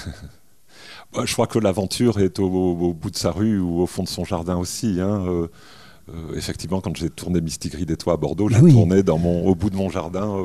Je 1.25 1.33
crois 1.33 1.47
que 1.47 1.59
l'aventure 1.59 2.19
est 2.19 2.39
au, 2.39 2.93
bout 2.93 3.09
de 3.09 3.17
sa 3.17 3.31
rue 3.31 3.59
ou 3.59 3.81
au 3.81 3.85
fond 3.85 4.03
de 4.03 4.07
son 4.07 4.23
jardin 4.23 4.57
aussi. 4.57 4.99
Hein. 5.01 5.25
Euh, 5.27 5.47
effectivement, 6.35 6.81
quand 6.81 6.95
j'ai 6.95 7.09
tourné 7.09 7.41
Mystigris 7.41 7.85
des 7.85 7.97
Toits 7.97 8.13
à 8.13 8.17
Bordeaux, 8.17 8.49
bah 8.49 8.57
j'ai 8.61 8.71
tourné 8.71 9.03
dans 9.03 9.17
mon, 9.17 9.45
au 9.45 9.55
bout 9.55 9.69
de 9.69 9.75
mon 9.75 9.89
jardin. 9.89 10.37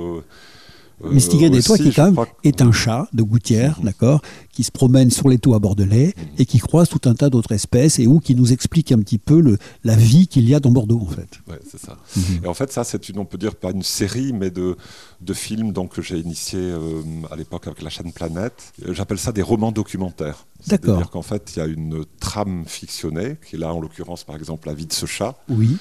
Euh, 1.04 1.10
Mystigris 1.10 1.50
des 1.50 1.62
Toits, 1.62 1.76
qui 1.76 1.92
quand 1.92 2.10
même 2.10 2.24
est 2.42 2.62
un 2.62 2.72
chat 2.72 3.08
de 3.12 3.22
gouttière, 3.22 3.78
mhm. 3.78 3.84
d'accord, 3.84 4.22
qui 4.52 4.64
se 4.64 4.70
promène 4.70 5.10
sur 5.10 5.28
les 5.28 5.38
toits 5.38 5.58
bordelais 5.58 6.14
mhm. 6.16 6.24
et 6.38 6.46
qui 6.46 6.58
croise 6.58 6.88
tout 6.88 7.00
un 7.04 7.14
tas 7.14 7.28
d'autres 7.28 7.52
espèces 7.52 7.98
et 7.98 8.06
où 8.06 8.18
qui 8.18 8.34
nous 8.34 8.52
explique 8.52 8.92
un 8.92 8.98
petit 8.98 9.18
peu 9.18 9.40
le, 9.40 9.58
la 9.84 9.94
vie 9.94 10.26
qu'il 10.26 10.48
y 10.48 10.54
a 10.54 10.60
dans 10.60 10.70
Bordeaux, 10.70 11.00
en 11.02 11.06
fait. 11.06 11.28
Ouais, 11.48 11.58
c'est 11.70 11.80
ça. 11.80 11.98
Mhm. 12.16 12.44
Et 12.44 12.46
en 12.46 12.54
fait, 12.54 12.72
ça, 12.72 12.84
c'est 12.84 13.08
une, 13.08 13.18
on 13.18 13.26
peut 13.26 13.38
dire, 13.38 13.54
pas 13.54 13.72
une 13.72 13.82
série, 13.82 14.32
mais 14.32 14.50
de, 14.50 14.76
de 15.20 15.34
films 15.34 15.72
donc, 15.72 15.94
que 15.94 16.02
j'ai 16.02 16.18
initié 16.18 16.58
euh, 16.60 17.02
à 17.30 17.36
l'époque 17.36 17.66
avec 17.66 17.82
la 17.82 17.90
chaîne 17.90 18.12
Planète. 18.12 18.72
J'appelle 18.90 19.18
ça 19.18 19.32
des 19.32 19.42
romans 19.42 19.72
documentaires. 19.72 20.46
C'est-à-dire 20.60 21.10
qu'en 21.10 21.22
fait, 21.22 21.52
il 21.54 21.58
y 21.58 21.62
a 21.62 21.66
une 21.66 22.04
trame 22.20 22.64
fictionnée, 22.66 23.36
qui 23.46 23.56
est 23.56 23.58
là, 23.58 23.74
en 23.74 23.80
l'occurrence, 23.80 24.24
par 24.24 24.36
exemple, 24.36 24.68
La 24.68 24.74
vie 24.74 24.86
de 24.86 24.92
ce 24.92 25.06
chat. 25.06 25.36
Oui. 25.48 25.76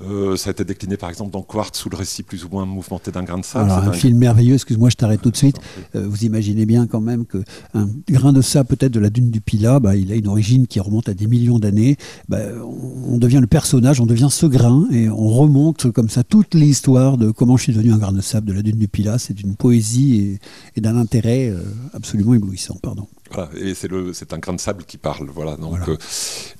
Euh, 0.00 0.36
ça 0.36 0.50
a 0.50 0.52
été 0.52 0.64
décliné 0.64 0.96
par 0.96 1.08
exemple 1.08 1.30
dans 1.30 1.42
Quartz 1.42 1.78
sous 1.78 1.88
le 1.88 1.96
récit 1.96 2.24
plus 2.24 2.44
ou 2.44 2.48
moins 2.48 2.66
mouvementé 2.66 3.12
d'un 3.12 3.22
grain 3.22 3.38
de 3.38 3.44
sable. 3.44 3.70
un, 3.70 3.92
film 3.92 4.18
merveilleux, 4.18 4.54
excuse-moi, 4.54 4.90
je 4.90 4.96
t'arrête 4.96 5.22
tout 5.22 5.30
de 5.30 5.36
suite. 5.36 5.60
Euh, 5.94 6.06
vous 6.08 6.24
imaginez 6.24 6.66
bien 6.66 6.86
quand 6.86 7.00
même 7.00 7.24
qu'un 7.26 7.88
grain 8.10 8.32
de 8.32 8.42
sable 8.42 8.68
peut-être 8.68 8.92
de 8.92 9.00
la 9.00 9.10
dune 9.10 9.30
du 9.30 9.40
Pila, 9.40 9.78
bah, 9.78 9.94
il 9.94 10.10
a 10.10 10.16
une 10.16 10.26
origine 10.26 10.66
qui 10.66 10.80
remonte 10.80 11.08
à 11.08 11.14
des 11.14 11.26
millions 11.26 11.58
d'années. 11.58 11.96
Bah, 12.28 12.38
on, 12.64 13.18
devient 13.18 13.38
le 13.40 13.46
personnage, 13.46 14.00
on 14.00 14.06
devient 14.06 14.28
ce 14.30 14.46
grain 14.46 14.86
et 14.90 15.08
on 15.08 15.28
remonte 15.28 15.92
comme 15.92 16.08
ça 16.08 16.24
toute 16.24 16.54
l'histoire 16.54 17.16
de 17.16 17.30
comment 17.30 17.56
je 17.56 17.64
suis 17.64 17.72
devenu 17.72 17.92
un 17.92 17.98
grain 17.98 18.12
de 18.12 18.20
sable 18.20 18.48
de 18.48 18.52
la 18.52 18.62
dune 18.62 18.78
du 18.78 18.88
Pila. 18.88 19.18
C'est 19.18 19.34
d'une 19.34 19.54
poésie 19.54 20.38
et, 20.76 20.80
d'un 20.80 20.96
intérêt 20.96 21.48
euh, 21.48 21.62
absolument 21.92 22.34
éblouissant. 22.34 22.76
Pardon. 22.82 23.06
Voilà, 23.34 23.50
et 23.56 23.74
c'est 23.74 24.32
un 24.32 24.38
grain 24.38 24.52
de 24.54 24.60
sable 24.60 24.84
qui 24.84 24.98
parle. 24.98 25.28
Voilà, 25.28 25.56
donc, 25.56 25.78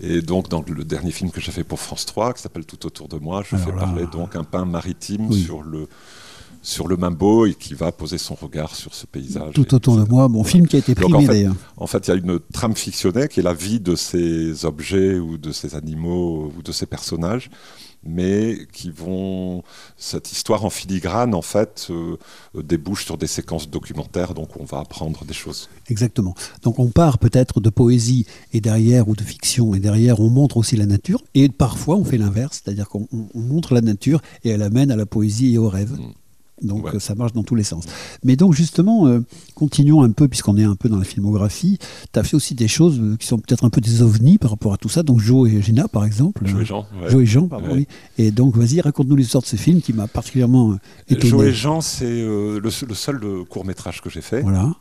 et 0.00 0.22
donc, 0.22 0.48
dans 0.48 0.64
le 0.66 0.84
dernier 0.84 1.10
film 1.10 1.30
que 1.30 1.40
j'ai 1.40 1.52
fait 1.52 1.64
pour 1.64 1.80
France 1.80 2.06
3, 2.06 2.34
qui 2.34 2.42
s'appelle 2.42 2.64
Tout 2.64 2.86
autour 2.86 3.08
de 3.08 3.18
moi, 3.18 3.42
je 3.48 3.56
fais 3.56 3.72
parler 3.72 4.06
donc 4.10 4.36
un 4.36 4.44
pain 4.44 4.64
maritime 4.64 5.32
sur 5.32 5.62
le 5.62 5.88
sur 6.64 6.88
le 6.88 6.96
Mimbo 6.96 7.44
et 7.44 7.54
qui 7.54 7.74
va 7.74 7.92
poser 7.92 8.16
son 8.16 8.34
regard 8.34 8.74
sur 8.74 8.94
ce 8.94 9.06
paysage. 9.06 9.52
Tout 9.52 9.74
autour 9.74 9.98
de 9.98 10.04
moi, 10.04 10.28
mon 10.28 10.44
film 10.44 10.66
qui 10.66 10.76
a 10.76 10.78
été 10.78 10.94
primé 10.94 11.26
d'ailleurs. 11.26 11.54
En 11.76 11.86
fait, 11.86 12.08
il 12.08 12.10
y 12.10 12.14
a 12.14 12.16
une 12.16 12.40
trame 12.52 12.74
fictionnée 12.74 13.28
qui 13.28 13.40
est 13.40 13.42
la 13.42 13.52
vie 13.52 13.80
de 13.80 13.94
ces 13.94 14.64
objets 14.64 15.18
ou 15.18 15.36
de 15.36 15.52
ces 15.52 15.74
animaux 15.74 16.50
ou 16.56 16.62
de 16.62 16.72
ces 16.72 16.86
personnages 16.86 17.50
mais 18.06 18.66
qui 18.72 18.90
vont 18.90 19.62
cette 19.96 20.32
histoire 20.32 20.64
en 20.64 20.70
filigrane 20.70 21.34
en 21.34 21.42
fait 21.42 21.88
euh, 21.90 22.16
débouche 22.54 23.04
sur 23.04 23.18
des 23.18 23.26
séquences 23.26 23.68
documentaires 23.68 24.34
donc 24.34 24.50
on 24.58 24.64
va 24.64 24.78
apprendre 24.78 25.24
des 25.24 25.34
choses. 25.34 25.68
Exactement. 25.88 26.34
Donc 26.62 26.78
on 26.78 26.88
part 26.88 27.18
peut-être 27.18 27.60
de 27.60 27.70
poésie 27.70 28.26
et 28.52 28.60
derrière 28.60 29.08
ou 29.08 29.14
de 29.14 29.22
fiction 29.22 29.74
et 29.74 29.80
derrière 29.80 30.20
on 30.20 30.30
montre 30.30 30.56
aussi 30.56 30.76
la 30.76 30.86
nature 30.86 31.22
et 31.34 31.48
parfois 31.48 31.96
on 31.96 32.04
fait 32.04 32.18
l'inverse 32.18 32.62
c'est-à-dire 32.62 32.88
qu'on 32.88 33.08
montre 33.34 33.74
la 33.74 33.80
nature 33.80 34.20
et 34.44 34.50
elle 34.50 34.62
amène 34.62 34.90
à 34.90 34.96
la 34.96 35.06
poésie 35.06 35.54
et 35.54 35.58
au 35.58 35.68
rêve. 35.68 35.92
Mm. 35.92 36.12
Donc 36.64 36.88
ça 36.98 37.14
marche 37.14 37.32
dans 37.32 37.42
tous 37.42 37.54
les 37.54 37.62
sens. 37.62 37.84
Mais 38.24 38.36
donc 38.36 38.54
justement, 38.54 39.06
euh, 39.06 39.20
continuons 39.54 40.02
un 40.02 40.10
peu, 40.10 40.28
puisqu'on 40.28 40.56
est 40.56 40.64
un 40.64 40.76
peu 40.76 40.88
dans 40.88 40.98
la 40.98 41.04
filmographie, 41.04 41.78
tu 42.12 42.18
as 42.18 42.22
fait 42.22 42.36
aussi 42.36 42.54
des 42.54 42.68
choses 42.68 42.98
euh, 43.00 43.16
qui 43.16 43.26
sont 43.26 43.38
peut-être 43.38 43.64
un 43.64 43.70
peu 43.70 43.80
des 43.80 44.02
ovnis 44.02 44.38
par 44.38 44.50
rapport 44.50 44.72
à 44.72 44.76
tout 44.76 44.88
ça. 44.88 45.02
Donc 45.02 45.20
Joe 45.20 45.50
et 45.50 45.62
Gina, 45.62 45.88
par 45.88 46.04
exemple. 46.04 46.46
Joe 46.46 46.62
et 46.62 46.64
Jean. 46.64 46.86
Joe 47.08 47.22
et 47.22 47.26
Jean, 47.26 47.48
pardon, 47.48 47.68
oui. 47.72 47.86
Et 48.18 48.30
donc 48.30 48.56
vas-y, 48.56 48.80
raconte-nous 48.80 49.16
l'histoire 49.16 49.42
de 49.42 49.48
ce 49.48 49.56
film 49.56 49.80
qui 49.80 49.92
m'a 49.92 50.06
particulièrement 50.06 50.72
euh, 50.72 50.78
étonné. 51.08 51.30
Joe 51.30 51.44
et 51.46 51.52
Jean, 51.52 51.80
c'est 51.80 52.04
le, 52.04 52.58
le, 52.58 52.70
seul 52.70 53.20
court 53.48 53.64
métrage 53.64 54.00
que 54.00 54.10
j'ai 54.10 54.22
fait. 54.22 54.42
Voilà. 54.42 54.74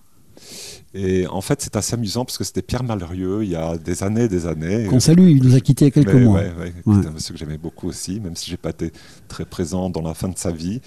Et 0.96 1.26
en 1.28 1.42
fait, 1.42 1.62
c'est 1.62 1.76
assez 1.76 1.96
amusant 1.96 2.24
parce 2.24 2.38
que 2.38 2.44
c'était 2.44 2.62
Pierre 2.62 2.84
Malrieux 2.84 3.44
il 3.44 3.50
y 3.50 3.56
a 3.56 3.78
des 3.78 4.04
années, 4.04 4.28
des 4.28 4.46
années. 4.46 4.86
Qu'on 4.86 5.00
salue, 5.00 5.30
il 5.30 5.44
nous 5.44 5.56
a 5.56 5.60
quittés 5.60 5.86
il 5.86 5.88
y 5.88 5.92
a 5.92 6.04
quelques 6.04 6.22
mois. 6.22 6.42
Oui, 6.86 6.98
c'est 7.02 7.08
un 7.08 7.12
monsieur 7.12 7.34
que 7.34 7.40
j'aimais 7.40 7.58
beaucoup 7.58 7.88
aussi, 7.88 8.20
même 8.20 8.36
si 8.36 8.52
j'ai 8.52 8.58
pas 8.58 8.70
été 8.70 8.92
très 9.28 9.46
présent 9.46 9.90
dans 9.90 10.02
la 10.02 10.14
fin 10.14 10.30
de 10.30 10.38
sa 10.38 10.52
vie. 10.52 10.82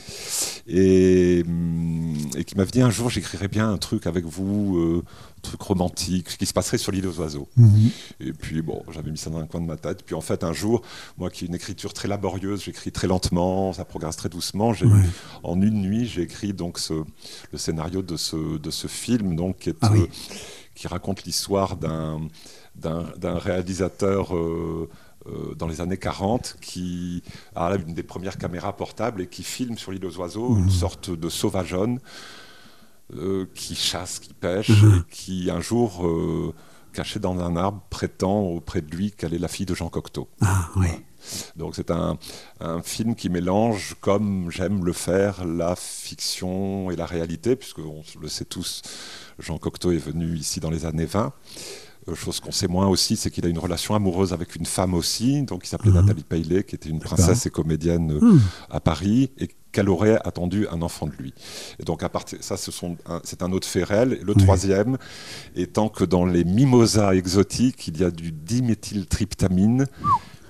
Et, 0.69 1.43
hum, 1.47 2.15
et 2.37 2.45
qui 2.45 2.57
m'avait 2.57 2.71
dit 2.71 2.83
un 2.83 2.91
jour, 2.91 3.11
j'écrirai 3.11 3.49
bien 3.49 3.69
un 3.69 3.79
truc 3.79 4.07
avec 4.07 4.25
vous, 4.25 4.79
euh, 4.79 5.03
truc 5.47 5.62
romantique, 5.62 6.30
ce 6.30 6.36
qui 6.36 6.47
se 6.47 6.53
passerait 6.53 6.78
sur 6.78 6.92
l'île 6.92 7.07
aux 7.07 7.20
oiseaux. 7.20 7.49
Mhm. 7.57 7.90
Et 8.20 8.32
puis, 8.32 8.62
bon, 8.62 8.82
j'avais 8.90 9.11
mis 9.11 9.18
ça 9.18 9.30
dans 9.30 9.38
un 9.38 9.47
coin 9.47 9.61
de 9.61 9.66
ma 9.66 9.76
tête. 9.76 10.03
Puis 10.05 10.14
en 10.14 10.20
fait, 10.20 10.44
un 10.44 10.53
jour, 10.53 10.82
moi 11.18 11.30
qui 11.30 11.44
ai 11.44 11.49
une 11.49 11.55
écriture 11.55 11.92
très 11.92 12.09
laborieuse, 12.09 12.64
j'écris 12.64 12.92
très 12.92 13.07
lentement, 13.07 13.72
ça 13.72 13.84
progresse 13.84 14.16
très 14.16 14.28
doucement. 14.28 14.72
En 15.42 15.62
une 15.62 15.80
nuit, 15.82 16.07
j'ai 16.07 16.22
écrit 16.22 16.53
donc 16.53 16.78
ce, 16.78 16.94
le 17.53 17.59
scénario 17.59 18.03
de 18.03 18.16
ce, 18.16 18.59
de 18.59 18.70
ce 18.70 18.86
film, 18.86 19.36
donc, 19.36 19.59
qui, 19.59 19.70
est, 19.70 19.76
ah 19.82 19.92
euh, 19.92 20.07
qui 20.74 20.88
raconte 20.88 21.24
l'histoire 21.24 21.76
d'un, 21.76 22.20
d'un, 22.74 23.38
réalisateur. 23.38 24.36
Euh, 24.36 24.88
euh, 25.28 25.57
dans 25.57 25.66
les 25.66 25.80
années 25.80 25.97
40 25.97 26.57
qui 26.61 27.20
a 27.57 27.74
une 27.74 27.94
des 27.94 28.05
premières 28.05 28.38
caméras 28.38 28.76
portables 28.76 29.22
et 29.22 29.26
qui 29.26 29.42
filme 29.42 29.76
sur 29.76 29.90
l'île 29.90 30.05
aux 30.05 30.16
oiseaux 30.18 30.55
une 30.57 30.64
mhm. 30.64 30.70
sorte 30.70 31.11
de 31.11 31.28
sauvageonne 31.28 31.99
euh, 33.15 33.47
qui 33.55 33.75
chasse, 33.75 34.19
qui 34.19 34.35
pêche, 34.35 34.71
mhm. 34.71 34.99
et 34.99 35.15
qui 35.15 35.51
un 35.51 35.61
jour, 35.61 36.07
euh, 36.07 36.53
caché 36.93 37.21
dans 37.21 37.39
un 37.39 37.57
arbre, 37.57 37.83
prétend 37.91 38.41
auprès 38.41 38.81
de 38.81 38.91
lui 38.91 39.13
qu'elle 39.13 39.35
est 39.35 39.39
la 39.39 39.49
fille 39.49 39.67
de 39.67 39.75
Jean 39.75 39.89
Cocteau. 39.89 40.29
Ah 40.41 40.69
oui. 40.77 40.89
Donc 41.57 41.75
c'est 41.75 41.91
un, 41.91 42.19
un, 42.61 42.83
film 42.83 43.15
qui 43.15 43.29
mélange, 43.29 43.97
comme 44.01 44.51
j'aime 44.51 44.85
le 44.85 44.93
faire, 44.93 45.45
la 45.45 45.75
fiction 45.77 46.91
et 46.91 46.97
la 46.97 47.07
réalité, 47.07 47.57
puisque 47.57 47.81
on 47.81 48.03
le 48.21 48.29
sait 48.29 48.45
tous, 48.45 48.83
Jean 49.39 49.59
Cocteau 49.59 49.91
est 49.91 49.99
venu 49.99 50.37
ici 50.37 50.61
dans 50.61 50.71
les 50.71 50.87
années 50.87 51.07
20. 51.07 51.33
Chose 52.15 52.41
qu'on 52.41 52.53
sait 52.53 52.69
moins 52.69 52.87
aussi, 52.87 53.17
c'est 53.17 53.31
qu'il 53.31 53.45
a 53.47 53.49
une 53.49 53.59
relation 53.59 53.95
amoureuse 53.95 54.33
avec 54.33 54.55
une 54.57 54.67
femme 54.67 54.95
aussi, 54.95 55.43
donc 55.43 55.63
qui 55.63 55.69
s'appelait 55.69 55.93
ah. 55.95 56.03
Nathalie 56.03 56.25
Paylet, 56.25 56.65
qui 56.65 56.75
était 56.75 56.89
une 56.89 57.01
princesse 57.01 57.47
et 57.47 57.51
comédienne 57.51 58.19
hmm. 58.21 58.41
à 58.71 58.81
Paris, 58.81 59.31
et 59.39 59.49
qu'elle 59.73 59.89
aurait 59.89 60.19
attendu 60.25 60.67
un 60.69 60.81
enfant 60.83 61.07
de 61.07 61.13
lui. 61.13 61.35
Et 61.79 61.85
donc, 61.85 62.03
à 62.03 62.09
partir, 62.09 62.39
ça, 62.41 62.57
c'est 62.57 63.43
un 63.43 63.53
autre 63.53 63.69
fait 63.69 63.85
réel. 63.85 64.21
Le 64.23 64.35
troisième 64.35 64.97
étant 65.55 65.89
que 65.89 66.05
dans 66.05 66.25
les 66.25 66.45
mimosas 66.45 67.15
exotiques, 67.15 67.89
il 67.89 68.01
y 68.01 68.05
a 68.05 68.11
du 68.11 68.33
diméthyltryptamine, 68.33 69.87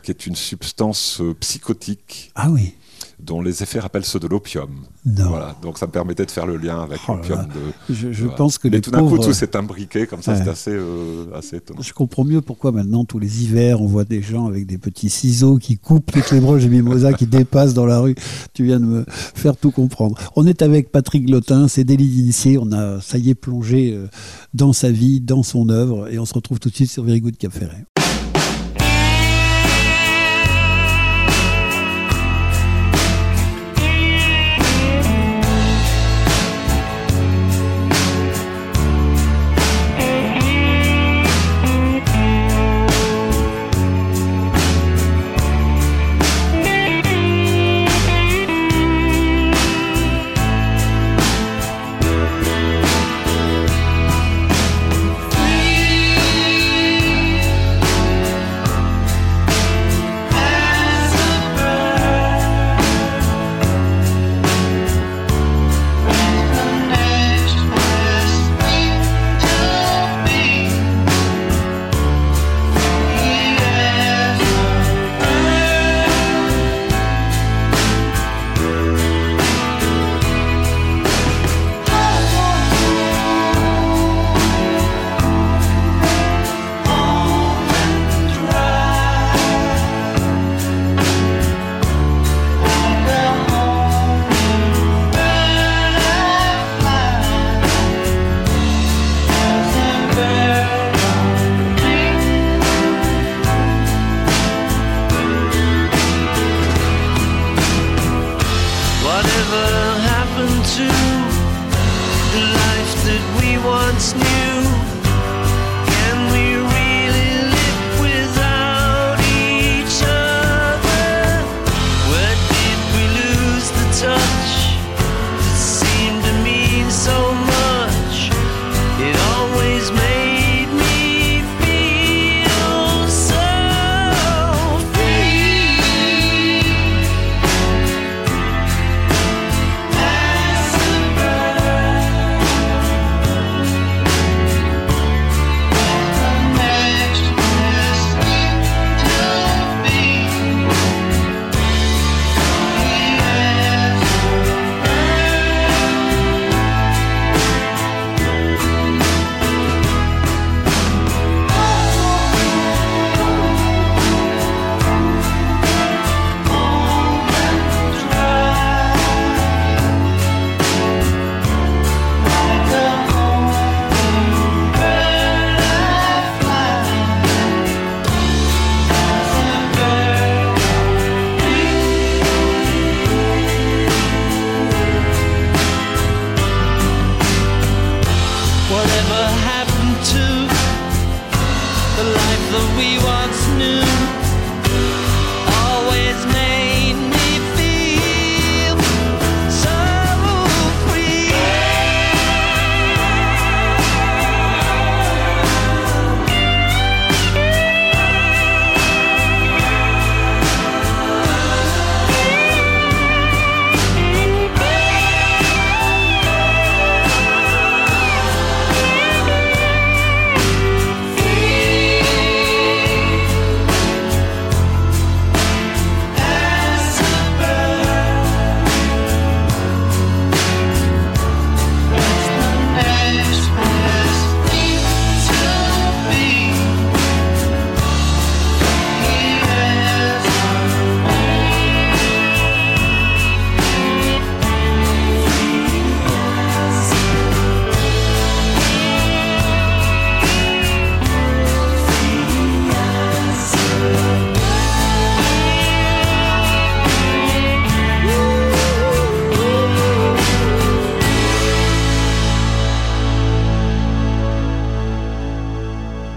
qui 0.05 0.13
est 0.13 0.27
une 0.27 0.37
substance 0.37 1.21
euh, 1.21 1.35
psychotique. 1.35 2.31
Ah 2.37 2.51
oui 2.51 2.75
dont 3.19 3.41
les 3.41 3.63
effets 3.63 3.81
rappellent 3.81 4.05
ceux 4.05 4.21
de 4.21 4.27
l'opium. 4.27 4.69
Voilà, 5.05 5.57
donc 5.63 5.79
ça 5.79 5.87
me 5.87 5.93
permettait 5.93 6.27
de 6.27 6.31
faire 6.31 6.47
le 6.47 6.57
lien 6.57 6.83
avec 6.83 6.99
oh 7.09 7.15
l'opium. 7.15 7.47
Je, 7.89 8.27
pense 8.27 8.59
que 8.59 8.69
Mais 8.69 8.81
tout 8.81 8.91
d'un 8.91 9.07
coup, 9.07 9.19
tout 9.19 9.33
s'est 9.33 9.57
imbriqué 9.57 10.07
comme 10.07 10.23
ça, 10.23 10.37
c'est 10.37 10.49
assez, 10.49 10.73
euh, 10.73 11.27
assez 11.35 11.57
étonnant. 11.57 11.81
Je 11.81 11.93
comprends 11.93 12.25
mieux 12.25 12.43
pourquoi 12.43 12.73
maintenant, 12.73 13.05
tous 13.05 13.19
les 13.19 13.43
hivers, 13.43 13.81
on 13.81 13.87
voit 13.87 14.05
des 14.05 14.21
gens 14.21 14.47
avec 14.47 14.67
des 14.67 14.79
petits 14.79 15.09
ciseaux 15.09 15.59
qui 15.59 15.79
coupent 15.79 16.11
toutes 16.13 16.31
les 16.31 16.41
broches 16.41 16.65
de 16.65 16.69
mimosa 16.69 17.13
qui 17.13 17.27
dépassent 17.27 17.75
dans 17.75 17.87
la 17.87 18.01
rue. 18.01 18.17
Tu 18.53 18.65
viens 18.65 18.81
de 18.81 18.85
me 18.85 19.05
faire 19.09 19.57
tout 19.57 19.71
comprendre. 19.71 20.19
On 20.37 20.47
est 20.47 20.61
avec 20.61 20.93
Patrick 20.93 21.27
Glotin, 21.27 21.69
c'est 21.69 21.85
délit 21.85 22.09
d'initié. 22.09 22.59
On 22.59 22.71
a, 22.73 23.01
ça 23.01 23.19
y 23.19 23.31
est, 23.31 23.35
plongé 23.35 23.93
euh, 23.95 24.09
dans 24.55 24.73
sa 24.73 24.91
vie, 24.91 25.21
dans 25.21 25.43
son 25.43 25.69
œuvre, 25.69 26.09
et 26.13 26.19
on 26.19 26.27
se 26.27 26.35
retrouve 26.35 26.59
tout 26.59 26.69
de 26.69 26.75
suite 26.75 26.91
sur 26.91 27.05
Very 27.05 27.21
Good 27.21 27.37
Cap 27.39 27.53
Ferret. 27.53 27.85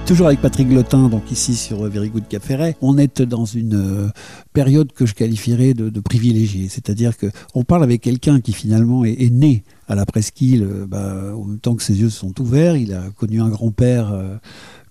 Toujours 0.10 0.26
avec 0.26 0.42
Patrick 0.42 0.70
Glotin, 0.70 1.08
donc 1.08 1.32
ici 1.32 1.54
sur 1.54 1.84
Very 1.84 2.10
Good 2.10 2.28
Cap 2.28 2.42
Ferret. 2.42 2.76
On 2.82 2.98
est 2.98 3.22
dans 3.22 3.46
une 3.46 3.76
euh, 3.76 4.10
période 4.54 4.92
que 4.92 5.06
je 5.06 5.14
qualifierais 5.14 5.76
de, 5.76 6.00
privilégiée, 6.00 6.68
c'est-à-dire 6.68 7.14
qu'on 7.16 7.64
parle 7.64 7.84
avec 7.84 8.02
quelqu'un 8.02 8.42
qui 8.42 8.52
finalement 8.52 9.06
est, 9.06 9.30
né 9.32 9.64
à 9.88 9.94
la 9.94 10.08
presqu'île, 10.08 10.64
euh, 10.64 10.88
bah, 10.88 11.36
en 11.36 11.46
même 11.46 11.60
temps 11.60 11.76
que 11.76 11.84
ses 11.84 12.02
yeux 12.02 12.10
sont 12.10 12.34
ouverts. 12.42 12.76
Il 12.76 12.96
a 12.96 13.04
connu 13.20 13.40
un 13.40 13.50
grand-père. 13.50 14.12
Euh, 14.12 14.38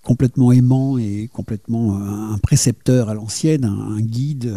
complètement 0.09 0.51
aimant 0.51 0.97
et 0.97 1.29
complètement 1.31 1.95
un 1.95 2.39
précepteur 2.39 3.09
à 3.09 3.13
l'ancienne, 3.13 3.63
un, 3.63 4.01
guide 4.01 4.51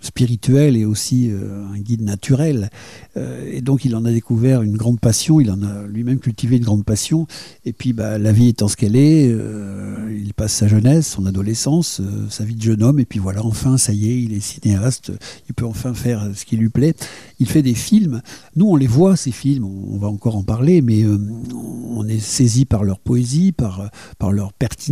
spirituel 0.00 0.76
et 0.76 0.84
aussi 0.84 1.30
un 1.30 1.78
guide 1.78 2.02
naturel. 2.02 2.68
et 3.16 3.60
donc 3.60 3.84
il 3.84 3.94
en 3.94 4.04
a 4.04 4.10
découvert 4.10 4.62
une 4.62 4.76
grande 4.76 4.98
passion, 4.98 5.38
il 5.38 5.52
en 5.52 5.62
a 5.62 5.86
lui-même 5.86 6.18
cultivé 6.18 6.56
une 6.56 6.64
grande 6.64 6.84
passion. 6.84 7.28
Et 7.64 7.72
puis 7.72 7.92
bah, 7.92 8.18
la 8.18 8.32
vie 8.32 8.48
étant 8.48 8.66
ce 8.66 8.76
qu'elle 8.76 8.96
est, 8.96 9.26
il 9.28 10.34
passe 10.34 10.54
sa 10.54 10.66
jeunesse, 10.66 11.06
son 11.06 11.26
adolescence, 11.26 12.02
sa 12.28 12.42
vie 12.42 12.56
de 12.56 12.62
jeune 12.62 12.82
homme, 12.82 12.98
et 12.98 13.04
puis 13.04 13.20
voilà, 13.20 13.44
enfin, 13.44 13.78
ça 13.78 13.92
y 13.92 14.10
est, 14.10 14.20
il 14.20 14.32
est 14.34 14.40
cinéaste, 14.40 15.12
il 15.48 15.54
peut 15.54 15.64
enfin 15.64 15.94
faire 15.94 16.28
ce 16.34 16.44
qui 16.44 16.56
lui 16.56 16.70
plaît. 16.70 16.94
Il 17.38 17.48
fait 17.48 17.62
des 17.62 17.74
films. 17.74 18.20
Nous, 18.56 18.66
on 18.66 18.74
les 18.74 18.88
voit, 18.88 19.16
ces 19.16 19.30
films, 19.30 19.64
on 19.64 19.98
va 19.98 20.08
encore 20.08 20.36
en 20.36 20.42
parler, 20.42 20.82
mais 20.82 21.04
euh, 21.04 21.18
on 21.94 22.06
est 22.08 22.18
saisi 22.18 22.64
par 22.64 22.82
leur 22.82 22.98
poésie, 22.98 23.52
par 23.52 23.90
leur 24.32 24.52
pertinence, 24.52 24.87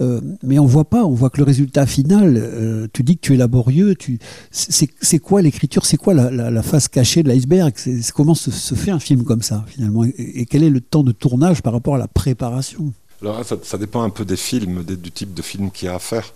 euh, 0.00 0.20
mais 0.42 0.58
on 0.58 0.66
voit 0.66 0.84
pas, 0.84 1.04
on 1.04 1.12
voit 1.12 1.30
que 1.30 1.38
le 1.38 1.44
résultat 1.44 1.86
final, 1.86 2.36
euh, 2.36 2.86
tu 2.92 3.02
dis 3.02 3.16
que 3.16 3.20
tu 3.20 3.34
es 3.34 3.36
laborieux, 3.36 3.94
tu, 3.94 4.18
c'est 4.50 5.18
quoi 5.18 5.42
l'écriture, 5.42 5.86
c'est 5.86 5.96
quoi 5.96 6.14
la, 6.14 6.62
face 6.62 6.88
cachée 6.88 7.22
de 7.22 7.28
l'iceberg, 7.28 7.74
comment 8.14 8.34
se, 8.34 8.50
fait 8.74 8.90
un 8.90 9.00
film 9.00 9.24
comme 9.24 9.42
ça, 9.42 9.64
finalement, 9.68 10.04
et, 10.04 10.46
quel 10.46 10.62
est 10.62 10.70
le 10.70 10.80
temps 10.80 11.02
de 11.02 11.12
tournage 11.12 11.62
par 11.62 11.72
rapport 11.72 11.94
à 11.94 11.98
la 11.98 12.08
préparation? 12.08 12.92
Alors 13.22 13.42
ça, 13.44 13.78
dépend 13.78 14.02
un 14.02 14.10
peu 14.10 14.24
des 14.24 14.36
films, 14.36 14.84
du 14.84 15.10
type 15.10 15.32
de 15.32 15.42
film 15.42 15.70
qu'il 15.70 15.86
y 15.86 15.88
a 15.88 15.94
à 15.94 15.98
faire 15.98 16.32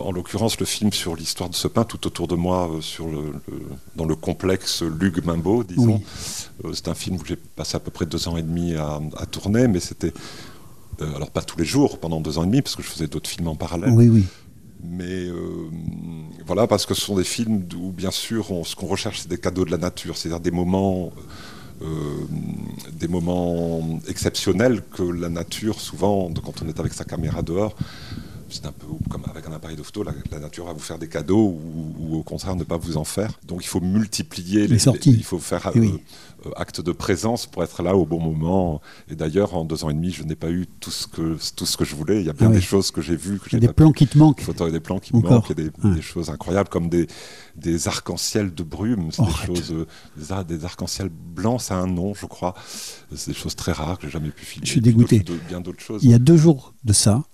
en, 0.00 0.12
l'occurrence 0.12 0.58
le 0.60 0.66
film 0.66 0.92
sur 0.92 1.16
l'histoire 1.16 1.48
de 1.48 1.54
ce 1.54 1.68
pain 1.68 1.84
tout 1.84 2.06
autour 2.06 2.28
de 2.28 2.34
moi 2.34 2.70
euh, 2.70 2.80
sur 2.80 3.06
le, 3.06 3.32
dans 3.94 4.04
le 4.04 4.14
complexe 4.14 4.82
Lug 4.82 5.24
Mimbo, 5.24 5.64
disons. 5.64 6.02
Euh, 6.64 6.72
c'est 6.72 6.88
un 6.88 6.94
film 6.94 7.16
où 7.16 7.24
j'ai 7.24 7.36
passé 7.36 7.76
à 7.76 7.80
peu 7.80 7.90
près 7.90 8.06
deux 8.06 8.28
ans 8.28 8.36
et 8.36 8.42
demi 8.42 8.74
à, 8.74 9.00
tourner, 9.30 9.68
mais 9.68 9.80
c'était 9.80 10.08
euh, 10.08 10.12
alors 11.00 11.30
pas 11.30 11.42
tous 11.42 11.58
les 11.58 11.64
jours 11.64 11.98
pendant 11.98 12.20
deux 12.20 12.38
ans 12.38 12.44
et 12.44 12.46
demi 12.46 12.62
parce 12.62 12.76
que 12.76 12.82
je 12.82 12.88
faisais 12.88 13.06
d'autres 13.06 13.28
films 13.28 13.48
en 13.48 13.54
parallèle. 13.54 13.90
Oui, 13.90 14.08
oui. 14.08 14.24
Mais 14.82 15.28
voilà, 16.46 16.66
parce 16.66 16.86
que 16.86 16.94
ce 16.94 17.00
sont 17.00 17.16
des 17.16 17.24
films 17.24 17.64
où 17.76 17.90
bien 17.92 18.10
sûr 18.10 18.46
ce 18.64 18.76
qu'on 18.76 18.86
recherche 18.86 19.20
c'est 19.20 19.28
des 19.28 19.38
cadeaux 19.38 19.64
de 19.64 19.70
la 19.70 19.78
nature, 19.78 20.16
c'est-à-dire 20.16 20.40
des 20.40 20.50
moments. 20.50 21.12
des 22.92 23.08
moments 23.08 24.00
exceptionnels 24.08 24.82
que 24.96 25.02
la 25.02 25.28
nature, 25.28 25.80
souvent, 25.80 26.32
quand 26.42 26.62
on 26.62 26.68
est 26.68 26.80
avec 26.80 26.94
sa 26.94 27.04
caméra 27.04 27.42
dehors, 27.42 27.74
c'est 28.48 28.66
un 28.66 28.72
peu 28.72 28.86
comme 29.10 29.22
avec 29.28 29.46
un 29.46 29.52
appareil 29.52 29.76
de 29.76 29.82
photo, 29.82 30.02
la, 30.02 30.38
nature 30.38 30.66
va 30.66 30.72
vous 30.72 30.80
faire 30.80 30.98
des 30.98 31.08
cadeaux 31.08 31.58
ou, 31.98 32.16
au 32.16 32.22
contraire 32.22 32.56
ne 32.56 32.64
pas 32.64 32.76
vous 32.76 32.96
en 32.96 33.04
faire. 33.04 33.32
Donc 33.46 33.64
il 33.64 33.68
faut 33.68 33.80
multiplier 33.80 34.66
les, 34.66 34.78
sorties. 34.78 35.12
il 35.12 35.24
faut 35.24 35.38
faire 35.38 35.66
euh, 35.74 35.80
euh, 36.46 36.50
acte 36.56 36.80
de 36.80 36.92
présence 36.92 37.46
pour 37.46 37.62
être 37.64 37.82
là 37.82 37.96
au 37.96 38.06
bon 38.06 38.20
moment. 38.20 38.80
Et 39.10 39.16
d'ailleurs, 39.16 39.54
en 39.54 39.64
deux 39.64 39.84
ans 39.84 39.90
et 39.90 39.94
demi, 39.94 40.10
je 40.10 40.22
n'ai 40.22 40.36
pas 40.36 40.50
eu 40.50 40.66
tout 40.80 40.90
ce 40.90 41.06
que, 41.06 41.36
tout 41.54 41.66
ce 41.66 41.76
que 41.76 41.84
je 41.84 41.94
voulais. 41.94 42.20
Il 42.20 42.26
y 42.26 42.30
a 42.30 42.32
bien 42.32 42.50
ah 42.50 42.54
des 42.54 42.60
choses 42.60 42.90
que 42.90 43.00
j'ai 43.00 43.16
vues. 43.16 43.40
il 43.48 43.52
y 43.54 43.56
a 43.56 43.60
des 43.60 43.72
plans 43.72 43.92
qui 43.92 44.06
te 44.06 44.16
manquent. 44.16 44.42
Il 44.46 44.60
y 44.60 44.62
a 44.62 44.70
des 44.70 44.80
plans 44.80 44.98
qui 44.98 45.16
me 45.16 45.22
manquent. 45.22 45.50
Il 45.50 45.64
y 45.64 45.68
a 45.68 45.94
des, 45.94 46.02
choses 46.02 46.30
incroyables 46.30 46.68
comme 46.68 46.88
des, 46.88 47.06
des 47.56 47.88
arcs-en-ciel 47.88 48.54
de 48.54 48.62
brume. 48.62 49.10
C'est 49.10 49.24
des 49.24 49.46
choses, 49.46 49.72
euh, 49.72 50.44
des, 50.44 50.64
arcs-en-ciel 50.64 51.08
blancs, 51.08 51.62
ça 51.62 51.76
a 51.76 51.78
un 51.78 51.86
nom, 51.86 52.14
je 52.14 52.26
crois. 52.26 52.54
C'est 53.14 53.32
des 53.32 53.36
choses 53.36 53.56
très 53.56 53.72
rares 53.72 53.98
que 53.98 54.06
j'ai 54.06 54.12
jamais 54.12 54.30
pu 54.30 54.44
filmer. 54.44 54.66
Je 54.66 54.72
suis 54.72 54.80
dégoûté. 54.80 55.24
bien 55.48 55.60
d'autres 55.60 55.82
choses. 55.82 56.02
Il 56.04 56.10
y 56.10 56.14
a 56.14 56.18
deux 56.18 56.36
jours 56.36 56.74
de 56.84 56.92
ça, 56.92 57.24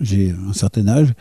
j'ai 0.00 0.30
un 0.30 0.52
certain 0.52 0.86
âge, 0.88 1.12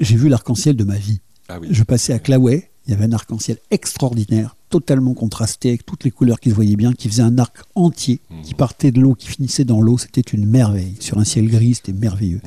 j'ai 0.00 0.16
vu 0.16 0.28
l'arc-en-ciel 0.28 0.76
de 0.76 0.84
ma 0.84 0.96
vie. 0.96 1.20
Ah 1.48 1.58
je 1.68 1.82
passais 1.82 2.12
à 2.12 2.18
Claouet, 2.18 2.70
il 2.86 2.90
y 2.90 2.94
avait 2.94 3.04
un 3.04 3.12
arc-en-ciel 3.12 3.58
extraordinaire, 3.70 4.56
totalement 4.68 5.14
contrasté, 5.14 5.68
avec 5.70 5.86
toutes 5.86 6.04
les 6.04 6.10
couleurs 6.10 6.40
qui 6.40 6.50
se 6.50 6.54
voyaient 6.54 6.76
bien, 6.76 6.92
qui 6.92 7.08
faisait 7.08 7.22
un 7.22 7.38
arc 7.38 7.58
entier, 7.74 8.20
qui 8.42 8.52
mhm. 8.52 8.56
partait 8.56 8.90
de 8.90 9.00
l'eau, 9.00 9.14
qui 9.14 9.28
finissait 9.28 9.64
dans 9.64 9.80
l'eau. 9.80 9.98
C'était 9.98 10.20
une 10.20 10.46
merveille. 10.46 10.94
Sur 11.00 11.18
un 11.18 11.24
ciel 11.24 11.48
gris, 11.48 11.74
c'était 11.74 11.92
merveilleux. 11.92 12.40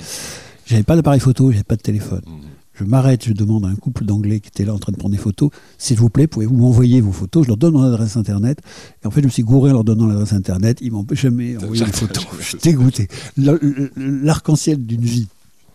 J'avais 0.66 0.84
pas 0.84 0.96
d'appareil 0.96 1.20
photo, 1.20 1.52
j'avais 1.52 1.64
pas 1.64 1.76
de 1.76 1.82
téléphone. 1.82 2.22
Mhm. 2.26 2.42
Je 2.80 2.84
m'arrête, 2.84 3.26
je 3.26 3.34
demande 3.34 3.66
à 3.66 3.70
un 3.70 3.76
couple 3.76 4.06
d'anglais 4.06 4.40
qui 4.40 4.50
était 4.50 4.64
là 4.64 4.74
en 4.74 4.78
train 4.78 4.92
de 4.92 4.98
prendre 4.98 5.16
des 5.16 5.22
photos, 5.22 5.50
s'il 5.80 5.98
vous 5.98 6.10
plaît, 6.10 6.28
pouvez-vous 6.28 6.56
m'envoyer 6.56 7.02
vos 7.02 7.12
photos? 7.12 7.46
Je 7.46 7.48
leur 7.48 7.58
donne 7.58 7.74
mon 7.74 7.82
adresse 7.82 8.18
internet. 8.18 8.60
Et 9.04 9.08
en 9.08 9.12
fait, 9.12 9.22
je 9.22 9.26
me 9.26 9.32
suis 9.32 9.42
gouré 9.42 9.72
en 9.72 9.76
leur 9.76 9.84
donnant 9.84 10.06
l'adresse 10.06 10.34
internet. 10.34 10.78
Ils 10.82 10.92
m'ont 10.92 11.06
jamais 11.12 11.58
envoyé 11.58 11.84
les 11.84 11.92
photos. 11.92 12.28
Je 12.40 12.44
suis 12.44 12.58
dégoûté. 12.60 13.08
L'arc-en-ciel 13.38 14.86
d'une 14.86 15.02
vie 15.02 15.28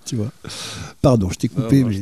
tu 0.04 0.16
vois. 0.16 0.30
Pardon, 1.00 1.30
je 1.30 1.38
t'ai 1.38 1.48
coupé. 1.48 1.84
mais... 1.84 2.00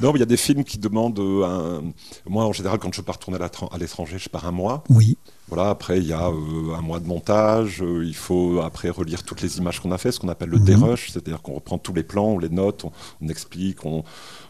Non, 0.00 0.12
mais 0.12 0.18
il 0.18 0.20
y 0.20 0.22
a 0.22 0.26
des 0.26 0.36
films 0.36 0.64
qui 0.64 0.78
demandent 0.78 1.18
un... 1.18 1.82
Moi, 2.28 2.44
en 2.44 2.52
général, 2.52 2.78
quand 2.78 2.94
je 2.94 3.00
pars 3.00 3.18
tourner 3.18 3.38
à 3.38 3.78
l'étranger, 3.78 4.18
je 4.18 4.28
pars 4.28 4.46
un 4.46 4.52
mois. 4.52 4.84
Oui. 4.88 5.16
Voilà, 5.48 5.70
après, 5.70 5.98
il 5.98 6.06
y 6.06 6.12
a 6.12 6.28
euh, 6.28 6.74
un 6.76 6.80
mois 6.80 6.98
de 6.98 7.06
montage. 7.06 7.80
Euh, 7.80 8.04
il 8.04 8.16
faut 8.16 8.60
après 8.62 8.90
relire 8.90 9.22
toutes 9.22 9.42
les 9.42 9.58
images 9.58 9.80
qu'on 9.80 9.92
a 9.92 9.98
fait, 9.98 10.10
ce 10.10 10.18
qu'on 10.18 10.28
appelle 10.28 10.48
le 10.48 10.58
mhm. 10.58 10.64
dérush, 10.64 11.12
c'est-à-dire 11.12 11.40
qu'on 11.40 11.54
reprend 11.54 11.78
tous 11.78 11.94
les 11.94 12.02
plans, 12.02 12.26
on 12.26 12.38
les 12.38 12.48
note, 12.48 12.84
on, 13.20 13.28
explique, 13.28 13.84
on, 13.84 14.02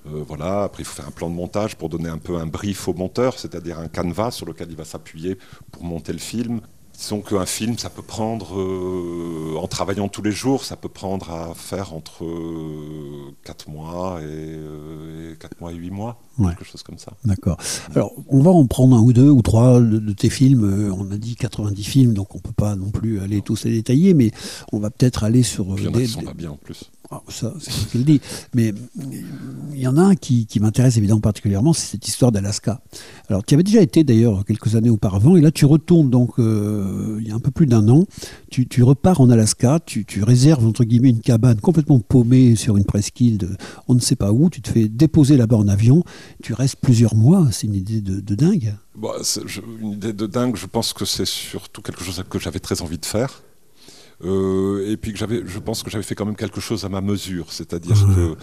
euh, 0.07 0.25
voilà. 0.27 0.63
Après, 0.63 0.83
il 0.83 0.87
faut 0.87 0.97
faire 0.97 1.09
un 1.09 1.13
plan 1.13 1.29
de 1.29 1.35
montage 1.35 1.77
pour 1.77 1.91
donner 1.91 2.09
un 2.09 2.19
peu 2.19 2.37
un 2.37 2.47
brief 2.47 2.89
au 2.89 2.95
monteur, 2.95 3.39
c'est-à-dire 3.39 3.79
un 3.79 3.89
canevas 3.89 4.31
sur 4.31 4.47
lequel 4.47 4.69
il 4.71 4.77
va 4.77 4.85
s'appuyer 4.85 5.37
pour 5.71 5.85
monter 5.85 6.13
le 6.13 6.19
film. 6.19 6.61
Disons 6.99 7.21
qu'un 7.21 7.45
film, 7.45 7.77
ça 7.77 7.91
peut 7.91 8.03
prendre, 8.03 8.59
euh, 8.59 9.57
en 9.59 9.67
travaillant 9.69 10.09
tous 10.09 10.23
les 10.23 10.33
jours, 10.33 10.65
ça 10.65 10.77
peut 10.77 10.89
prendre 10.89 11.31
à 11.31 11.55
faire 11.55 11.93
entre 11.93 12.25
4 13.45 13.67
euh, 13.69 13.73
mois 13.73 14.21
et, 14.23 15.37
4 15.39 15.53
euh, 15.53 15.57
mois 15.61 15.73
et 15.73 15.75
8 15.75 15.91
mois, 15.91 16.19
quelque 16.39 16.65
chose 16.65 16.83
comme 16.83 16.97
ça. 16.97 17.13
D'accord. 17.25 17.59
Alors, 17.95 18.13
on 18.29 18.41
va 18.41 18.51
en 18.51 18.67
prendre 18.67 18.97
un 18.97 19.01
ou 19.01 19.13
deux 19.13 19.29
ou 19.29 19.43
trois 19.43 19.79
de, 19.81 20.13
tes 20.13 20.31
films. 20.31 20.91
On 20.99 21.11
a 21.11 21.19
dit 21.19 21.37
90 21.37 21.85
films, 21.85 22.15
donc 22.15 22.35
on 22.35 22.39
ne 22.39 22.43
peut 22.43 22.53
pas 22.57 22.77
non 22.77 22.91
plus 22.91 23.21
aller 23.21 23.43
tous 23.43 23.65
les 23.65 23.73
détailler, 23.73 24.15
mais 24.15 24.31
on 24.73 24.79
va 24.79 24.89
peut-être 24.89 25.23
aller 25.23 25.43
sur... 25.43 25.67
Il 25.77 25.85
y 25.85 25.89
en 25.89 25.95
a 25.95 25.99
qui 25.99 26.09
sont 26.09 26.23
pas 26.23 26.33
bien 26.33 26.53
en 26.53 26.57
plus. 26.57 26.91
Ah, 27.11 27.23
ça, 27.29 27.55
c'est 27.61 27.71
ce 27.71 27.87
qu'il 27.87 28.05
dit. 28.05 28.21
Mais 28.55 28.75
il 29.73 29.81
y 29.81 29.87
en 29.87 29.97
a 29.97 30.03
un 30.03 30.15
qui, 30.17 30.49
m'intéresse 30.61 30.97
évidemment 30.97 31.21
particulièrement, 31.21 31.73
c'est 31.73 31.87
cette 31.93 32.09
histoire 32.09 32.33
d'Alaska. 32.33 32.81
Alors, 33.29 33.45
tu 33.45 33.55
avais 33.55 33.63
déjà 33.63 33.81
été 33.81 34.03
d'ailleurs 34.03 34.45
quelques 34.45 34.75
années 34.75 34.91
auparavant, 34.91 35.37
et 35.37 35.41
là 35.41 35.51
tu 35.51 35.67
retournes 35.67 36.11
donc 36.11 36.39
euh, 36.39 37.19
il 37.21 37.29
y 37.29 37.31
a 37.31 37.35
un 37.35 37.41
peu 37.41 37.51
plus 37.51 37.67
d'un 37.67 37.89
an. 37.89 38.05
Tu, 38.51 38.83
repars 38.83 39.21
en 39.21 39.29
Alaska, 39.31 39.79
tu, 39.85 40.05
réserves 40.23 40.67
entre 40.67 40.85
guillemets 40.85 41.11
une 41.11 41.21
cabane 41.21 41.61
complètement 41.61 42.01
paumée 42.01 42.57
sur 42.57 42.77
une 42.77 42.85
presqu'île 42.85 43.39
de 43.39 43.57
on 43.87 43.95
ne 43.95 44.01
sait 44.01 44.17
pas 44.17 44.33
où. 44.33 44.51
Tu 44.51 44.63
te 44.63 44.71
fais 44.71 44.89
déposer 44.89 45.37
là-bas 45.37 45.57
en 45.57 45.69
avion. 45.69 46.03
Tu 46.43 46.55
restes 46.55 46.77
plusieurs 46.81 47.15
mois. 47.15 47.49
C'est 47.53 47.67
une 47.67 47.75
idée 47.75 48.01
de, 48.01 48.35
dingue. 48.35 48.75
Bah, 48.97 49.17
une 49.81 49.93
idée 49.93 50.13
de 50.13 50.27
dingue. 50.27 50.57
Je 50.57 50.67
pense 50.67 50.93
que 50.93 51.05
c'est 51.05 51.27
surtout 51.27 51.83
quelque 51.83 52.03
chose 52.03 52.23
que 52.29 52.39
j'avais 52.39 52.61
très 52.61 52.83
envie 52.83 52.99
de 52.99 53.05
faire. 53.05 53.43
Euh, 54.25 54.91
et 54.91 54.97
puis 54.97 55.13
que 55.13 55.19
j'avais, 55.19 55.43
je 55.47 55.59
pense 55.59 55.83
que 55.83 55.91
j'avais 55.91 56.05
fait 56.05 56.15
quand 56.15 56.25
même 56.25 56.37
quelque 56.37 56.61
chose 56.61 56.85
à 56.85 56.89
ma 56.89 57.01
mesure, 57.01 57.53
c'est-à-dire 57.53 57.95
que 58.15 58.35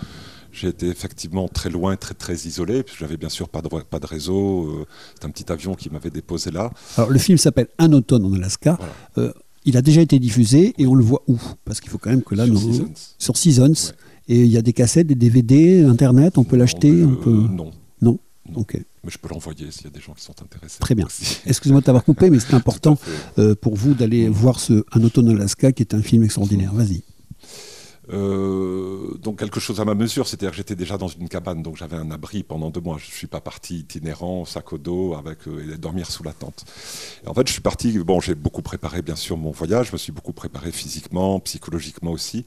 j'ai 0.52 0.68
été 0.68 0.88
effectivement 0.88 1.48
très 1.48 1.70
loin, 1.72 1.96
très 1.96 2.14
très 2.14 2.36
isolé, 2.36 2.84
puis 2.84 2.96
j'avais 3.00 3.18
bien 3.18 3.30
sûr 3.30 3.50
pas 3.50 3.62
de, 3.62 3.68
pas 3.68 4.00
de 4.00 4.06
réseau. 4.06 4.68
Euh, 4.68 4.86
c'est 5.16 5.26
un 5.26 5.32
petit 5.32 5.52
avion 5.52 5.74
qui 5.74 5.90
m'avait 5.90 6.12
déposé 6.12 6.52
là. 6.52 6.72
Alors 6.98 7.10
le 7.10 7.18
film 7.18 7.38
s'appelle 7.40 7.68
Un 7.80 7.92
automne 7.94 8.24
en 8.26 8.34
Alaska. 8.34 8.78
Euh, 9.18 9.34
il 9.66 9.78
a 9.78 9.82
déjà 9.82 10.02
été 10.02 10.20
diffusé 10.20 10.76
et 10.78 10.86
on 10.86 10.94
le 10.94 11.04
voit 11.04 11.24
où? 11.28 11.40
Parce 11.66 11.80
qu'il 11.82 11.90
faut 11.90 11.98
quand 11.98 12.10
même 12.12 12.22
que 12.22 12.36
là, 12.36 12.46
sur 12.46 12.54
nous, 12.54 12.74
Seasons. 12.74 12.92
sur 13.18 13.38
Seasons. 13.38 13.94
Et 14.28 14.42
il 14.44 14.52
y 14.52 14.58
a 14.58 14.62
des 14.62 14.74
cassettes, 14.74 15.08
des 15.08 15.16
DVD, 15.16 15.84
Internet, 15.84 16.38
on 16.38 16.44
peut 16.44 16.56
l'acheter 16.56 17.04
on 17.04 17.16
peut... 17.16 17.32
Non? 17.32 17.72
Non. 18.02 18.20
Ok. 18.56 18.78
Mais 19.04 19.12
je 19.12 19.18
peux 19.18 19.28
l'envoyer 19.30 19.70
s'il 19.72 19.86
y 19.86 19.88
a 19.88 19.90
des 19.90 20.00
gens 20.00 20.14
qui 20.14 20.24
sont 20.24 20.36
intéressés. 20.42 20.80
Très 20.80 20.96
bien. 20.96 21.08
Excusez-moi 21.46 21.82
de 21.82 21.86
t'avoir 21.86 22.06
coupé, 22.06 22.30
mais 22.30 22.40
c'est 22.40 22.54
important 22.54 22.98
euh, 23.38 23.54
pour 23.56 23.76
vous 23.76 23.94
d'aller 23.94 24.30
mm. 24.30 24.32
voir 24.32 24.60
ce 24.60 24.86
Un 24.94 25.04
automne 25.04 25.30
Alaska, 25.30 25.72
qui 25.72 25.84
est 25.84 25.94
un 25.94 26.02
film 26.02 26.24
extraordinaire. 26.24 26.74
Vas-y. 26.74 27.04
Euh, 28.10 29.18
donc 29.22 29.40
quelque 29.40 29.62
chose 29.62 29.80
à 29.80 29.86
ma 29.86 29.96
mesure, 29.96 30.28
c'est-à-dire 30.28 30.52
que 30.52 30.58
j'étais 30.58 30.76
déjà 30.76 30.98
dans 30.98 31.08
une 31.08 31.30
cabane, 31.30 31.64
donc 31.64 31.78
j'avais 31.78 31.96
un 31.96 32.12
abri 32.12 32.44
pendant 32.44 32.70
deux 32.70 32.82
mois. 32.82 32.98
Je 32.98 33.08
ne 33.08 33.12
suis 33.12 33.28
pas 33.28 33.40
parti 33.42 33.80
itinérant, 33.80 34.46
sac 34.46 34.74
au 34.74 34.78
dos, 34.78 35.16
avec 35.16 35.48
euh, 35.48 35.74
et 35.74 35.78
dormir 35.78 36.10
sous 36.10 36.24
la 36.24 36.34
tente. 36.34 36.66
Et 37.26 37.28
en 37.28 37.34
fait, 37.34 37.48
je 37.48 37.54
suis 37.54 37.62
parti. 37.62 37.98
Bon, 38.00 38.20
j'ai 38.20 38.36
beaucoup 38.36 38.62
préparé 38.62 39.02
bien 39.02 39.16
sûr 39.16 39.38
mon 39.38 39.52
voyage. 39.52 39.88
Je 39.88 39.92
me 39.94 39.98
suis 39.98 40.12
beaucoup 40.12 40.34
préparé 40.34 40.72
physiquement, 40.72 41.40
psychologiquement 41.40 42.12
aussi 42.12 42.46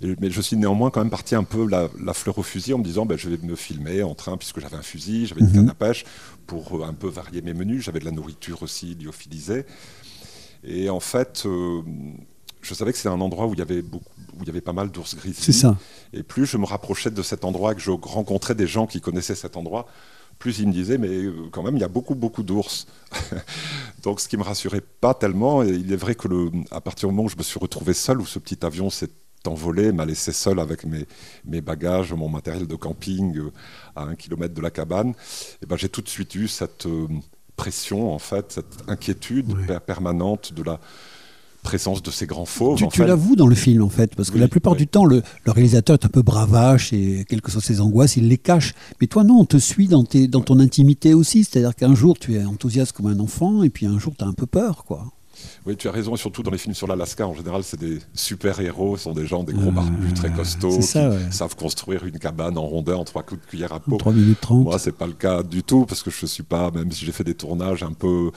mais 0.00 0.30
je 0.30 0.40
suis 0.40 0.56
néanmoins 0.56 0.90
quand 0.90 1.00
même 1.00 1.10
parti 1.10 1.34
un 1.34 1.44
peu 1.44 1.66
la, 1.68 2.14
fleur 2.14 2.38
au 2.38 2.42
fusil 2.42 2.74
en 2.74 2.78
me 2.78 2.84
disant 2.84 3.06
ben, 3.06 3.16
je 3.18 3.28
vais 3.28 3.38
me 3.46 3.56
filmer 3.56 4.02
en 4.02 4.14
train, 4.14 4.36
puisque 4.36 4.60
j'avais 4.60 4.76
un 4.76 4.82
fusil, 4.82 5.26
j'avais 5.26 5.40
une 5.40 5.48
mhm. 5.48 5.54
canne 5.54 5.70
à 5.70 5.74
pêche, 5.74 6.04
pour 6.46 6.76
euh, 6.76 6.84
un 6.84 6.94
peu 6.94 7.08
varier 7.08 7.42
mes 7.42 7.54
menus. 7.54 7.84
J'avais 7.84 8.00
de 8.00 8.04
la 8.04 8.10
nourriture 8.10 8.62
aussi 8.62 8.94
lyophilisée. 8.94 9.64
Et 10.62 10.88
en 10.88 11.00
fait, 11.00 11.42
euh, 11.46 11.82
je 12.62 12.74
savais 12.74 12.92
que 12.92 12.98
c'était 12.98 13.10
un 13.10 13.20
endroit 13.20 13.46
où 13.46 13.52
il 13.52 13.58
y 13.58 13.62
avait 13.62 13.82
beaucoup, 13.82 14.10
où 14.34 14.42
il 14.42 14.46
y 14.46 14.50
avait 14.50 14.60
pas 14.60 14.72
mal 14.72 14.90
d'ours 14.90 15.14
gris. 15.14 15.34
C'est 15.36 15.52
ça. 15.52 15.76
Et 16.12 16.22
plus 16.22 16.46
je 16.46 16.56
me 16.56 16.64
rapprochais 16.64 17.10
de 17.10 17.22
cet 17.22 17.44
endroit, 17.44 17.74
que 17.74 17.80
je 17.80 17.90
rencontrais 17.90 18.54
des 18.54 18.66
gens 18.66 18.86
qui 18.86 19.00
connaissaient 19.00 19.34
cet 19.34 19.56
endroit, 19.56 19.86
plus 20.38 20.58
ils 20.58 20.66
me 20.66 20.72
disaient, 20.72 20.98
mais 20.98 21.08
euh, 21.08 21.48
quand 21.50 21.62
même, 21.62 21.76
il 21.76 21.80
y 21.80 21.84
a 21.84 21.88
beaucoup, 21.88 22.14
beaucoup 22.14 22.42
d'ours. 22.42 22.86
Donc, 24.02 24.20
ce 24.20 24.28
qui 24.28 24.36
me 24.36 24.42
rassurait 24.42 24.80
pas 24.80 25.14
tellement. 25.14 25.62
Et 25.62 25.70
il 25.70 25.92
est 25.92 25.96
vrai 25.96 26.14
que 26.14 26.28
le, 26.28 26.50
à 26.70 26.80
partir 26.80 27.08
du 27.08 27.14
moment 27.14 27.26
où 27.26 27.30
je 27.30 27.36
me 27.36 27.42
suis 27.42 27.58
retrouvé 27.58 27.94
seul, 27.94 28.20
où 28.20 28.26
ce 28.26 28.38
petit 28.38 28.64
avion 28.64 28.90
s'est 28.90 29.10
envolé, 29.48 29.92
m'a 29.92 30.04
laissé 30.04 30.32
seul 30.32 30.58
avec 30.58 30.84
mes, 30.84 31.06
mes, 31.44 31.60
bagages, 31.60 32.12
mon 32.12 32.28
matériel 32.28 32.66
de 32.66 32.76
camping 32.76 33.36
euh, 33.38 33.52
à 33.96 34.02
un 34.02 34.14
kilomètre 34.14 34.54
de 34.54 34.60
la 34.60 34.70
cabane, 34.70 35.14
et 35.62 35.66
ben, 35.66 35.76
j'ai 35.76 35.88
tout 35.88 36.02
de 36.02 36.08
suite 36.08 36.34
eu 36.34 36.48
cette 36.48 36.86
euh, 36.86 37.06
pression, 37.56 38.12
en 38.12 38.18
fait, 38.18 38.52
cette 38.52 38.88
inquiétude 38.88 39.54
permanente 39.86 40.52
de 40.52 40.62
la 40.62 40.80
présence 41.64 42.02
de 42.02 42.10
ces 42.12 42.26
grands 42.26 42.44
fauves. 42.44 42.78
Tu, 42.78 42.86
tu 42.88 43.04
l'avoues 43.04 43.34
dans 43.34 43.48
le 43.48 43.54
film, 43.56 43.82
en 43.82 43.88
fait, 43.88 44.14
parce 44.14 44.30
que 44.30 44.38
la 44.38 44.46
plupart 44.46 44.76
du 44.76 44.86
temps, 44.86 45.04
le, 45.04 45.22
réalisateur 45.46 45.94
est 46.00 46.04
un 46.04 46.10
peu 46.10 46.22
bravache 46.22 46.92
et 46.92 47.24
quelles 47.28 47.40
que 47.40 47.50
soient 47.50 47.62
ses 47.62 47.80
angoisses, 47.80 48.16
il 48.16 48.28
les 48.28 48.38
cache. 48.38 48.74
Mais 49.00 49.08
toi, 49.08 49.24
non, 49.24 49.40
on 49.40 49.44
te 49.44 49.56
suit 49.56 49.88
dans, 49.88 50.04
tes, 50.04 50.28
dans 50.28 50.42
ton 50.42 50.60
intimité 50.60 51.14
aussi. 51.14 51.42
C'est-à-dire 51.42 51.74
qu'un 51.74 51.94
jour, 51.94 52.18
tu 52.18 52.34
es 52.34 52.44
enthousiaste 52.44 52.92
comme 52.92 53.06
un 53.06 53.18
enfant, 53.18 53.64
et 53.64 53.70
puis 53.70 53.86
un 53.86 53.98
jour, 53.98 54.12
tu 54.16 54.24
as 54.24 54.28
un 54.28 54.34
peu 54.34 54.46
peur, 54.46 54.84
quoi. 54.84 55.06
Oui, 55.66 55.76
tu 55.76 55.88
as 55.88 55.92
raison, 55.92 56.16
surtout 56.16 56.42
dans 56.42 56.50
les 56.50 56.58
films 56.58 56.74
sur 56.74 56.86
l'Alaska, 56.86 57.26
en 57.26 57.34
général, 57.34 57.62
c'est 57.64 57.78
des 57.78 57.98
super-héros, 58.14 58.96
sont 58.96 59.12
des 59.12 59.26
gens, 59.26 59.42
des 59.42 59.52
gros 59.52 59.70
barbus 59.70 60.12
très 60.14 60.30
costauds, 60.30 60.78
qui 60.78 60.82
savent 61.30 61.56
construire 61.56 62.04
une 62.04 62.18
cabane 62.18 62.58
en 62.58 62.66
rondeur 62.66 63.00
en 63.00 63.04
trois 63.04 63.22
coups 63.22 63.40
de 63.40 63.46
cuillère 63.46 63.72
à 63.72 63.80
peau. 63.80 63.96
3 63.96 64.12
minutes 64.12 64.40
30. 64.40 64.64
Moi, 64.64 64.78
c'est 64.78 64.92
pas 64.92 65.06
le 65.06 65.12
cas 65.12 65.42
du 65.42 65.62
tout, 65.62 65.86
parce 65.86 66.02
que 66.02 66.10
je 66.10 66.26
suis 66.26 66.42
pas, 66.42 66.70
même 66.70 66.90
si 66.90 67.04
j'ai 67.04 67.12
fait 67.12 67.24
des 67.24 67.34
tournages 67.34 67.82
un 67.82 67.92
peu 67.92 68.30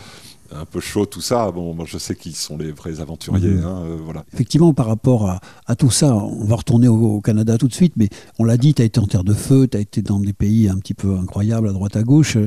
un 0.56 0.66
peu 0.66 0.80
chaud 0.80 1.06
tout 1.06 1.22
ça. 1.22 1.52
Bon, 1.52 1.74
moi 1.74 1.86
je 1.88 1.98
sais 1.98 2.16
qui 2.16 2.34
sont 2.34 2.58
les 2.58 2.72
vrais 2.72 3.00
aventuriers. 3.00 3.48
Mhm. 3.48 3.66
Hein, 3.66 3.84
euh, 3.86 3.98
voilà. 4.04 4.24
Effectivement, 4.34 4.74
par 4.74 4.88
rapport 4.88 5.40
à, 5.66 5.76
tout 5.76 5.92
ça, 5.92 6.16
on 6.16 6.46
va 6.46 6.56
retourner 6.56 6.88
au, 6.88 7.22
Canada 7.22 7.58
tout 7.58 7.68
de 7.68 7.74
suite, 7.74 7.94
mais 7.98 8.10
on 8.40 8.44
l'a 8.44 8.58
dit, 8.58 8.74
tu 8.74 8.82
as 8.82 8.86
été 8.86 9.00
en 9.00 9.08
terre 9.08 9.24
de 9.24 9.34
feu, 9.34 9.68
tu 9.68 9.78
as 9.78 9.80
été 9.80 10.02
dans 10.02 10.20
des 10.20 10.34
pays 10.34 10.70
un 10.70 10.78
petit 10.78 10.94
peu 10.94 11.16
incroyables 11.18 11.68
à 11.68 11.74
droite 11.74 11.96
à 11.96 12.04
gauche. 12.04 12.38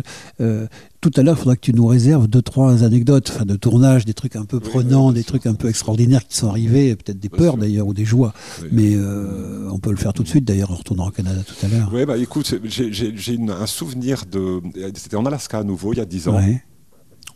Euh, 0.40 0.66
tout 1.00 1.10
à 1.16 1.22
l'heure, 1.22 1.36
il 1.36 1.38
faudra 1.38 1.56
que 1.56 1.62
tu 1.62 1.72
nous 1.72 1.86
réserves 1.86 2.28
deux, 2.28 2.42
trois 2.42 2.84
anecdotes 2.84 3.32
enfin, 3.34 3.46
de 3.46 3.56
tournage, 3.56 4.04
des 4.04 4.12
trucs 4.12 4.36
un 4.36 4.44
peu 4.44 4.60
prenants, 4.60 5.12
des 5.12 5.24
trucs 5.24 5.46
un 5.46 5.54
peu 5.54 5.68
extraordinaires 5.68 6.26
qui 6.26 6.36
sont 6.36 6.48
arrivés, 6.48 6.94
peut-être 6.94 7.18
des 7.18 7.30
peurs 7.30 7.56
d'ailleurs 7.56 7.86
ou 7.86 7.94
des 7.94 8.04
joies. 8.04 8.34
Mais 8.70 8.94
euh, 8.94 9.68
on 9.70 9.78
peut 9.78 9.90
le 9.90 9.96
faire 9.96 10.12
tout 10.12 10.22
de 10.22 10.28
suite, 10.28 10.44
d'ailleurs, 10.44 10.70
on 10.70 10.76
retournera 10.76 11.08
au 11.08 11.12
Canada 11.12 11.40
tout 11.42 11.66
à 11.66 11.68
l'heure. 11.68 11.90
Oui, 11.92 12.04
bah 12.04 12.18
écoute, 12.18 12.54
j'ai 12.64 13.38
un 13.48 13.66
souvenir 13.66 14.24
de. 14.30 14.60
C'était 14.94 15.16
en 15.16 15.24
Alaska 15.24 15.58
à 15.58 15.64
nouveau, 15.64 15.92
il 15.94 15.98
y 15.98 16.02
a 16.02 16.06
dix 16.06 16.28
ans 16.28 16.38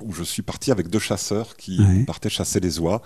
où 0.02 0.12
je 0.12 0.22
suis 0.22 0.42
parti 0.42 0.70
avec 0.70 0.88
deux 0.88 0.98
chasseurs 0.98 1.56
qui 1.56 1.80
partaient 2.06 2.30
chasser 2.30 2.60
les 2.60 2.78
oies 2.78 3.02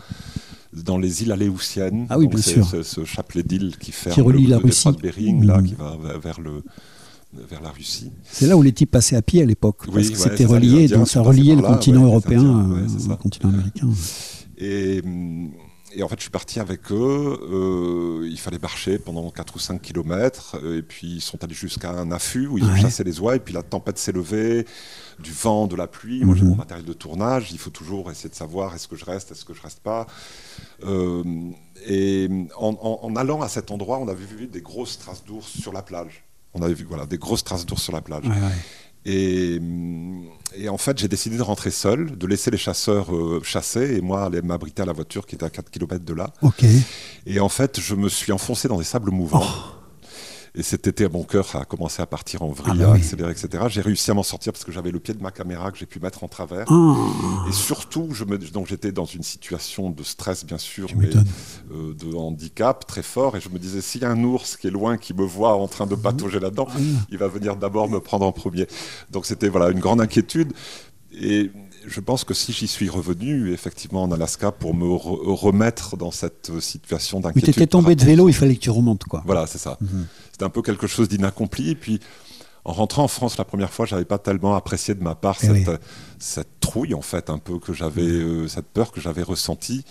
dans 0.72 0.98
les 0.98 1.22
îles 1.22 1.32
Aléoutiennes. 1.32 2.06
Ah 2.10 2.18
oui, 2.18 2.28
bien 2.28 2.40
sûr. 2.40 2.66
Ce, 2.84 3.04
chapelet 3.04 3.42
d'îles 3.42 3.76
qui 3.78 3.92
ferme 3.92 4.14
qui 4.14 4.20
relie 4.20 4.46
la 4.46 4.58
Russie. 4.58 4.88
de 4.88 5.00
Bering, 5.00 5.44
là, 5.44 5.58
mmh. 5.58 5.66
qui 5.66 5.74
va 5.74 5.96
vers 6.22 6.40
le 6.40 6.62
vers 7.32 7.60
la 7.60 7.70
Russie. 7.70 8.10
C'est 8.24 8.46
là 8.46 8.56
où 8.56 8.62
les 8.62 8.72
types 8.72 8.90
passaient 8.90 9.16
à 9.16 9.22
pied 9.22 9.42
à 9.42 9.44
l'époque, 9.44 9.86
parce 9.92 10.10
que 10.10 10.16
c'était 10.16 10.46
relié, 10.46 10.88
donc 10.88 11.08
ça 11.08 11.20
reliait 11.20 11.56
le 11.56 11.62
continent 11.62 12.04
européen 12.04 12.42
au 12.42 13.16
continent 13.16 13.50
américain. 13.50 13.88
Et 14.56 15.02
et 15.94 16.02
en 16.02 16.08
fait, 16.08 16.16
je 16.16 16.22
suis 16.22 16.30
parti 16.30 16.60
avec 16.60 16.92
eux. 16.92 17.40
Euh, 17.50 18.28
il 18.30 18.38
fallait 18.38 18.58
marcher 18.58 18.98
pendant 18.98 19.30
4 19.30 19.56
ou 19.56 19.58
5 19.58 19.80
kilomètres. 19.80 20.56
Et 20.64 20.82
puis, 20.82 21.14
ils 21.16 21.20
sont 21.20 21.42
allés 21.42 21.54
jusqu'à 21.54 21.90
un 21.90 22.10
affût 22.10 22.46
où 22.46 22.58
ils 22.58 22.64
ont 22.64 22.76
chassé 22.76 23.04
les 23.04 23.20
oies. 23.20 23.36
Et 23.36 23.40
puis, 23.40 23.54
la 23.54 23.62
tempête 23.62 23.98
s'est 23.98 24.12
levée, 24.12 24.66
du 25.18 25.32
vent, 25.32 25.66
de 25.66 25.76
la 25.76 25.86
pluie. 25.86 26.24
Moi, 26.24 26.34
j'ai 26.36 26.44
mon 26.44 26.52
mhm. 26.52 26.58
matériel 26.58 26.86
de 26.86 26.92
tournage. 26.92 27.50
Il 27.52 27.58
faut 27.58 27.70
toujours 27.70 28.10
essayer 28.10 28.30
de 28.30 28.34
savoir 28.34 28.74
est-ce 28.74 28.88
que 28.88 28.96
je 28.96 29.04
reste, 29.04 29.32
est-ce 29.32 29.44
que 29.44 29.54
je 29.54 29.62
reste 29.62 29.80
pas. 29.80 30.06
Euh, 30.84 31.22
et 31.86 32.28
en, 32.56 33.14
allant 33.16 33.40
à 33.40 33.48
cet 33.48 33.70
endroit, 33.70 33.98
on 33.98 34.08
avait 34.08 34.24
vu 34.24 34.46
des 34.46 34.60
grosses 34.60 34.98
traces 34.98 35.24
d'ours 35.24 35.46
sur 35.46 35.72
la 35.72 35.82
plage. 35.82 36.24
On 36.54 36.62
avait 36.62 36.74
vu 36.74 36.84
voilà, 36.84 37.06
des 37.06 37.18
grosses 37.18 37.44
traces 37.44 37.66
d'ours 37.66 37.82
sur 37.82 37.92
la 37.92 38.00
plage. 38.00 38.24
Et, 39.04 39.60
et, 40.56 40.68
en 40.68 40.76
fait, 40.76 40.98
j'ai 40.98 41.08
décidé 41.08 41.36
de 41.36 41.42
rentrer 41.42 41.70
seul, 41.70 42.18
de 42.18 42.26
laisser 42.26 42.50
les 42.50 42.58
chasseurs 42.58 43.14
euh, 43.14 43.40
chasser 43.42 43.96
et 43.96 44.00
moi 44.00 44.24
aller 44.24 44.42
m'abriter 44.42 44.82
à 44.82 44.86
la 44.86 44.92
voiture 44.92 45.26
qui 45.26 45.36
était 45.36 45.46
à 45.46 45.50
4 45.50 45.70
km 45.70 46.04
de 46.04 46.14
là. 46.14 46.30
Et 47.24 47.40
en 47.40 47.48
fait, 47.48 47.80
je 47.80 47.94
me 47.94 48.08
suis 48.08 48.32
enfoncé 48.32 48.68
dans 48.68 48.78
des 48.78 48.84
sables 48.84 49.10
mouvants. 49.10 49.44
Oh. 49.44 49.77
Et 50.58 50.64
cet 50.64 50.88
été, 50.88 51.08
mon 51.08 51.22
cœur 51.22 51.54
a 51.54 51.64
commencé 51.64 52.02
à 52.02 52.06
partir 52.06 52.42
en 52.42 52.48
vrille, 52.48 52.80
ah 52.80 52.86
bah 52.86 52.90
à 52.90 52.94
accélérer, 52.96 53.30
etc. 53.30 53.66
J'ai 53.68 53.80
réussi 53.80 54.10
à 54.10 54.14
m'en 54.14 54.24
sortir 54.24 54.52
parce 54.52 54.64
que 54.64 54.72
j'avais 54.72 54.90
le 54.90 54.98
pied 54.98 55.14
de 55.14 55.22
ma 55.22 55.30
caméra 55.30 55.70
que 55.70 55.78
j'ai 55.78 55.86
pu 55.86 56.00
mettre 56.00 56.24
en 56.24 56.28
travers. 56.28 56.66
Ah. 56.68 56.96
Et 57.48 57.52
surtout, 57.52 58.08
je 58.10 58.24
me, 58.24 58.36
donc 58.38 58.66
j'étais 58.66 58.90
dans 58.90 59.04
une 59.04 59.22
situation 59.22 59.90
de 59.90 60.02
stress, 60.02 60.44
bien 60.44 60.58
sûr, 60.58 60.88
mais 60.96 61.10
euh, 61.70 61.94
de 61.94 62.12
handicap 62.12 62.84
très 62.88 63.04
fort. 63.04 63.36
Et 63.36 63.40
je 63.40 63.50
me 63.50 63.58
disais, 63.60 63.80
s'il 63.80 64.02
y 64.02 64.04
a 64.04 64.10
un 64.10 64.24
ours 64.24 64.56
qui 64.56 64.66
est 64.66 64.72
loin, 64.72 64.96
qui 64.96 65.14
me 65.14 65.24
voit 65.24 65.54
en 65.54 65.68
train 65.68 65.86
de 65.86 65.94
mmh. 65.94 66.02
patauger 66.02 66.40
là-dedans, 66.40 66.66
ah 66.68 66.78
il 67.12 67.18
va 67.18 67.28
venir 67.28 67.54
d'abord 67.54 67.88
me 67.88 68.00
prendre 68.00 68.26
en 68.26 68.32
premier. 68.32 68.66
Donc 69.12 69.26
c'était 69.26 69.48
voilà 69.48 69.70
une 69.70 69.78
grande 69.78 70.00
inquiétude. 70.00 70.52
Et 71.12 71.52
je 71.86 72.00
pense 72.00 72.24
que 72.24 72.34
si 72.34 72.52
j'y 72.52 72.66
suis 72.66 72.88
revenu, 72.88 73.52
effectivement, 73.52 74.02
en 74.02 74.10
Alaska, 74.12 74.50
pour 74.50 74.74
me 74.74 74.86
remettre 74.92 75.96
dans 75.96 76.10
cette 76.10 76.50
situation 76.60 77.20
d'inquiétude. 77.20 77.48
Mais 77.48 77.52
tu 77.52 77.60
étais 77.60 77.66
tombé 77.68 77.94
de 77.94 78.04
vélo, 78.04 78.28
il 78.28 78.34
fallait 78.34 78.56
que 78.56 78.60
tu 78.60 78.70
remontes, 78.70 79.04
quoi. 79.04 79.22
Voilà, 79.24 79.46
c'est 79.46 79.58
ça. 79.58 79.78
Mmh. 79.80 79.86
C'était 80.38 80.46
un 80.46 80.50
peu 80.50 80.62
quelque 80.62 80.86
chose 80.86 81.08
d'inaccompli. 81.08 81.74
Puis, 81.74 81.98
en 82.64 82.72
rentrant 82.72 83.02
en 83.02 83.08
France 83.08 83.38
la 83.38 83.44
première 83.44 83.72
fois, 83.72 83.86
j'avais 83.86 84.04
pas 84.04 84.18
tellement 84.18 84.54
apprécié 84.54 84.94
de 84.94 85.02
ma 85.02 85.16
part 85.16 85.36
eh 85.42 85.64
cette, 86.20 86.58
trouille 86.68 86.94
en 86.94 87.00
fait, 87.00 87.30
un 87.30 87.38
peu 87.38 87.58
que 87.58 87.72
j'avais, 87.72 88.02
mmh. 88.02 88.44
euh, 88.44 88.48
cette 88.48 88.66
peur 88.66 88.92
que 88.92 89.00
j'avais 89.00 89.22
ressentie, 89.22 89.84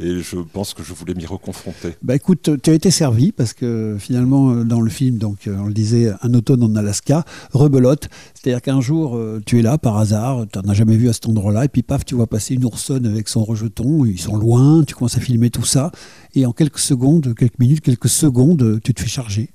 et 0.00 0.20
je 0.20 0.38
pense 0.38 0.72
que 0.72 0.82
je 0.82 0.94
voulais 0.94 1.14
m'y 1.14 1.26
reconfronter. 1.26 1.94
Bah 2.02 2.14
écoute, 2.14 2.50
tu 2.62 2.70
as 2.70 2.72
été 2.72 2.90
servi 2.90 3.32
parce 3.32 3.52
que 3.52 3.96
finalement 3.98 4.50
euh, 4.50 4.64
dans 4.64 4.80
le 4.80 4.90
film, 4.90 5.18
donc 5.18 5.46
euh, 5.46 5.56
on 5.58 5.66
le 5.66 5.74
disait, 5.74 6.10
un 6.22 6.32
automne 6.32 6.62
en 6.62 6.74
Alaska, 6.74 7.24
rebelote, 7.52 8.08
c'est-à-dire 8.34 8.62
qu'un 8.62 8.80
jour 8.80 9.20
tu 9.44 9.58
es 9.58 9.62
là 9.62 9.76
par 9.78 9.98
hasard, 9.98 10.46
tu 10.50 10.58
n'en 10.58 10.70
as 10.70 10.74
jamais 10.74 10.96
vu 10.96 11.08
à 11.08 11.12
cet 11.12 11.26
endroit-là, 11.26 11.66
et 11.66 11.68
puis 11.68 11.82
paf, 11.82 12.04
tu 12.04 12.14
vois 12.14 12.26
passer 12.26 12.54
une 12.54 12.64
oursonne 12.64 13.06
avec 13.06 13.28
son 13.28 13.44
rejeton, 13.44 14.04
ils 14.06 14.20
sont 14.20 14.36
loin, 14.36 14.84
tu 14.84 14.94
commences 14.94 15.18
à 15.18 15.20
filmer 15.20 15.50
tout 15.50 15.64
ça, 15.64 15.92
et 16.34 16.46
en 16.46 16.52
quelques 16.52 16.78
secondes, 16.78 17.34
quelques 17.34 17.58
minutes, 17.58 17.82
quelques 17.82 18.08
secondes, 18.08 18.80
tu 18.82 18.94
te 18.94 19.02
fais 19.02 19.08
charger. 19.08 19.50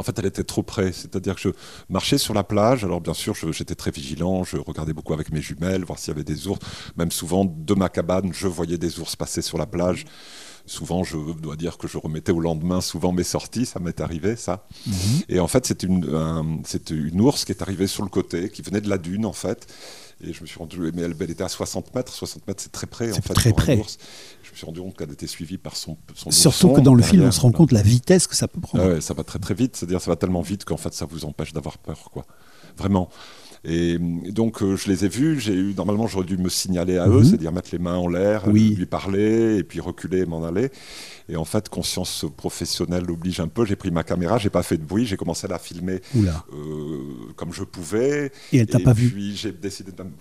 En 0.00 0.02
fait, 0.02 0.18
elle 0.18 0.26
était 0.26 0.44
trop 0.44 0.62
près. 0.62 0.92
C'est-à-dire 0.92 1.34
que 1.36 1.40
je 1.42 1.48
marchais 1.90 2.18
sur 2.18 2.34
la 2.34 2.42
plage. 2.42 2.84
Alors, 2.84 3.00
bien 3.00 3.14
sûr, 3.14 3.34
j'étais 3.52 3.74
très 3.74 3.90
vigilant. 3.90 4.44
Je 4.44 4.56
regardais 4.56 4.94
beaucoup 4.94 5.12
avec 5.12 5.30
mes 5.30 5.42
jumelles, 5.42 5.84
voir 5.84 5.98
s'il 5.98 6.08
y 6.08 6.14
avait 6.14 6.24
des 6.24 6.48
ours. 6.48 6.58
Même 6.96 7.10
souvent, 7.10 7.44
de 7.44 7.74
ma 7.74 7.88
cabane, 7.88 8.32
je 8.32 8.48
voyais 8.48 8.78
des 8.78 8.98
ours 8.98 9.14
passer 9.14 9.42
sur 9.42 9.58
la 9.58 9.66
plage. 9.66 10.06
Souvent, 10.66 11.04
je 11.04 11.16
dois 11.16 11.56
dire 11.56 11.78
que 11.78 11.86
je 11.88 11.98
remettais 11.98 12.32
au 12.32 12.40
lendemain 12.40 12.80
souvent 12.80 13.12
mes 13.12 13.24
sorties. 13.24 13.66
Ça 13.66 13.78
m'est 13.78 14.00
arrivé, 14.00 14.36
ça. 14.36 14.66
Mhm. 14.86 14.94
Et 15.28 15.40
en 15.40 15.48
fait, 15.48 15.66
c'est 15.66 15.82
une, 15.82 16.04
une 16.90 17.20
ours 17.20 17.44
qui 17.44 17.52
est 17.52 17.62
arrivée 17.62 17.86
sur 17.86 18.02
le 18.02 18.08
côté, 18.08 18.48
qui 18.48 18.62
venait 18.62 18.80
de 18.80 18.88
la 18.88 18.98
dune, 18.98 19.26
en 19.26 19.32
fait. 19.34 19.66
Et 20.22 20.32
je 20.32 20.42
me 20.42 20.46
suis 20.46 20.58
rendu, 20.58 20.78
mais 20.94 21.02
elle, 21.02 21.14
elle 21.18 21.30
était 21.30 21.44
à 21.44 21.48
60 21.48 21.94
mètres. 21.94 22.12
60 22.12 22.46
mètres, 22.46 22.62
c'est 22.62 22.72
très 22.72 22.86
près, 22.86 23.10
en 23.10 23.14
fait, 23.14 23.32
très 23.32 23.52
près. 23.52 23.76
Je 23.76 24.50
me 24.50 24.56
suis 24.56 24.66
rendu 24.66 24.80
compte 24.80 24.96
qu'elle 24.96 25.12
était 25.12 25.26
suivie 25.26 25.58
par 25.58 25.76
son, 25.76 25.96
son 26.14 26.30
Surtout 26.30 26.70
que 26.70 26.80
dans 26.80 26.94
le 26.94 27.02
film, 27.02 27.22
on 27.24 27.30
se 27.30 27.40
rend 27.40 27.52
compte 27.52 27.70
de 27.70 27.74
la 27.74 27.82
vitesse 27.82 28.26
que 28.26 28.36
ça 28.36 28.48
peut 28.48 28.60
prendre. 28.60 28.96
Ah 28.96 29.00
ça 29.00 29.14
va 29.14 29.24
très 29.24 29.38
très 29.38 29.54
vite, 29.54 29.76
c'est-à-dire 29.76 30.00
ça 30.00 30.10
va 30.10 30.16
tellement 30.16 30.42
vite 30.42 30.64
qu'en 30.64 30.76
fait 30.76 30.92
ça 30.92 31.06
vous 31.06 31.24
empêche 31.24 31.52
d'avoir 31.52 31.78
peur, 31.78 32.10
quoi. 32.12 32.24
Vraiment. 32.76 33.08
Et 33.62 33.98
donc 33.98 34.62
euh, 34.62 34.74
je 34.76 34.88
les 34.88 35.04
ai 35.04 35.08
vus, 35.08 35.38
j'ai 35.38 35.52
eu 35.52 35.74
normalement 35.76 36.06
j'aurais 36.06 36.24
dû 36.24 36.38
me 36.38 36.48
signaler 36.48 36.96
à 36.96 37.06
eux, 37.08 37.18
mhm. 37.18 37.24
c'est-à-dire 37.24 37.52
mettre 37.52 37.68
les 37.72 37.78
mains 37.78 37.96
en 37.96 38.08
l'air, 38.08 38.48
lui 38.48 38.86
parler 38.86 39.58
et 39.58 39.64
puis 39.64 39.80
reculer 39.80 40.20
et 40.20 40.26
m'en 40.26 40.44
aller. 40.44 40.70
Et 41.28 41.36
en 41.36 41.44
fait, 41.44 41.68
conscience 41.68 42.24
professionnelle 42.36 43.08
oblige 43.08 43.38
un 43.38 43.46
peu. 43.46 43.64
J'ai 43.64 43.76
pris 43.76 43.90
ma 43.92 44.02
caméra, 44.02 44.38
j'ai 44.38 44.50
pas 44.50 44.64
fait 44.64 44.76
de 44.76 44.82
bruit, 44.82 45.06
j'ai 45.06 45.16
commencé 45.16 45.46
à 45.46 45.50
la 45.50 45.58
filmer 45.58 46.00
euh, 46.16 46.26
comme 47.36 47.52
je 47.52 47.62
pouvais. 47.62 48.32
Et 48.52 48.58
elle 48.58 48.66
t'a 48.66 48.80
pas 48.80 48.92
vu 48.92 49.10
Puis 49.10 49.36
j'ai 49.36 49.52
décidé 49.52 49.92
de 49.92 50.02
mettre 50.02 50.16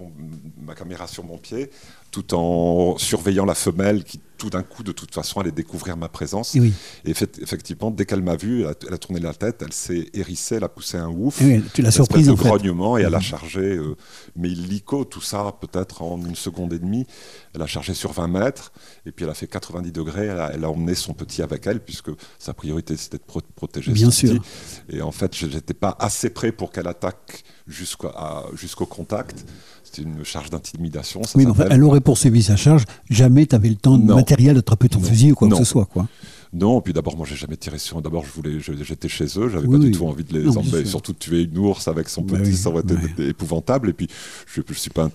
ma 0.62 0.76
caméra 0.76 1.08
sur 1.08 1.24
mon 1.24 1.38
pied, 1.38 1.72
tout 2.12 2.36
en 2.36 2.98
surveillant 2.98 3.46
la 3.46 3.56
femelle 3.56 4.04
qui 4.04 4.20
tout 4.40 4.50
d'un 4.50 4.64
coup, 4.64 4.84
de 4.84 4.94
toute 4.94 5.14
façon, 5.14 5.42
allait 5.42 5.52
découvrir 5.52 5.98
ma 5.98 6.08
présence. 6.08 6.56
Et, 6.56 6.72
effectivement, 7.06 7.92
dès 7.92 8.06
qu'elle 8.06 8.24
m'a 8.24 8.38
vu, 8.38 8.64
elle 8.64 8.94
a, 8.94 8.98
tourné 8.98 9.20
la 9.20 9.34
tête, 9.34 9.62
elle 9.64 9.74
s'est 9.74 10.10
hérissée, 10.14 10.56
elle 10.56 10.64
a 10.64 10.70
poussé 10.70 10.98
un 10.98 11.10
ouf. 11.10 11.42
tu 11.74 11.82
l'as 11.82 11.92
surprise 11.92 12.30
en 12.30 12.38
fait. 12.38 12.48
grognement 12.48 12.98
et 12.98 13.02
elle 13.02 13.14
a 13.14 13.18
mhm. 13.18 13.24
chargé, 13.24 13.62
euh, 13.62 13.96
mais 14.36 14.50
illico, 14.50 15.04
tout 15.04 15.22
ça 15.22 15.54
peut-être 15.60 16.02
en 16.02 16.18
une 16.18 16.36
seconde 16.36 16.74
et 16.74 16.80
demie. 16.80 17.06
Elle 17.54 17.62
a 17.62 17.68
chargé 17.68 17.94
sur 17.94 18.14
20 18.14 18.28
mètres 18.30 18.72
et 19.06 19.12
puis 19.12 19.26
elle 19.26 19.32
a 19.32 19.36
fait 19.36 19.48
90 19.48 19.92
degrés. 19.92 20.28
Elle 20.28 20.64
a, 20.64 20.70
emmené 20.70 20.96
son 20.96 21.14
petit 21.14 21.42
avec 21.42 21.68
elle 21.68 21.82
puisque 21.82 22.12
sa 22.38 22.54
priorité 22.54 22.96
c'était 22.96 23.18
de 23.18 23.24
protéger 23.56 23.92
Bien 23.92 24.06
son 24.06 24.12
sûr. 24.12 24.30
petit. 24.30 24.42
Et 24.90 25.02
en 25.02 25.12
fait, 25.12 25.36
je 25.36 25.48
n'étais 25.48 25.74
pas 25.74 25.96
assez 26.00 26.30
prêt 26.30 26.52
pour 26.52 26.72
qu'elle 26.72 26.88
attaque 26.88 27.44
jusqu'au 27.68 28.86
contact. 28.86 29.46
C'était 29.92 30.08
une 30.08 30.24
charge 30.24 30.50
d'intimidation. 30.50 31.22
Oui, 31.36 31.46
mais 31.46 31.66
elle 31.70 31.84
aurait 31.84 32.02
poursuivi 32.02 32.44
sa 32.44 32.56
charge. 32.56 32.84
Jamais 33.10 33.46
tu 33.46 33.56
avais 33.56 33.70
le 33.70 33.76
temps 33.76 33.98
de 33.98 34.14
matériel 34.14 34.56
d'attraper 34.56 34.90
ton 34.90 35.00
fusil 35.00 35.32
ou 35.32 35.36
quoi 35.36 35.50
que 35.50 35.56
ce 35.56 35.64
soit. 35.64 35.86
Quoi. 35.86 36.08
Non, 36.52 36.82
puis 36.82 36.94
d'abord, 36.94 37.16
moi, 37.16 37.28
j'ai 37.30 37.36
jamais 37.36 37.58
tiré 37.58 37.78
sur. 37.78 38.02
D'abord, 38.02 38.26
je 38.26 38.32
voulais, 38.32 38.60
j'étais 38.60 39.08
chez 39.08 39.26
eux, 39.38 39.50
j'avais 39.50 39.68
pas 39.68 39.78
du 39.78 39.92
tout 39.92 40.06
envie 40.06 40.24
de 40.24 40.38
les 40.38 40.58
embêter, 40.58 40.86
surtout 40.86 41.14
de 41.14 41.18
tuer 41.18 41.44
une 41.44 41.58
ours 41.58 41.88
avec 41.88 42.10
son 42.10 42.22
bah 42.22 42.38
petit, 42.38 42.56
ça 42.56 42.70
aurait 42.70 42.82
été 42.82 43.28
épouvantable. 43.28 43.90
Et 43.90 43.94
puis, 43.94 44.08
je, 44.48 44.62
ne 44.68 44.74
suis 44.74 44.90
pas 44.90 45.04
un, 45.04 45.12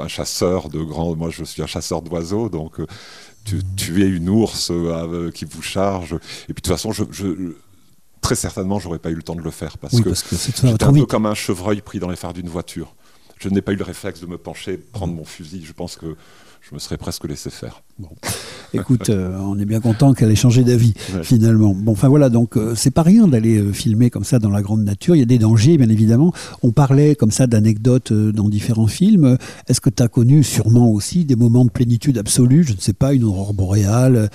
un, 0.00 0.08
chasseur 0.08 0.68
de 0.68 0.80
grands. 0.80 1.14
Moi, 1.14 1.30
je 1.30 1.44
suis 1.44 1.62
un 1.62 1.66
chasseur 1.66 2.00
d'oiseaux, 2.00 2.48
donc 2.48 2.80
euh, 2.80 2.86
tu, 3.44 3.60
tuer 3.76 4.06
une 4.06 4.28
ours 4.28 4.70
euh, 4.70 5.30
qui 5.30 5.44
vous 5.44 5.62
charge. 5.62 6.14
Et 6.48 6.54
puis, 6.54 6.56
de 6.56 6.60
toute 6.62 6.68
façon, 6.68 6.92
je, 6.92 7.04
très 8.22 8.34
certainement, 8.34 8.78
j'aurais 8.78 8.98
pas 8.98 9.10
eu 9.10 9.14
le 9.14 9.22
temps 9.22 9.36
de 9.36 9.42
le 9.42 9.50
faire 9.50 9.76
parce 9.78 10.00
que, 10.00 10.08
parce 10.08 10.22
que 10.22 10.36
j'étais 10.36 10.84
un 10.84 10.92
peu 10.92 11.06
comme 11.06 11.26
un 11.26 11.34
chevreuil 11.34 11.82
pris 11.82 11.98
dans 11.98 12.08
les 12.08 12.16
phares 12.16 12.34
d'une 12.34 12.48
voiture 12.48 12.94
je 13.38 13.48
n'ai 13.48 13.62
pas 13.62 13.72
eu 13.72 13.76
le 13.76 13.84
réflexe 13.84 14.20
de 14.20 14.26
me 14.26 14.38
pencher, 14.38 14.78
prendre 14.92 15.14
mon 15.14 15.24
fusil. 15.24 15.62
Je 15.64 15.72
pense 15.72 15.96
que 15.96 16.16
je 16.68 16.74
me 16.74 16.80
serais 16.80 16.98
presque 16.98 17.24
laissé 17.24 17.50
faire. 17.50 17.82
Bon. 17.98 18.10
Écoute, 18.74 19.08
euh, 19.08 19.38
on 19.40 19.58
est 19.58 19.64
bien 19.64 19.80
content 19.80 20.12
qu'elle 20.12 20.30
ait 20.30 20.36
changé 20.36 20.64
d'avis 20.64 20.92
finalement. 21.22 21.74
Bon, 21.74 21.92
enfin 21.92 22.08
voilà, 22.08 22.28
donc 22.28 22.56
euh, 22.56 22.74
c'est 22.74 22.90
pas 22.90 23.02
rien 23.02 23.26
d'aller 23.26 23.58
euh, 23.58 23.72
filmer 23.72 24.10
comme 24.10 24.24
ça 24.24 24.38
dans 24.38 24.50
la 24.50 24.60
grande 24.60 24.82
nature. 24.82 25.16
Il 25.16 25.20
y 25.20 25.22
a 25.22 25.26
des 25.26 25.38
dangers, 25.38 25.78
bien 25.78 25.88
évidemment. 25.88 26.32
On 26.62 26.72
parlait 26.72 27.14
comme 27.14 27.30
ça 27.30 27.46
d'anecdotes 27.46 28.12
dans 28.12 28.48
différents 28.48 28.86
films. 28.86 29.38
Est-ce 29.68 29.80
que 29.80 29.88
tu 29.88 30.02
as 30.02 30.08
connu 30.08 30.42
sûrement 30.42 30.90
aussi 30.90 31.24
des 31.24 31.36
moments 31.36 31.64
de 31.64 31.70
plénitude 31.70 32.18
absolue? 32.18 32.64
Je 32.64 32.74
ne 32.74 32.80
sais 32.80 32.92
pas, 32.92 33.14
une 33.14 33.24
aurore 33.24 33.54
boréale, 33.54 34.28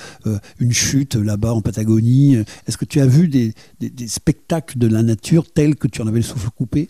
une 0.60 0.74
chute 0.74 1.16
là-bas 1.16 1.54
en 1.54 1.62
Patagonie. 1.62 2.38
Est-ce 2.68 2.78
que 2.78 2.86
tu 2.86 3.00
as 3.02 3.06
vu 3.06 3.28
des, 3.28 3.54
des 3.80 4.08
spectacles 4.08 4.80
de 4.80 4.88
la 4.88 5.04
nature 5.04 5.46
tels 5.52 5.76
que 5.76 5.88
tu 5.88 6.02
en 6.02 6.08
avais 6.08 6.20
le 6.20 6.24
souffle 6.24 6.50
coupé? 6.56 6.90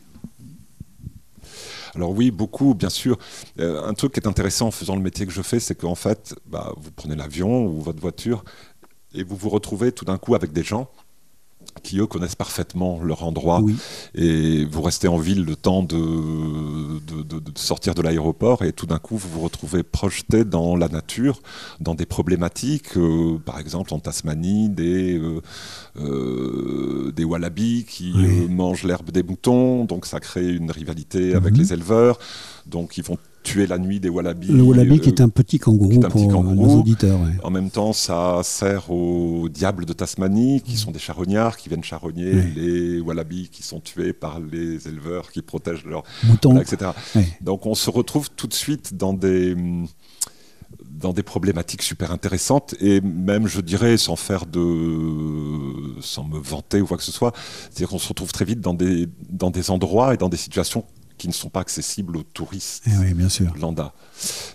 Alors 1.96 2.12
oui, 2.12 2.32
beaucoup, 2.32 2.74
bien 2.74 2.90
sûr. 2.90 3.18
Euh, 3.60 3.84
un 3.84 3.94
truc 3.94 4.14
qui 4.14 4.20
est 4.20 4.28
intéressant 4.28 4.68
en 4.68 4.72
faisant 4.72 4.96
le 4.96 5.02
métier 5.02 5.26
que 5.26 5.32
je 5.32 5.42
fais, 5.42 5.60
c'est 5.60 5.76
qu'en 5.76 5.96
fait, 5.96 6.36
bah, 6.46 6.74
vous 6.78 6.92
prenez 6.92 7.16
l'avion 7.16 7.66
ou 7.66 7.82
votre 7.82 8.02
voiture 8.02 8.44
et 9.14 9.24
vous 9.24 9.36
vous 9.36 9.50
retrouvez 9.50 9.92
tout 9.92 10.06
d'un 10.06 10.18
coup 10.18 10.36
avec 10.36 10.52
des 10.52 10.64
gens 10.64 10.90
qui 11.82 12.00
eux 12.00 12.06
connaissent 12.06 12.36
parfaitement 12.36 13.00
leur 13.04 13.24
endroit. 13.24 13.62
Et 14.16 14.66
vous 14.66 14.82
restez 14.82 15.08
en 15.08 15.18
ville 15.18 15.44
le 15.44 15.56
temps 15.56 15.84
de, 15.84 15.96
de, 15.96 17.42
sortir 17.56 17.96
de 17.96 18.02
l'aéroport 18.02 18.64
et 18.64 18.74
tout 18.74 18.86
d'un 18.86 19.00
coup 19.00 19.18
vous 19.18 19.30
vous 19.30 19.42
retrouvez 19.42 19.84
projeté 19.84 20.44
dans 20.44 20.76
la 20.76 20.88
nature, 20.88 21.42
dans 21.80 21.96
des 21.96 22.06
problématiques, 22.06 22.98
euh, 22.98 23.38
par 23.44 23.60
exemple 23.60 23.94
en 23.94 24.00
Tasmanie, 24.00 24.70
des, 24.70 25.18
euh, 25.18 25.42
euh, 26.00 27.12
des 27.16 27.24
wallabies 27.24 27.86
qui 27.88 28.14
mangent 28.50 28.84
l'herbe 28.84 29.12
des 29.12 29.24
moutons, 29.24 29.86
donc 29.86 30.06
ça 30.06 30.20
crée 30.20 30.50
une 30.54 30.72
rivalité 30.72 31.36
avec 31.36 31.54
mhm. 31.54 31.60
les 31.60 31.74
éleveurs, 31.74 32.20
donc 32.66 32.98
ils 32.98 33.04
vont 33.04 33.18
tuer 33.44 33.68
la 33.68 33.78
nuit 33.78 34.00
des 34.00 34.10
wallabies. 34.10 34.52
Le 34.52 34.64
wallaby 34.64 35.00
qui 35.00 35.10
est 35.10 35.22
un 35.22 35.30
petit 35.30 35.60
kangourou 35.60 36.00
pour 36.00 36.44
nos 36.44 36.80
auditeurs. 36.80 37.20
En 37.44 37.50
même 37.52 37.70
temps, 37.70 37.94
ça 37.94 38.42
sert 38.44 38.90
aux 38.92 39.50
diables 39.50 39.86
de 39.86 39.94
Tasmanie, 39.94 40.62
qui 40.62 40.78
sont 40.78 40.92
des 40.92 41.00
charognards, 41.00 41.58
qui 41.58 41.70
viennent 41.70 41.84
charogner 41.84 42.34
les 42.56 43.00
wallabies 43.00 43.50
qui 43.50 43.64
sont 43.64 43.80
tués 43.80 44.14
par 44.14 44.40
les 44.40 44.88
éleveurs 44.88 45.32
qui 45.32 45.42
protègent 45.42 45.86
leurs 45.86 46.04
moutons, 46.24 46.60
etc. 46.60 46.92
Donc 47.42 47.66
on 47.66 47.76
se 47.76 47.90
retrouve 47.90 48.30
tout 48.32 48.48
de 48.48 48.54
suite 48.54 48.96
dans 48.96 49.14
des 49.14 49.56
dans 50.90 51.14
des 51.14 51.24
problématiques 51.24 51.82
super 51.82 52.12
intéressantes 52.12 52.76
et 52.80 53.02
même 53.02 53.48
je 53.48 53.62
dirais 53.62 53.98
sans 53.98 54.16
faire 54.16 54.46
de 54.46 56.00
sans 56.02 56.24
me 56.24 56.40
vanter 56.40 56.82
ou 56.82 56.88
quoi 56.88 56.98
que 56.98 57.04
ce 57.04 57.12
soit 57.12 57.34
c'est-à-dire 57.64 57.90
qu'on 57.90 58.00
se 58.00 58.08
retrouve 58.08 58.32
très 58.32 58.46
vite 58.46 58.62
dans 58.62 58.74
des 58.74 59.08
dans 59.30 59.52
des 59.52 59.70
endroits 59.70 60.14
et 60.14 60.18
dans 60.18 60.30
des 60.30 60.38
situations 60.38 60.86
qui 61.24 61.30
ne 61.30 61.34
sont 61.34 61.48
pas 61.48 61.62
accessibles 61.62 62.18
aux 62.18 62.24
touristes 62.24 62.84
eh 62.86 62.98
oui, 62.98 63.14
bien 63.14 63.30
sûr. 63.30 63.56
lambda. 63.58 63.94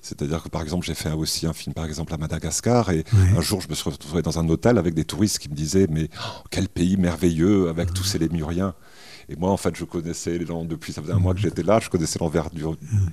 C'est-à-dire 0.02 0.42
que 0.42 0.50
par 0.50 0.60
exemple, 0.60 0.84
j'ai 0.84 0.92
fait 0.92 1.12
aussi 1.12 1.46
un 1.46 1.54
film 1.54 1.72
par 1.72 1.86
exemple 1.86 2.12
à 2.12 2.18
Madagascar 2.18 2.90
et 2.90 3.04
un 3.34 3.40
jour 3.40 3.62
je 3.62 3.68
me 3.68 3.74
suis 3.74 3.88
retrouvé 3.88 4.20
dans 4.20 4.38
un 4.38 4.46
hôtel 4.50 4.76
avec 4.76 4.92
des 4.92 5.06
touristes 5.06 5.38
qui 5.38 5.48
me 5.48 5.54
disaient 5.54 5.86
mais 5.88 6.10
oh, 6.14 6.42
quel 6.50 6.68
pays 6.68 6.98
merveilleux 6.98 7.70
avec 7.70 7.94
tous 7.94 8.04
ces 8.04 8.18
lémuriens. 8.18 8.74
Et 9.30 9.36
moi, 9.36 9.50
en 9.50 9.58
fait, 9.58 9.76
je 9.76 9.84
connaissais 9.84 10.38
les 10.38 10.46
gens 10.46 10.64
depuis, 10.64 10.92
ça 10.92 11.02
faisait 11.02 11.12
un 11.12 11.18
mois 11.18 11.34
que 11.34 11.40
j'étais 11.40 11.62
là, 11.62 11.80
je 11.80 11.90
connaissais 11.90 12.18
l'envers 12.18 12.48
du, 12.48 12.62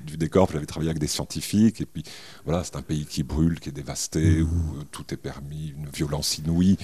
du, 0.05 0.15
décor, 0.15 0.49
j'avais 0.51 0.65
travaillé 0.65 0.89
avec 0.89 1.01
des 1.01 1.07
scientifiques, 1.07 1.81
et 1.81 1.85
puis 1.85 2.03
voilà, 2.45 2.63
c'est 2.63 2.77
un 2.77 2.81
pays 2.81 3.05
qui 3.05 3.23
brûle, 3.23 3.59
qui 3.59 3.69
est 3.69 3.73
dévasté, 3.73 4.41
où 4.41 4.45
euh, 4.45 4.83
tout 4.91 5.03
est 5.13 5.17
permis, 5.17 5.73
une 5.77 5.89
violence 5.89 6.37
inouïe, 6.37 6.77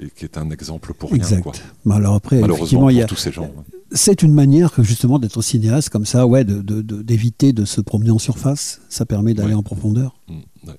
et 0.00 0.08
qui 0.08 0.24
est 0.24 0.38
un 0.38 0.48
exemple 0.50 0.94
pour 0.94 1.10
rien. 1.10 1.18
Exact. 1.18 1.42
Quoi. 1.42 1.52
Mais 1.84 1.94
alors 1.96 2.14
après, 2.14 2.40
Malheureusement, 2.40 2.88
il 2.88 2.96
y 2.96 3.02
a 3.02 3.06
tous 3.06 3.16
ces 3.16 3.32
gens. 3.32 3.52
C'est 3.92 4.22
une 4.22 4.32
manière 4.32 4.72
que 4.72 4.82
justement 4.82 5.18
d'être 5.18 5.42
cinéaste 5.42 5.90
comme 5.90 6.06
ça, 6.06 6.26
ouais, 6.26 6.44
d'éviter 6.44 7.52
de, 7.52 7.62
de, 7.62 7.66
se 7.66 7.82
promener 7.82 8.12
en 8.12 8.18
surface. 8.18 8.80
Ça 8.88 9.04
permet 9.04 9.34
d'aller 9.34 9.54
en 9.54 9.62
profondeur. 9.62 10.14
Mmh, 10.28 10.70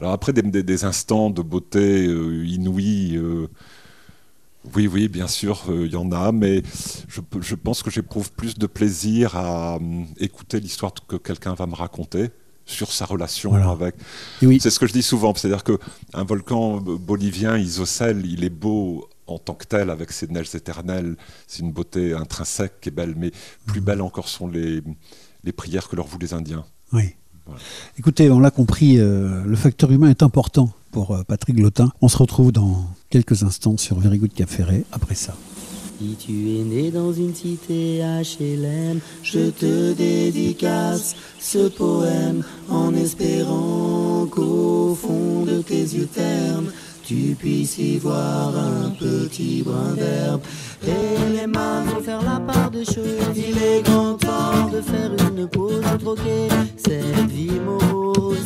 alors 0.00 0.12
après, 0.12 0.32
des, 0.32 0.42
des, 0.62 0.84
instants 0.84 1.28
de 1.28 1.42
beauté 1.42 2.06
euh, 2.06 2.46
inouïe. 2.46 3.16
Euh, 3.16 3.48
oui, 4.74 4.86
oui, 4.86 5.08
bien 5.08 5.26
sûr, 5.26 5.64
il 5.68 5.92
y 5.92 5.96
en 5.96 6.12
a, 6.12 6.32
mais 6.32 6.62
je, 7.08 7.20
je 7.40 7.54
pense 7.54 7.82
que 7.82 7.90
j'éprouve 7.90 8.30
plus 8.32 8.56
de 8.58 8.66
plaisir 8.66 9.36
à 9.36 9.78
écouter 10.18 10.60
l'histoire 10.60 10.92
que 11.06 11.16
quelqu'un 11.16 11.54
va 11.54 11.66
me 11.66 11.74
raconter 11.74 12.30
sur 12.64 12.92
sa 12.92 13.04
relation 13.04 13.54
avec. 13.54 13.94
Oui. 14.42 14.58
C'est 14.60 14.70
ce 14.70 14.78
que 14.78 14.86
je 14.86 14.92
dis 14.92 15.02
souvent, 15.02 15.34
c'est-à-dire 15.34 15.64
qu'un 15.64 16.24
volcan 16.24 16.80
bolivien, 16.80 17.58
Isocèle, 17.58 18.24
il 18.24 18.44
est 18.44 18.50
beau 18.50 19.08
en 19.26 19.38
tant 19.38 19.54
que 19.54 19.64
tel, 19.64 19.90
avec 19.90 20.12
ses 20.12 20.28
neiges 20.28 20.54
éternelles, 20.54 21.16
c'est 21.46 21.60
une 21.60 21.72
beauté 21.72 22.12
intrinsèque 22.12 22.80
qui 22.80 22.88
est 22.88 22.92
belle, 22.92 23.14
mais 23.16 23.30
plus 23.66 23.80
mm. 23.80 23.84
belle 23.84 24.02
encore 24.02 24.28
sont 24.28 24.48
les, 24.48 24.82
les 25.44 25.52
prières 25.52 25.88
que 25.88 25.96
leur 25.96 26.06
vouent 26.06 26.18
les 26.18 26.34
Indiens. 26.34 26.64
Oui. 26.92 27.14
Écoutez, 27.98 28.30
on 28.30 28.38
l'a 28.38 28.50
compris, 28.50 28.98
euh, 28.98 29.42
le 29.44 29.56
facteur 29.56 29.90
humain 29.90 30.10
est 30.10 30.22
important 30.22 30.72
pour 30.92 31.12
euh, 31.12 31.22
Patrick 31.24 31.58
Lotin. 31.58 31.90
On 32.00 32.08
se 32.08 32.16
retrouve 32.16 32.52
dans 32.52 32.86
quelques 33.12 33.42
instants 33.42 33.76
sur 33.76 33.98
Very 33.98 34.16
Good 34.16 34.32
Cap 34.32 34.48
Ferret 34.48 34.84
après 34.90 35.14
ça. 35.14 35.34
Si 36.00 36.16
tu 36.16 36.32
es 36.32 36.64
né 36.64 36.90
dans 36.90 37.12
une 37.12 37.34
cité 37.34 38.00
HLM, 38.00 39.00
je 39.22 39.50
te 39.50 39.92
dédicace 39.92 41.14
ce 41.38 41.68
poème 41.68 42.42
en 42.70 42.94
espérant 42.94 44.26
qu'au 44.30 44.96
fond 45.00 45.44
de 45.44 45.60
tes 45.60 45.82
yeux 45.82 46.06
ternes, 46.06 46.72
tu 47.04 47.36
puisses 47.38 47.76
y 47.76 47.98
voir 47.98 48.56
un 48.56 48.90
petit 48.90 49.62
brin 49.62 49.92
d'herbe. 49.94 50.40
Et 50.86 51.36
les 51.36 51.46
mains 51.46 51.82
vont 51.82 52.00
faire 52.00 52.22
la 52.22 52.40
part 52.40 52.70
des 52.70 52.86
choses. 52.86 53.36
Il 53.36 53.58
est 53.62 53.82
grand 53.84 54.14
temps 54.14 54.70
de 54.72 54.80
faire 54.80 55.10
une 55.28 55.46
pause, 55.46 55.82
troquer 56.00 56.48
cette 56.78 57.30
vie 57.30 57.60
morose 57.60 58.38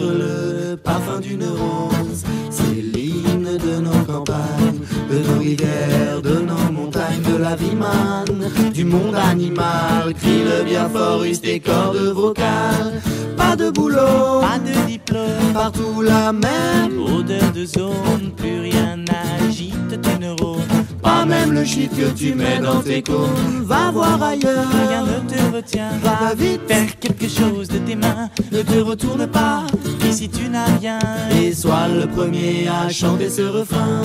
le 0.00 0.76
parfum 0.76 1.20
d'une 1.20 1.44
rose. 1.44 2.24
C'est 2.50 2.82
l'hymne 2.82 3.56
de 3.58 3.80
nos 3.80 4.04
campagnes, 4.04 4.80
de 5.10 5.18
nos 5.28 5.38
rivières, 5.38 6.22
de 6.22 6.40
nos 6.40 6.72
montagnes, 6.72 7.22
de 7.22 7.36
la 7.42 7.56
vie 7.56 7.74
manne, 7.74 8.50
du 8.72 8.84
monde 8.84 9.14
animal. 9.14 10.14
Crie 10.14 10.42
le 10.44 10.64
bien 10.64 10.88
fort, 10.88 11.24
use 11.24 11.40
tes 11.40 11.60
cordes 11.60 11.96
vocales. 11.96 13.00
Pas 13.36 13.56
de 13.56 13.70
boulot, 13.70 14.40
pas 14.40 14.58
de 14.58 14.86
diplôme, 14.86 15.52
partout 15.52 16.02
la 16.02 16.32
même 16.32 17.00
odeur 17.00 17.52
de 17.52 17.64
zone, 17.64 18.32
plus 18.36 18.60
rien 18.60 18.96
n'agite 18.96 20.00
tes 20.00 20.18
neurones. 20.18 20.75
Pas 21.02 21.24
même 21.24 21.52
le 21.52 21.64
chiffre 21.64 21.96
que 21.96 22.10
tu 22.16 22.34
mets 22.34 22.58
dans 22.58 22.80
tes 22.80 23.02
cônes. 23.02 23.62
Va 23.62 23.90
voir 23.90 24.22
ailleurs, 24.22 24.66
rien 24.88 25.04
ne 25.04 25.28
te 25.28 25.56
retient. 25.56 25.90
Va 26.02 26.34
vite, 26.34 26.62
faire 26.66 26.98
quelque 26.98 27.28
chose 27.28 27.68
de 27.68 27.78
tes 27.78 27.96
mains. 27.96 28.28
Ne 28.52 28.62
te 28.62 28.78
retourne 28.78 29.26
pas, 29.26 29.64
ici 30.08 30.28
tu 30.28 30.48
n'as 30.48 30.76
rien. 30.78 30.98
Et 31.40 31.52
sois 31.52 31.88
le 31.88 32.06
premier 32.06 32.68
à 32.68 32.88
chanter 32.88 33.30
ce 33.30 33.42
refrain. 33.42 34.02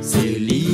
C'est 0.00 0.37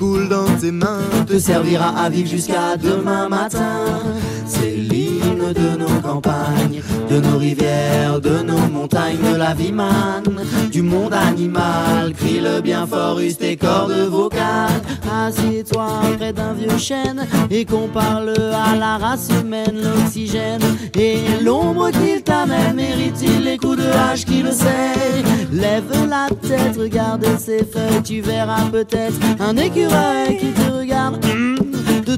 coule 0.00 0.30
dans 0.30 0.46
tes 0.58 0.72
mains 0.72 1.10
te 1.26 1.38
servira 1.38 1.90
à 1.90 2.08
vivre 2.08 2.30
jusqu'à 2.30 2.74
demain 2.78 3.28
matin. 3.28 3.84
De 5.54 5.76
nos 5.76 6.00
campagnes, 6.00 6.82
de 7.10 7.20
nos 7.20 7.38
rivières, 7.38 8.20
de 8.20 8.42
nos 8.42 8.58
montagnes, 8.72 9.18
de 9.32 9.36
la 9.36 9.54
vie 9.54 9.72
manne, 9.72 10.24
du 10.70 10.82
monde 10.82 11.14
animal. 11.14 12.12
Crie 12.14 12.40
le 12.40 12.60
bien 12.60 12.86
fort, 12.86 13.18
use 13.20 13.38
tes 13.38 13.56
cordes 13.56 14.08
vocales. 14.10 14.80
Assieds-toi 15.10 15.86
près 16.18 16.32
d'un 16.32 16.52
vieux 16.52 16.78
chêne 16.78 17.26
et 17.50 17.64
qu'on 17.64 17.88
parle 17.88 18.34
à 18.70 18.76
la 18.76 18.98
race 18.98 19.28
humaine, 19.28 19.80
l'oxygène 19.82 20.62
et 20.94 21.18
l'ombre 21.42 21.90
qu'il 21.90 22.22
t'amène. 22.22 22.76
Mérite-t-il 22.76 23.42
les 23.42 23.58
coups 23.58 23.78
de 23.78 23.88
hache 23.90 24.24
qui 24.24 24.42
le 24.42 24.52
sait? 24.52 25.22
Lève 25.52 25.84
la 26.08 26.28
tête, 26.46 26.76
regarde 26.78 27.26
ses 27.38 27.64
feuilles, 27.64 28.02
tu 28.04 28.20
verras 28.20 28.66
peut-être 28.70 29.18
un 29.40 29.56
écureuil 29.56 30.38
qui 30.38 30.52
te 30.52 30.70
regarde. 30.70 31.18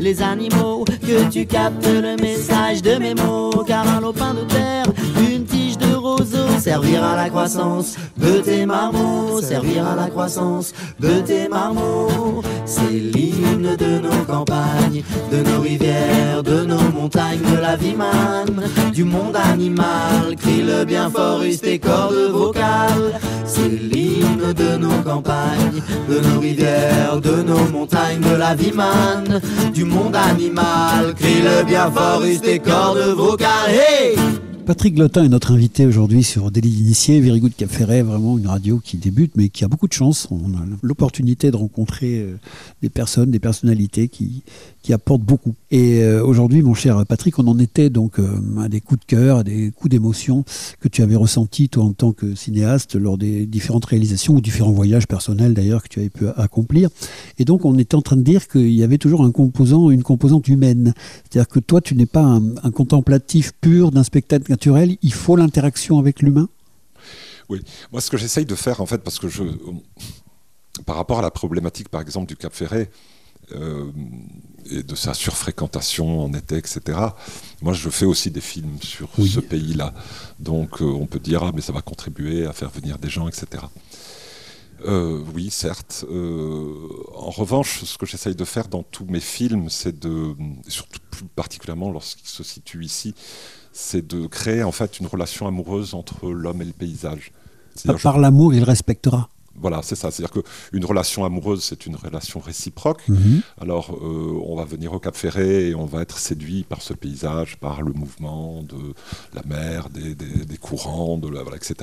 les 0.00 0.22
animaux 0.22 0.84
que 0.84 1.30
tu 1.30 1.46
captes 1.46 1.86
le 1.86 2.16
message 2.16 2.82
de 2.82 2.96
mes 2.96 3.14
mots. 3.14 3.64
Car 3.66 3.86
un 3.88 4.00
lopin 4.00 4.34
de 4.34 4.42
terre, 4.42 4.86
servir 6.62 7.02
à 7.02 7.16
la 7.16 7.28
croissance 7.28 7.96
de 8.16 8.38
tes 8.38 8.64
marmots, 8.66 9.40
servir 9.42 9.84
à 9.84 9.96
la 9.96 10.08
croissance 10.08 10.72
de 11.00 11.20
tes 11.20 11.48
marmots. 11.48 12.40
C'est 12.64 13.00
l'hymne 13.12 13.74
de 13.76 13.98
nos 13.98 14.24
campagnes, 14.24 15.02
de 15.32 15.42
nos 15.42 15.60
rivières, 15.60 16.44
de 16.44 16.64
nos 16.64 16.88
montagnes, 16.94 17.42
de 17.52 17.60
la 17.60 17.74
vie 17.74 17.96
manne, 17.96 18.62
du 18.92 19.02
monde 19.02 19.36
animal. 19.36 20.36
Crie 20.40 20.62
le 20.62 20.84
bien 20.84 21.10
fort, 21.10 21.42
use 21.42 21.60
tes 21.60 21.80
cordes 21.80 22.30
vocales. 22.30 23.18
C'est 23.44 23.68
l'hymne 23.68 24.52
de 24.52 24.76
nos 24.76 25.02
campagnes, 25.02 25.82
de 26.08 26.20
nos 26.20 26.38
rivières, 26.38 27.20
de 27.20 27.42
nos 27.42 27.66
montagnes, 27.72 28.20
de 28.20 28.36
la 28.36 28.54
vie 28.54 28.72
manne, 28.72 29.40
du 29.74 29.84
monde 29.84 30.14
animal. 30.14 31.12
Crie 31.16 31.42
le 31.42 31.64
bien 31.64 31.90
fort, 31.90 32.22
use 32.24 32.40
tes 32.40 32.60
cordes 32.60 33.14
vocales. 33.16 34.41
Patrick 34.64 34.94
Glotin 34.94 35.24
est 35.24 35.28
notre 35.28 35.50
invité 35.50 35.86
aujourd'hui 35.86 36.22
sur 36.22 36.52
Délit 36.52 36.70
d'initié, 36.70 37.20
Very 37.20 37.40
Good 37.40 37.56
Cap 37.56 37.68
vraiment 37.68 38.38
une 38.38 38.46
radio 38.46 38.78
qui 38.78 38.96
débute 38.96 39.32
mais 39.36 39.48
qui 39.48 39.64
a 39.64 39.68
beaucoup 39.68 39.88
de 39.88 39.92
chance. 39.92 40.28
On 40.30 40.54
a 40.54 40.62
l'opportunité 40.82 41.50
de 41.50 41.56
rencontrer 41.56 42.20
euh, 42.20 42.36
des 42.80 42.88
personnes, 42.88 43.32
des 43.32 43.40
personnalités 43.40 44.06
qui, 44.06 44.44
qui 44.82 44.92
apportent 44.92 45.22
beaucoup. 45.22 45.54
Et 45.72 46.02
euh, 46.02 46.24
aujourd'hui, 46.24 46.62
mon 46.62 46.74
cher 46.74 47.04
Patrick, 47.06 47.40
on 47.40 47.48
en 47.48 47.58
était 47.58 47.90
donc 47.90 48.20
euh, 48.20 48.28
à 48.60 48.68
des 48.68 48.80
coups 48.80 49.00
de 49.00 49.04
cœur, 49.04 49.38
à 49.38 49.42
des 49.42 49.72
coups 49.72 49.90
d'émotion 49.90 50.44
que 50.80 50.86
tu 50.86 51.02
avais 51.02 51.16
ressentis 51.16 51.68
toi 51.68 51.82
en 51.82 51.92
tant 51.92 52.12
que 52.12 52.36
cinéaste 52.36 52.94
lors 52.94 53.18
des 53.18 53.46
différentes 53.46 53.86
réalisations 53.86 54.34
ou 54.34 54.40
différents 54.40 54.72
voyages 54.72 55.08
personnels 55.08 55.54
d'ailleurs 55.54 55.82
que 55.82 55.88
tu 55.88 55.98
avais 55.98 56.10
pu 56.10 56.28
accomplir. 56.36 56.88
Et 57.38 57.44
donc 57.44 57.64
on 57.64 57.76
était 57.78 57.96
en 57.96 58.02
train 58.02 58.16
de 58.16 58.22
dire 58.22 58.46
qu'il 58.46 58.72
y 58.72 58.84
avait 58.84 58.98
toujours 58.98 59.24
un 59.24 59.32
composant, 59.32 59.90
une 59.90 60.04
composante 60.04 60.46
humaine. 60.46 60.94
C'est-à-dire 61.28 61.48
que 61.48 61.58
toi, 61.58 61.80
tu 61.80 61.96
n'es 61.96 62.06
pas 62.06 62.22
un 62.22 62.70
contemplatif 62.70 63.52
pur 63.60 63.90
d'un 63.90 64.04
spectacle 64.04 64.51
naturel, 64.52 64.96
il 65.02 65.12
faut 65.12 65.36
l'interaction 65.36 65.98
avec 65.98 66.22
l'humain? 66.22 66.48
Oui, 67.48 67.60
moi 67.90 68.00
ce 68.00 68.10
que 68.10 68.16
j'essaye 68.16 68.46
de 68.46 68.54
faire 68.54 68.80
en 68.80 68.86
fait, 68.86 68.98
parce 68.98 69.18
que 69.18 69.28
je, 69.28 69.44
par 70.86 70.96
rapport 70.96 71.18
à 71.18 71.22
la 71.22 71.30
problématique 71.30 71.88
par 71.88 72.00
exemple 72.00 72.28
du 72.28 72.36
Cap 72.36 72.54
Ferret, 72.54 72.88
euh, 73.54 73.90
et 74.70 74.84
de 74.84 74.94
sa 74.94 75.12
surfréquentation 75.12 76.24
en 76.24 76.32
été, 76.32 76.56
etc. 76.56 76.96
Moi, 77.62 77.72
je 77.72 77.90
fais 77.90 78.04
aussi 78.04 78.30
des 78.30 78.40
films 78.40 78.78
sur 78.80 79.08
ce 79.18 79.40
pays-là. 79.40 79.92
Donc, 80.38 80.80
euh, 80.80 80.84
on 80.84 81.06
peut 81.06 81.18
dire, 81.18 81.42
ah, 81.42 81.50
mais 81.52 81.60
ça 81.60 81.72
va 81.72 81.82
contribuer 81.82 82.46
à 82.46 82.52
faire 82.52 82.70
venir 82.70 82.96
des 82.98 83.10
gens, 83.10 83.26
etc. 83.26 83.64
Euh, 84.84 85.20
oui, 85.34 85.50
certes. 85.50 86.06
en 86.08 87.30
revanche, 87.30 87.82
ce 87.82 87.98
que 87.98 88.06
j'essaye 88.06 88.36
de 88.36 88.44
faire 88.44 88.68
dans 88.68 88.84
tous 88.84 89.04
mes 89.06 89.20
films, 89.20 89.68
c'est 89.68 89.98
de, 89.98 90.36
surtout 90.68 91.00
plus 91.10 91.24
particulièrement 91.24 91.90
lorsqu'ils 91.90 92.28
se 92.28 92.44
situent 92.44 92.84
ici, 92.84 93.16
c'est 93.72 94.06
de 94.06 94.26
créer 94.26 94.62
en 94.62 94.72
fait 94.72 95.00
une 95.00 95.06
relation 95.06 95.46
amoureuse 95.46 95.94
entre 95.94 96.30
l'homme 96.30 96.62
et 96.62 96.66
le 96.66 96.72
paysage. 96.72 97.32
Par 98.02 98.18
l'amour, 98.18 98.52
il 98.54 98.64
respectera. 98.64 99.28
Voilà, 99.60 99.80
c'est 99.82 99.96
ça. 99.96 100.10
C'est-à-dire 100.10 100.42
qu'une 100.42 100.84
relation 100.84 101.24
amoureuse, 101.24 101.62
c'est 101.62 101.86
une 101.86 101.96
relation 101.96 102.40
réciproque. 102.40 103.06
Mhm. 103.08 103.42
Alors, 103.60 103.90
euh, 103.92 104.40
on 104.46 104.56
va 104.56 104.64
venir 104.64 104.92
au 104.92 104.98
Cap 104.98 105.14
Ferré 105.16 105.68
et 105.68 105.74
on 105.74 105.84
va 105.84 106.02
être 106.02 106.18
séduit 106.18 106.64
par 106.64 106.80
ce 106.80 106.94
paysage, 106.94 107.56
par 107.58 107.82
le 107.82 107.92
mouvement 107.92 108.62
de 108.62 108.94
la 109.34 109.42
mer, 109.44 109.88
des, 109.90 110.56
courants, 110.56 111.18
de 111.18 111.28
la, 111.28 111.42
voilà, 111.42 111.56
etc. 111.56 111.74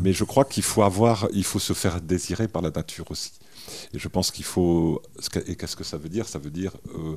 Mais 0.00 0.12
je 0.12 0.24
crois 0.24 0.44
qu'il 0.44 0.62
faut 0.62 0.82
avoir, 0.82 1.28
il 1.32 1.44
faut 1.44 1.60
se 1.60 1.72
faire 1.72 2.00
désirer 2.00 2.48
par 2.48 2.62
la 2.62 2.70
nature 2.70 3.10
aussi. 3.10 3.32
Et 3.92 3.98
je 3.98 4.08
pense 4.08 4.30
qu'il 4.30 4.44
faut. 4.44 5.02
Et 5.46 5.56
qu'est-ce 5.56 5.76
que 5.76 5.84
ça 5.84 5.96
veut 5.96 6.08
dire? 6.08 6.26
Ça 6.26 6.38
veut 6.38 6.50
dire 6.50 6.72
euh, 6.94 7.16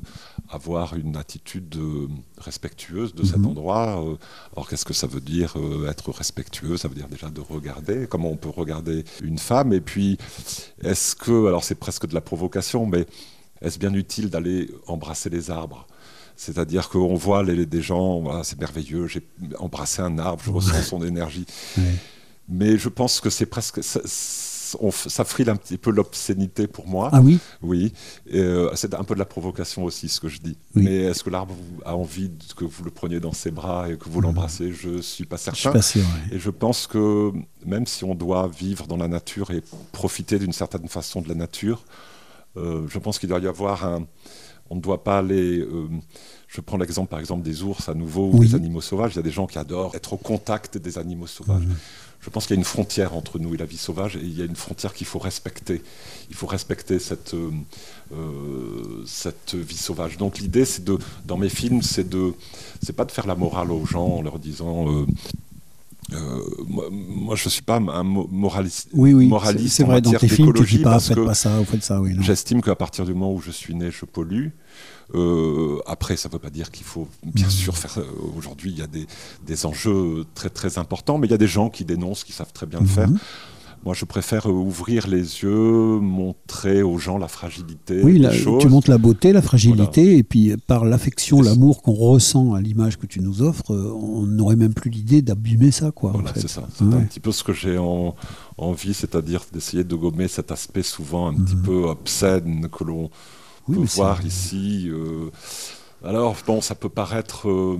avoir 0.50 0.94
une 0.94 1.16
attitude 1.16 1.76
euh, 1.76 2.08
respectueuse 2.38 3.14
de 3.14 3.24
cet 3.24 3.38
mhm. 3.38 3.46
endroit. 3.46 4.02
Euh. 4.02 4.16
alors 4.54 4.68
qu'est-ce 4.68 4.84
que 4.84 4.94
ça 4.94 5.06
veut 5.06 5.20
dire 5.20 5.54
être 5.88 6.10
respectueux? 6.10 6.76
Ça 6.76 6.88
veut 6.88 6.94
dire 6.94 7.08
déjà 7.08 7.30
de 7.30 7.40
regarder. 7.40 8.06
Comment 8.08 8.30
on 8.30 8.36
peut 8.36 8.48
regarder 8.48 9.04
une 9.22 9.38
femme 9.38 9.72
Et 9.72 9.80
puis, 9.80 10.18
est-ce 10.82 11.14
que. 11.14 11.46
Alors 11.46 11.64
c'est 11.64 11.74
presque 11.74 12.06
de 12.06 12.14
la 12.14 12.20
provocation, 12.20 12.86
mais 12.86 13.06
est-ce 13.60 13.78
bien 13.78 13.94
utile 13.94 14.30
d'aller 14.30 14.70
embrasser 14.86 15.30
les 15.30 15.50
arbres? 15.50 15.86
C'est-à-dire 16.36 16.88
qu'on 16.88 17.16
voit 17.16 17.42
les, 17.42 17.66
des 17.66 17.82
gens, 17.82 18.44
c'est 18.44 18.60
merveilleux, 18.60 19.08
j'ai 19.08 19.26
embrassé 19.58 20.02
un 20.02 20.20
arbre, 20.20 20.40
je 20.44 20.52
ressens 20.52 20.82
son 20.82 21.02
énergie. 21.04 21.44
Mais 22.48 22.78
je 22.78 22.88
pense 22.88 23.20
que 23.20 23.28
c'est 23.28 23.46
presque 23.46 23.82
ça 23.82 24.00
frile 25.24 25.50
un 25.50 25.56
petit 25.56 25.78
peu 25.78 25.90
l'obscénité 25.90 26.66
pour 26.66 26.86
moi. 26.86 27.10
Ah 27.12 27.20
oui? 27.20 27.38
Oui. 27.62 27.92
Euh, 28.34 28.70
c'est 28.74 28.94
un 28.94 29.04
peu 29.04 29.14
de 29.14 29.18
la 29.18 29.24
provocation 29.24 29.84
aussi, 29.84 30.08
ce 30.08 30.20
que 30.20 30.28
je 30.28 30.40
dis. 30.40 30.56
Mais 30.74 31.04
est-ce 31.04 31.24
que 31.24 31.30
l'arbre 31.30 31.54
a 31.84 31.96
envie 31.96 32.30
que 32.56 32.64
vous 32.64 32.84
le 32.84 32.90
preniez 32.90 33.20
dans 33.20 33.32
ses 33.32 33.50
bras 33.50 33.90
et 33.90 33.96
que 33.96 34.08
vous 34.08 34.20
l'embrassez 34.20 34.72
Je 34.72 34.88
ne 34.88 35.02
suis 35.02 35.24
pas 35.24 35.38
certain. 35.38 35.56
Je 35.56 35.60
suis 35.60 35.70
pas 35.70 35.82
sûr, 35.82 36.04
Et 36.32 36.38
je 36.38 36.50
pense 36.50 36.86
que 36.86 37.32
même 37.64 37.86
si 37.86 38.04
on 38.04 38.14
doit 38.14 38.48
vivre 38.48 38.86
dans 38.86 38.96
la 38.96 39.08
nature 39.08 39.50
et 39.50 39.62
profiter 39.92 40.38
d'une 40.38 40.52
certaine 40.52 40.88
façon 40.88 41.20
de 41.20 41.28
la 41.28 41.34
nature, 41.34 41.84
euh, 42.56 42.86
je 42.88 42.98
pense 42.98 43.18
qu'il 43.18 43.28
doit 43.28 43.40
y 43.40 43.46
avoir 43.46 43.84
un... 43.84 44.06
On 44.70 44.76
ne 44.76 44.80
doit 44.80 45.02
pas 45.02 45.18
aller... 45.18 45.60
Euh, 45.60 45.88
je 46.46 46.60
prends 46.60 46.76
l'exemple 46.76 47.08
par 47.08 47.20
exemple 47.20 47.42
des 47.42 47.62
ours 47.62 47.88
à 47.88 47.94
nouveau 47.94 48.30
ou 48.32 48.44
des 48.44 48.54
animaux 48.54 48.80
sauvages. 48.80 49.12
Il 49.14 49.16
y 49.16 49.18
a 49.20 49.22
des 49.22 49.30
gens 49.30 49.46
qui 49.46 49.58
adorent 49.58 49.94
être 49.94 50.14
au 50.14 50.16
contact 50.16 50.78
des 50.78 50.98
animaux 50.98 51.26
sauvages 51.26 51.64
je 52.20 52.30
pense 52.30 52.46
qu'il 52.46 52.56
y 52.56 52.58
a 52.58 52.60
une 52.60 52.64
frontière 52.64 53.14
entre 53.14 53.38
nous 53.38 53.54
et 53.54 53.56
la 53.56 53.64
vie 53.64 53.78
sauvage, 53.78 54.16
et 54.16 54.20
il 54.20 54.36
y 54.36 54.42
a 54.42 54.44
une 54.44 54.56
frontière 54.56 54.92
qu'il 54.92 55.06
faut 55.06 55.18
respecter. 55.18 55.82
Il 56.30 56.36
faut 56.36 56.46
respecter 56.46 56.98
cette, 56.98 57.34
euh, 57.34 57.50
euh, 58.12 59.02
cette 59.06 59.54
vie 59.54 59.76
sauvage. 59.76 60.16
Donc 60.18 60.38
l'idée, 60.38 60.64
c'est 60.64 60.84
de, 60.84 60.98
dans 61.26 61.36
mes 61.36 61.48
films, 61.48 61.82
c'est 61.82 62.08
de, 62.08 62.34
c'est 62.82 62.94
pas 62.94 63.04
de 63.04 63.12
faire 63.12 63.26
la 63.26 63.36
morale 63.36 63.70
aux 63.70 63.86
gens 63.86 64.06
en 64.06 64.22
leur 64.22 64.38
disant. 64.38 64.90
Euh, 64.92 65.06
moi, 66.10 67.36
je 67.36 67.44
ne 67.44 67.50
suis 67.50 67.62
pas 67.62 67.76
un 67.76 68.02
moraliste. 68.02 68.88
Oui, 68.92 69.12
oui, 69.12 69.30
c'est 69.68 69.84
vrai, 69.84 70.00
dans 70.00 70.12
tes 70.12 70.28
films, 70.28 70.52
tu 70.54 70.64
dis 70.64 70.78
pas, 70.78 70.98
faites 71.00 71.24
pas 71.24 71.34
ça, 71.34 71.52
faites 71.64 71.84
ça. 71.84 72.00
Oui, 72.00 72.16
J'estime 72.20 72.62
qu'à 72.62 72.74
partir 72.74 73.04
du 73.04 73.12
moment 73.12 73.32
où 73.32 73.40
je 73.40 73.50
suis 73.50 73.74
né, 73.74 73.90
je 73.90 74.04
pollue. 74.04 74.48
Euh, 75.14 75.78
après, 75.86 76.16
ça 76.16 76.28
ne 76.28 76.34
veut 76.34 76.38
pas 76.38 76.50
dire 76.50 76.70
qu'il 76.70 76.84
faut, 76.84 77.08
bien 77.24 77.48
sûr, 77.48 77.76
faire. 77.76 77.96
Euh, 77.98 78.04
aujourd'hui, 78.36 78.70
il 78.70 78.78
y 78.78 78.82
a 78.82 78.86
des, 78.86 79.06
des, 79.46 79.64
enjeux 79.64 80.26
très 80.34 80.50
très 80.50 80.76
importants, 80.76 81.16
mais 81.16 81.26
il 81.26 81.30
y 81.30 81.34
a 81.34 81.38
des 81.38 81.46
gens 81.46 81.70
qui 81.70 81.86
dénoncent, 81.86 82.24
qui 82.24 82.32
savent 82.32 82.52
très 82.52 82.66
bien 82.66 82.80
le 82.80 82.86
faire. 82.86 83.08
Moi, 83.84 83.94
je 83.94 84.04
préfère 84.04 84.48
euh, 84.48 84.52
ouvrir 84.52 85.06
les 85.06 85.42
yeux, 85.42 85.98
montrer 86.00 86.82
aux 86.82 86.98
gens 86.98 87.18
la 87.18 87.28
fragilité 87.28 88.02
oui, 88.02 88.20
des 88.20 88.32
choses. 88.32 88.62
Tu 88.62 88.68
montres 88.68 88.90
la 88.90 88.98
beauté, 88.98 89.32
la 89.32 89.42
fragilité, 89.42 90.18
et 90.18 90.22
puis 90.22 90.54
par 90.66 90.84
l'affection, 90.84 91.40
l'amour 91.40 91.82
qu'on 91.82 91.92
ressent 91.92 92.54
à 92.54 92.60
l'image 92.60 92.98
que 92.98 93.06
tu 93.06 93.20
nous 93.20 93.42
offres, 93.42 93.70
on 93.70 94.26
n'aurait 94.26 94.56
même 94.56 94.74
plus 94.74 94.90
l'idée 94.90 95.22
d'abîmer 95.22 95.70
ça. 95.70 95.90
Quoi, 95.90 96.12
voilà, 96.12 96.32
c'est 96.34 96.48
ça. 96.48 96.62
C'est 96.74 96.84
un 96.84 97.00
petit 97.02 97.20
peu 97.20 97.32
ce 97.32 97.44
que 97.44 97.52
j'ai 97.52 97.78
en, 97.78 98.14
envie, 98.58 98.94
c'est-à-dire 98.94 99.42
d'essayer 99.52 99.84
de 99.84 99.94
gommer 99.94 100.28
cet 100.28 100.50
aspect 100.50 100.82
souvent 100.82 101.28
un 101.28 101.34
petit 101.34 101.56
mhm. 101.56 101.62
peu 101.62 101.84
obscène 101.84 102.68
que 102.68 102.84
l'on 102.84 103.10
peut 103.66 103.84
voir 103.94 104.24
ici. 104.24 104.88
Euh, 104.88 105.30
alors, 106.04 106.36
bon, 106.46 106.60
ça 106.60 106.74
peut 106.74 106.88
paraître. 106.88 107.48
Euh, 107.48 107.78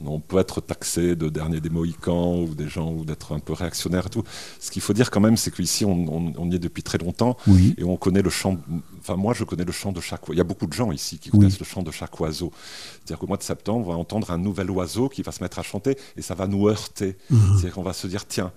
on 0.00 0.20
peut 0.20 0.38
être 0.38 0.60
taxé 0.60 1.14
de 1.16 1.28
dernier 1.28 1.60
des 1.60 1.68
Mohicans 1.68 2.40
ou 2.42 2.54
des 2.54 2.68
gens 2.68 2.92
ou 2.92 3.04
d'être 3.04 3.32
un 3.32 3.38
peu 3.38 3.52
réactionnaire 3.52 4.06
et 4.06 4.10
tout. 4.10 4.24
Ce 4.58 4.70
qu'il 4.70 4.82
faut 4.82 4.92
dire 4.94 5.10
quand 5.10 5.20
même, 5.20 5.36
c'est 5.36 5.50
qu'ici, 5.52 5.84
on, 5.84 6.34
on, 6.36 6.50
y 6.50 6.54
est 6.54 6.58
depuis 6.58 6.82
très 6.82 6.98
longtemps 6.98 7.36
et 7.76 7.84
on 7.84 7.96
connaît 7.96 8.22
le 8.22 8.30
chant. 8.30 8.56
Enfin, 9.00 9.16
moi, 9.16 9.34
je 9.34 9.44
connais 9.44 9.64
le 9.64 9.72
chant 9.72 9.92
de 9.92 10.00
chaque. 10.00 10.22
Il 10.30 10.36
y 10.36 10.40
a 10.40 10.44
beaucoup 10.44 10.66
de 10.66 10.72
gens 10.72 10.92
ici 10.92 11.18
qui 11.18 11.30
connaissent 11.30 11.58
le 11.58 11.66
chant 11.66 11.82
de 11.82 11.90
chaque 11.90 12.18
oiseau. 12.20 12.52
C'est-à-dire 12.94 13.18
qu'au 13.18 13.26
mois 13.26 13.36
de 13.36 13.42
septembre, 13.42 13.86
on 13.88 13.90
va 13.90 13.96
entendre 13.96 14.30
un 14.30 14.38
nouvel 14.38 14.70
oiseau 14.70 15.08
qui 15.08 15.22
va 15.22 15.32
se 15.32 15.42
mettre 15.42 15.58
à 15.58 15.62
chanter 15.62 15.96
et 16.16 16.22
ça 16.22 16.34
va 16.34 16.46
nous 16.46 16.68
heurter. 16.68 17.16
C'est-à-dire 17.28 17.74
qu'on 17.74 17.82
va 17.82 17.92
se 17.92 18.06
dire, 18.06 18.26
tiens, 18.26 18.52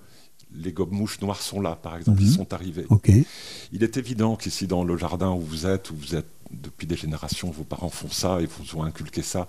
les 0.57 0.71
gobes-mouches 0.71 1.19
noires 1.21 1.41
sont 1.41 1.59
là, 1.59 1.75
par 1.75 1.97
exemple, 1.97 2.21
ils 2.21 2.31
sont 2.31 2.53
arrivés. 2.53 2.85
Il 3.73 3.83
est 3.83 3.97
évident 3.97 4.35
qu'ici, 4.35 4.67
dans 4.67 4.83
le 4.83 4.95
jardin 4.95 5.31
où 5.31 5.41
vous 5.41 5.65
êtes, 5.65 5.91
où 5.91 5.95
vous 5.95 6.15
êtes 6.15 6.29
depuis 6.51 6.87
des 6.87 6.95
générations, 6.95 7.49
vos 7.51 7.63
parents 7.63 7.89
font 7.89 8.09
ça 8.09 8.39
et 8.41 8.45
vous 8.45 8.79
ont 8.79 8.83
inculqué 8.83 9.21
ça. 9.21 9.47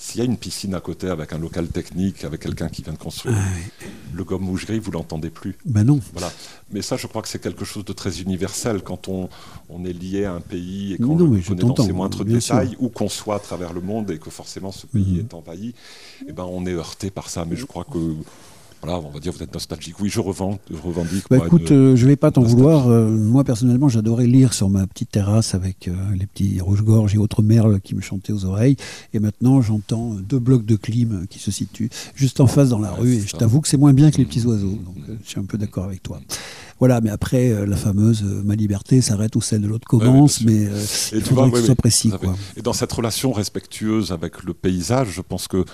S'il 0.00 0.20
y 0.20 0.22
a 0.22 0.24
une 0.24 0.36
piscine 0.36 0.74
à 0.74 0.80
côté 0.80 1.08
avec 1.08 1.32
un 1.32 1.38
local 1.38 1.66
technique, 1.66 2.24
avec 2.24 2.42
quelqu'un 2.42 2.68
qui 2.68 2.82
vient 2.82 2.92
de 2.92 2.98
construire, 2.98 3.36
ah 3.36 3.88
le 4.14 4.22
gomme 4.22 4.42
mouche 4.42 4.64
gris, 4.64 4.78
vous 4.78 4.92
l'entendez 4.92 5.28
plus. 5.28 5.56
Ben 5.64 5.82
non. 5.82 5.98
Voilà. 6.12 6.32
Mais 6.70 6.82
ça, 6.82 6.96
je 6.96 7.08
crois 7.08 7.20
que 7.20 7.28
c'est 7.28 7.42
quelque 7.42 7.64
chose 7.64 7.84
de 7.84 7.92
très 7.92 8.20
universel 8.20 8.82
quand 8.82 9.08
on, 9.08 9.28
on 9.68 9.84
est 9.84 9.92
lié 9.92 10.24
à 10.24 10.34
un 10.34 10.40
pays 10.40 10.92
et 10.94 10.98
qu'on 10.98 11.16
le 11.16 11.40
connaît 11.40 11.62
dans 11.62 11.76
ses 11.76 11.92
moindres 11.92 12.24
détails, 12.24 12.76
ou 12.78 12.88
qu'on 12.90 13.08
soit 13.08 13.36
à 13.36 13.40
travers 13.40 13.72
le 13.72 13.80
monde 13.80 14.10
et 14.12 14.18
que 14.18 14.30
forcément 14.30 14.70
ce 14.70 14.86
pays 14.86 15.14
mhm. 15.14 15.20
est 15.20 15.34
envahi, 15.34 15.74
eh 16.28 16.32
ben 16.32 16.44
on 16.44 16.64
est 16.64 16.74
heurté 16.74 17.10
par 17.10 17.28
ça. 17.28 17.44
Mais 17.44 17.56
je 17.56 17.64
crois 17.64 17.84
que 17.84 18.14
voilà, 18.82 18.98
on 18.98 19.10
va 19.10 19.18
dire 19.18 19.32
vous 19.32 19.42
êtes 19.42 19.52
nostalgique. 19.52 19.98
Oui, 20.00 20.08
je, 20.08 20.20
revends, 20.20 20.58
je 20.70 20.76
revendique. 20.76 21.24
Bah, 21.30 21.38
écoute, 21.44 21.72
euh, 21.72 21.96
je 21.96 22.06
vais 22.06 22.14
pas 22.14 22.30
t'en 22.30 22.42
vouloir. 22.42 22.88
Euh, 22.88 23.08
moi, 23.08 23.42
personnellement, 23.42 23.88
j'adorais 23.88 24.26
lire 24.26 24.52
sur 24.52 24.68
ma 24.70 24.86
petite 24.86 25.10
terrasse 25.10 25.54
avec 25.54 25.88
euh, 25.88 25.94
les 26.16 26.26
petits 26.26 26.60
rouges-gorges 26.60 27.14
et 27.14 27.18
autres 27.18 27.42
merles 27.42 27.80
qui 27.80 27.96
me 27.96 28.00
chantaient 28.00 28.32
aux 28.32 28.44
oreilles. 28.44 28.76
Et 29.14 29.18
maintenant, 29.18 29.60
j'entends 29.62 30.14
deux 30.14 30.38
blocs 30.38 30.64
de 30.64 30.76
clim 30.76 31.26
qui 31.28 31.40
se 31.40 31.50
situent 31.50 31.90
juste 32.14 32.40
en 32.40 32.46
face 32.46 32.68
dans 32.68 32.78
la 32.78 32.92
rue. 32.92 33.14
Et 33.14 33.20
je 33.20 33.36
t'avoue 33.36 33.60
que 33.60 33.68
c'est 33.68 33.76
moins 33.76 33.92
bien 33.92 34.12
que 34.12 34.18
les 34.18 34.24
petits 34.24 34.46
oiseaux. 34.46 34.78
Donc, 34.84 34.96
je 35.24 35.28
suis 35.28 35.40
un 35.40 35.44
peu 35.44 35.58
d'accord 35.58 35.84
avec 35.84 36.02
toi. 36.02 36.20
Voilà, 36.78 37.00
mais 37.00 37.10
après, 37.10 37.66
la 37.66 37.76
fameuse 37.76 38.22
ma 38.22 38.54
liberté 38.54 39.00
s'arrête 39.00 39.34
où 39.34 39.40
celle 39.40 39.62
de 39.62 39.66
l'autre 39.66 39.88
commence, 39.88 40.42
mais 40.42 40.68
il 41.12 41.20
faudrait 41.22 41.50
que 41.50 41.58
ce 41.58 41.66
soit 41.66 41.74
précis. 41.74 42.12
Et 42.56 42.62
dans 42.62 42.72
cette 42.72 42.92
relation 42.92 43.32
respectueuse 43.32 44.12
avec 44.12 44.44
le 44.44 44.54
paysage, 44.54 45.08
je 45.10 45.20
pense 45.20 45.48
que 45.48 45.64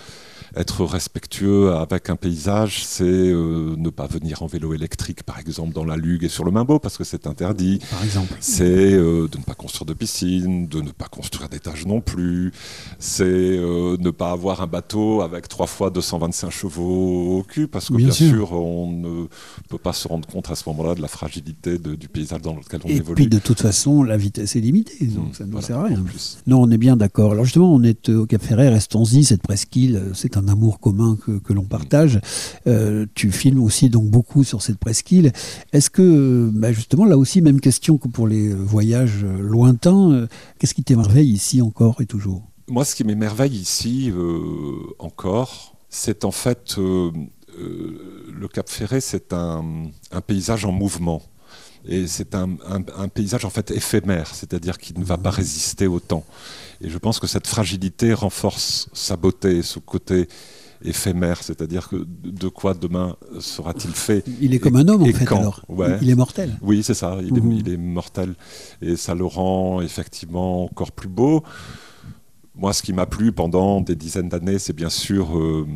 être 0.57 0.85
respectueux 0.85 1.73
avec 1.73 2.11
un 2.11 2.17
paysage, 2.17 2.85
c'est 2.85 3.05
euh, 3.05 3.75
ne 3.77 3.91
pas 3.91 4.07
venir 4.07 4.43
en 4.43 4.47
vélo 4.47 4.75
électrique, 4.75 5.23
par 5.23 5.39
exemple, 5.39 5.73
dans 5.73 5.85
la 5.85 5.97
Lugue 5.97 6.25
et 6.25 6.29
sur 6.29 6.45
le 6.45 6.51
Mimbeau, 6.51 6.79
parce 6.79 6.97
que 6.97 7.05
c'est 7.05 7.27
interdit. 7.27 7.81
Par 7.91 8.05
exemple. 8.05 8.35
C'est 8.41 8.65
euh, 8.65 9.29
de 9.29 9.39
ne 9.39 9.43
pas 9.43 9.55
construire 9.55 9.87
de 9.87 9.95
piscine, 9.95 10.67
de 10.69 10.81
ne 10.81 10.91
pas 10.91 11.07
construire 11.07 11.49
d'étage 11.49 11.87
non 11.87 12.01
plus. 12.01 12.53
C'est 12.99 13.25
euh, 13.25 13.97
ne 13.99 14.11
pas 14.11 14.31
avoir 14.31 14.63
un 14.63 14.67
bateau 14.67 15.23
avec 15.23 15.49
trois 15.49 15.67
fois 15.67 15.91
225 15.91 16.51
chevaux 16.51 17.39
au 17.39 17.43
cul, 17.43 17.67
parce 17.67 17.89
que 17.89 17.95
bien, 17.95 18.11
sûr. 18.11 18.53
on 18.53 18.91
ne 18.91 19.27
peut 19.69 19.79
pas 19.79 19.93
se 19.93 20.07
rendre 20.07 20.27
compte 20.29 20.51
à 20.51 20.55
ce 20.55 20.69
moment-là 20.69 20.95
de 20.95 21.03
la 21.03 21.09
fragilité 21.09 21.79
du 21.79 22.09
paysage 22.09 22.43
dans 22.43 22.55
lequel 22.55 22.81
on 22.85 22.89
évolue. 22.89 23.13
Et 23.13 23.15
puis, 23.15 23.27
de 23.27 23.39
toute 23.39 23.61
façon, 23.61 24.03
la 24.03 24.17
vitesse 24.17 24.57
est 24.57 24.61
limitée, 24.61 25.07
donc 25.07 25.31
mmh, 25.31 25.35
ça 25.35 25.47
ne 25.47 25.61
sert 25.61 25.79
à 25.79 25.85
rien. 25.85 26.03
Non, 26.47 26.63
on 26.63 26.71
est 26.71 26.79
bien 26.79 26.97
d'accord. 26.97 27.33
Alors 27.33 27.45
justement, 27.45 27.75
on 27.75 27.83
est 27.83 28.09
au 28.09 28.27
Cap 28.27 28.43
Ferret, 28.43 28.69
restons-y, 28.69 29.25
cette 29.25 29.43
presqu'île, 29.43 30.11
c'est 30.15 30.37
un 30.37 30.43
amour 30.49 30.80
commun 30.80 31.16
que, 31.16 31.53
l'on 31.53 31.64
partage. 31.64 32.20
Euh, 32.66 33.07
tu 33.14 33.30
filmes 33.30 33.62
aussi 33.62 33.88
donc 33.90 34.09
beaucoup 34.09 34.45
sur 34.45 34.62
cette 34.62 34.78
presqu'île. 34.78 35.32
Est-ce 35.72 35.90
que, 35.90 36.51
bah, 36.53 36.72
justement, 36.72 37.05
là 37.05 37.16
aussi, 37.16 37.42
même 37.42 37.61
question 37.61 37.99
que 37.99 38.09
pour 38.09 38.26
les 38.26 38.53
voyages 38.53 39.24
lointains, 39.24 40.11
euh, 40.12 40.26
qu'est-ce 40.59 40.74
qui 40.74 40.84
t'émerveille 40.84 41.30
ici 41.30 41.62
encore 41.62 42.01
et 42.01 42.07
toujours? 42.07 42.42
Moi, 42.68 42.84
ce 42.84 42.95
qui 42.95 43.05
m'émerveille 43.05 43.57
ici 43.57 44.11
euh, 44.11 44.40
encore, 44.99 45.76
c'est 45.88 46.24
en 46.24 46.30
fait 46.30 46.76
le 46.76 48.49
Cap 48.49 48.68
Ferré, 48.68 49.01
c'est 49.01 49.32
un, 49.32 49.64
paysage 50.26 50.64
en 50.64 50.72
mouvement. 50.72 51.22
Et 51.87 52.07
c'est 52.07 52.35
un, 52.35 52.57
un, 52.97 53.09
paysage 53.09 53.45
en 53.45 53.51
fait 53.51 53.70
éphémère, 53.70 54.35
c'est-à-dire 54.35 54.78
qui 54.78 54.99
ne 54.99 55.05
va 55.05 55.18
pas 55.18 55.30
résister 55.30 55.87
au 55.87 56.01
temps. 56.01 56.24
Et 56.80 56.89
je 56.89 56.99
pense 56.99 57.20
que 57.20 57.26
cette 57.26 57.47
fragilité 57.47 58.14
renforce 58.14 58.89
sa 58.95 59.16
beauté, 59.16 59.62
ce 59.62 59.78
côté 59.78 60.28
éphémère, 60.85 61.43
c'est-à-dire 61.43 61.89
que 61.89 62.07
de 62.24 62.49
quoi 62.49 62.74
demain 62.74 63.16
sera-t-il 63.41 63.93
fait 63.93 64.24
Il 64.41 64.55
est 64.55 64.59
comme 64.59 64.76
un 64.76 64.87
homme 64.89 65.03
en 65.03 65.07
fait 65.07 65.30
alors. 65.32 65.64
Il 66.01 66.11
est 66.11 66.14
mortel. 66.14 66.57
Oui, 66.62 66.82
c'est 66.82 66.95
ça, 66.95 67.18
il, 67.20 67.37
est, 67.37 67.41
mhm. 67.41 67.53
il, 67.53 67.68
est, 67.68 67.76
mortel. 67.76 68.35
Et 68.82 68.97
ça 68.97 69.14
le 69.14 69.24
rend 69.24 69.80
effectivement 69.80 70.64
encore 70.64 70.93
plus 70.93 71.09
beau. 71.09 71.43
Moi, 72.55 72.72
ce 72.72 72.82
qui 72.82 72.93
m'a 72.93 73.07
plu 73.07 73.32
pendant 73.32 73.80
des 73.80 73.97
dizaines 73.97 74.28
d'années, 74.28 74.59
c'est 74.59 74.74
bien 74.74 74.91
sûr 74.91 75.37
euh, 75.37 75.66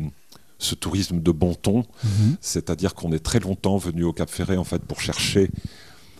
ce 0.59 0.75
tourisme 0.75 1.21
de 1.21 1.31
bon 1.31 1.55
ton, 1.55 1.83
mhm. 2.03 2.37
c'est-à-dire 2.39 2.93
qu'on 2.93 3.11
est 3.11 3.23
très 3.23 3.39
longtemps 3.39 3.77
venu 3.77 4.03
au 4.03 4.13
Cap 4.13 4.29
Ferré 4.29 4.57
en 4.57 4.63
fait 4.63 4.81
pour 4.83 5.01
chercher 5.01 5.49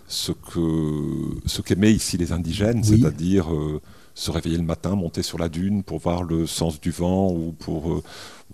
ce 0.09 0.31
que 0.31 1.39
ce 1.45 1.61
qu'aimaient 1.61 1.93
ici 1.93 2.17
les 2.17 2.31
indigènes, 2.31 2.83
c'est-à-dire 2.83 3.53
euh, 3.53 3.79
se 4.15 4.31
réveiller 4.31 4.57
le 4.57 4.63
matin, 4.63 4.95
monter 4.95 5.21
sur 5.21 5.37
la 5.37 5.49
dune 5.49 5.83
pour 5.83 5.99
voir 5.99 6.23
le 6.23 6.47
sens 6.47 6.81
du 6.81 6.89
vent 6.89 7.31
ou 7.31 7.53
pour 7.57 7.93
euh, 7.93 8.03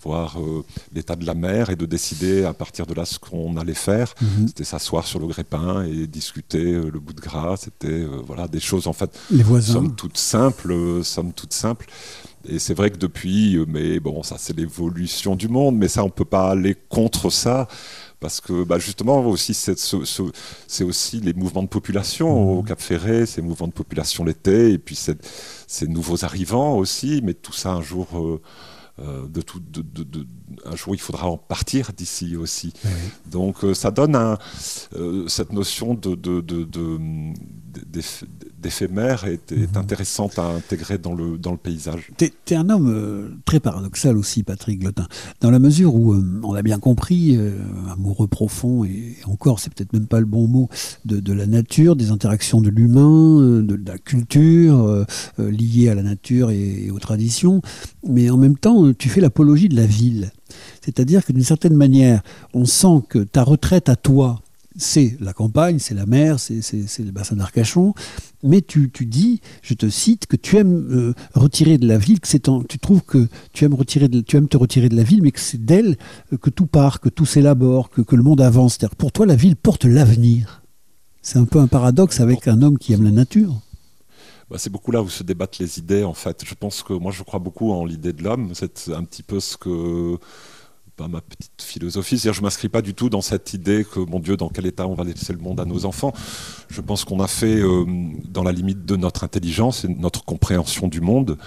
voir 0.04 0.38
euh, 0.42 0.66
l'état 0.94 1.16
de 1.16 1.26
la 1.26 1.34
mer 1.34 1.70
et 1.70 1.78
de 1.78 1.86
décider 1.86 2.44
à 2.44 2.54
partir 2.54 2.86
de 2.86 2.94
là 2.94 3.06
ce 3.06 3.20
qu'on 3.20 3.56
allait 3.56 3.74
faire. 3.74 4.14
Mhm. 4.22 4.50
C'était 4.50 4.66
s'asseoir 4.66 5.08
sur 5.08 5.20
le 5.20 5.28
grépin 5.28 5.86
et 5.86 6.08
discuter 6.08 6.74
le 6.74 7.00
bout 7.00 7.14
de 7.14 7.22
gras. 7.22 7.56
C'était 7.56 8.04
voilà 8.28 8.50
des 8.50 8.60
choses 8.60 8.86
en 8.88 8.94
fait, 8.94 9.18
Les 9.32 9.42
voisins. 9.42 9.74
somme 9.74 9.96
toute 9.96 10.18
simples, 10.18 11.04
somme 11.04 11.32
toute 11.32 11.54
simples. 11.54 11.88
Et 12.48 12.60
c'est 12.60 12.76
vrai 12.76 12.92
que 12.92 12.98
depuis, 12.98 13.58
mais 13.68 14.00
bon, 14.00 14.22
ça 14.24 14.36
c'est 14.38 14.56
l'évolution 14.56 15.36
du 15.38 15.48
monde, 15.48 15.78
mais 15.78 15.88
ça 15.88 16.04
on 16.04 16.10
peut 16.10 16.26
pas 16.26 16.52
aller 16.52 16.76
contre 16.90 17.32
ça 17.32 17.68
parce 18.26 18.42
que 18.42 18.64
bah, 18.64 18.80
justement 18.80 19.24
aussi 19.28 19.54
c'est 19.54 20.84
aussi 20.84 21.20
les 21.22 21.34
mouvements 21.36 21.62
de 21.62 21.68
population 21.68 22.28
mmh. 22.28 22.58
au 22.58 22.64
Cap 22.64 22.82
Ferré, 22.82 23.28
ces 23.28 23.44
mouvements 23.44 23.68
de 23.68 23.74
population 23.74 24.24
l'été, 24.24 24.72
et 24.72 24.80
puis 24.80 24.98
ces 25.68 25.88
nouveaux 25.88 26.26
arrivants 26.26 26.76
aussi, 26.76 27.22
mais 27.24 27.36
tout 27.36 27.54
ça 27.54 27.74
un 27.74 27.84
jour. 27.84 28.08
Euh, 28.16 28.42
euh, 28.98 29.28
de 29.28 29.42
tout, 29.42 29.60
de, 29.60 30.26
un 30.64 30.76
jour 30.78 30.96
il 30.96 31.02
faudra 31.02 31.28
en 31.28 31.36
partir 31.36 31.92
d'ici 31.92 32.38
aussi. 32.38 32.72
Donc 33.30 33.66
euh, 33.66 33.74
ça 33.74 33.92
donne 33.92 34.16
un, 34.16 34.38
cette 35.28 35.52
notion 35.52 35.96
de, 35.96 36.16
d'éphémère 38.66 39.26
est, 39.26 39.52
est, 39.52 39.72
mhm. 39.72 39.78
intéressante 39.78 40.40
à 40.40 40.46
intégrer 40.48 40.98
dans 40.98 41.14
le, 41.14 41.38
dans 41.38 41.52
le 41.52 41.58
paysage. 41.58 42.10
Tu 42.18 42.26
es, 42.26 42.56
un 42.56 42.70
homme 42.72 42.92
euh, 42.92 43.30
très 43.46 43.60
paradoxal 43.60 44.18
aussi, 44.18 44.42
Patrick 44.42 44.80
Glotin, 44.80 45.08
dans 45.40 45.52
la 45.52 45.60
mesure 45.60 45.94
où, 45.94 46.14
euh, 46.14 46.42
on 46.44 46.52
l'a 46.52 46.64
bien 46.64 46.80
compris, 46.80 47.38
euh, 47.38 47.52
amoureux 47.92 48.28
profond, 48.28 48.84
et 48.84 49.18
encore, 49.26 49.60
c'est 49.60 49.72
peut-être 49.72 49.94
même 49.94 50.08
pas 50.08 50.20
le 50.20 50.26
bon 50.26 50.48
mot, 50.48 50.68
de, 51.06 51.20
de 51.20 51.32
la 51.32 51.46
nature, 51.46 51.96
des 51.96 52.10
interactions 52.10 52.60
de 52.60 52.70
l'humain, 52.70 53.62
de, 53.62 53.80
la 53.86 54.00
culture 54.00 55.06
liée 55.38 55.90
à 55.90 55.96
la 55.96 56.02
nature 56.02 56.50
et 56.50 56.90
aux 56.90 56.98
traditions, 56.98 57.62
mais 58.08 58.32
en 58.32 58.38
même 58.38 58.58
temps, 58.58 58.94
tu 58.94 59.10
fais 59.10 59.22
l'apologie 59.22 59.70
de 59.70 59.76
la 59.76 59.86
ville. 59.86 60.32
C'est-à-dire 60.82 61.24
que 61.24 61.34
d'une 61.34 61.44
certaine 61.44 61.76
manière, 61.76 62.24
on 62.54 62.66
sent 62.66 63.04
que 63.10 63.20
ta 63.20 63.44
retraite 63.44 63.90
à 63.90 63.96
toi, 63.96 64.42
c'est 64.78 65.18
la 65.20 65.34
campagne, 65.34 65.80
c'est 65.80 65.94
la 65.94 66.06
mer, 66.06 66.40
c'est 66.40 67.00
le 67.00 67.12
bassin 67.12 67.36
d'Arcachon, 67.36 67.94
mais 68.44 68.62
tu, 68.62 68.90
dis, 69.02 69.42
je 69.62 69.74
te 69.74 69.90
cite, 69.90 70.28
que 70.28 70.36
tu 70.36 70.58
aimes 70.58 70.88
euh, 70.92 71.14
retirer 71.34 71.78
de 71.78 71.88
la 71.88 71.98
ville, 71.98 72.20
que 72.20 72.64
tu 72.68 72.80
trouves 72.80 73.02
que 73.02 73.28
tu 73.54 73.66
aimes, 73.66 73.74
retirer 73.74 74.10
tu 74.10 74.38
aimes 74.38 74.48
te 74.48 74.58
retirer 74.58 74.90
de 74.90 74.96
la 74.96 75.04
ville, 75.04 75.22
mais 75.24 75.32
que 75.32 75.40
c'est 75.40 75.64
d'elle 75.64 75.98
euh, 76.34 76.38
que 76.38 76.50
tout 76.50 76.68
part, 76.68 77.00
que 77.00 77.10
tout 77.10 77.26
s'élabore, 77.26 77.90
que, 77.90 78.02
que, 78.02 78.16
le 78.16 78.24
monde 78.24 78.42
avance. 78.42 78.78
Pour 78.98 79.12
toi, 79.12 79.26
la 79.26 79.36
ville 79.36 79.56
porte 79.56 79.86
l'avenir. 79.86 80.62
C'est 81.22 81.40
un 81.40 81.46
peu 81.46 81.60
un 81.60 81.68
paradoxe 81.68 82.20
avec 82.20 82.48
un 82.48 82.62
homme 82.62 82.78
qui 82.78 82.94
aime 82.94 83.04
la 83.04 83.12
nature. 83.12 83.62
Bah, 84.50 84.58
c'est 84.60 84.70
beaucoup 84.70 84.92
là 84.92 85.02
où 85.02 85.10
se 85.10 85.24
débattent 85.24 85.58
les 85.58 85.80
idées, 85.80 86.04
en 86.04 86.14
fait. 86.14 86.44
Je 86.46 86.54
pense 86.54 86.84
que 86.84 86.94
moi, 86.94 87.12
je 87.12 87.24
crois 87.24 87.40
beaucoup 87.40 87.72
en 87.72 87.84
l'idée 87.84 88.14
de 88.14 88.24
l'homme. 88.24 88.52
C'est 88.54 88.90
un 88.90 89.04
petit 89.04 89.24
peu 89.24 89.40
ce 89.40 89.58
que 89.58 90.18
pas 90.96 91.08
ma 91.08 91.22
petite 91.22 91.62
philosophie. 91.62 92.18
C'est-à-dire, 92.18 92.38
je 92.38 92.42
m'inscris 92.42 92.70
pas 92.70 92.82
du 92.82 92.94
tout 92.94 93.10
dans 93.10 93.22
cette 93.22 93.54
idée 93.54 93.86
que, 93.86 94.00
mon 94.00 94.20
Dieu, 94.20 94.38
dans 94.38 94.50
quel 94.50 94.66
état 94.66 94.88
on 94.88 94.94
va 94.94 95.04
laisser 95.04 95.34
le 95.34 95.40
monde 95.40 95.60
à 95.60 95.66
nos 95.66 95.86
enfants. 95.86 96.14
Je 96.70 96.82
pense 96.82 97.04
qu'on 97.04 97.20
a 97.20 97.28
fait, 97.28 97.60
euh, 97.60 97.86
dans 98.30 98.44
la 98.44 98.52
limite 98.52 98.86
de 98.86 98.96
notre 98.96 99.24
intelligence 99.24 99.86
et 99.86 99.88
notre 99.88 100.24
compréhension 100.24 100.88
du 100.88 101.02
monde, 101.02 101.38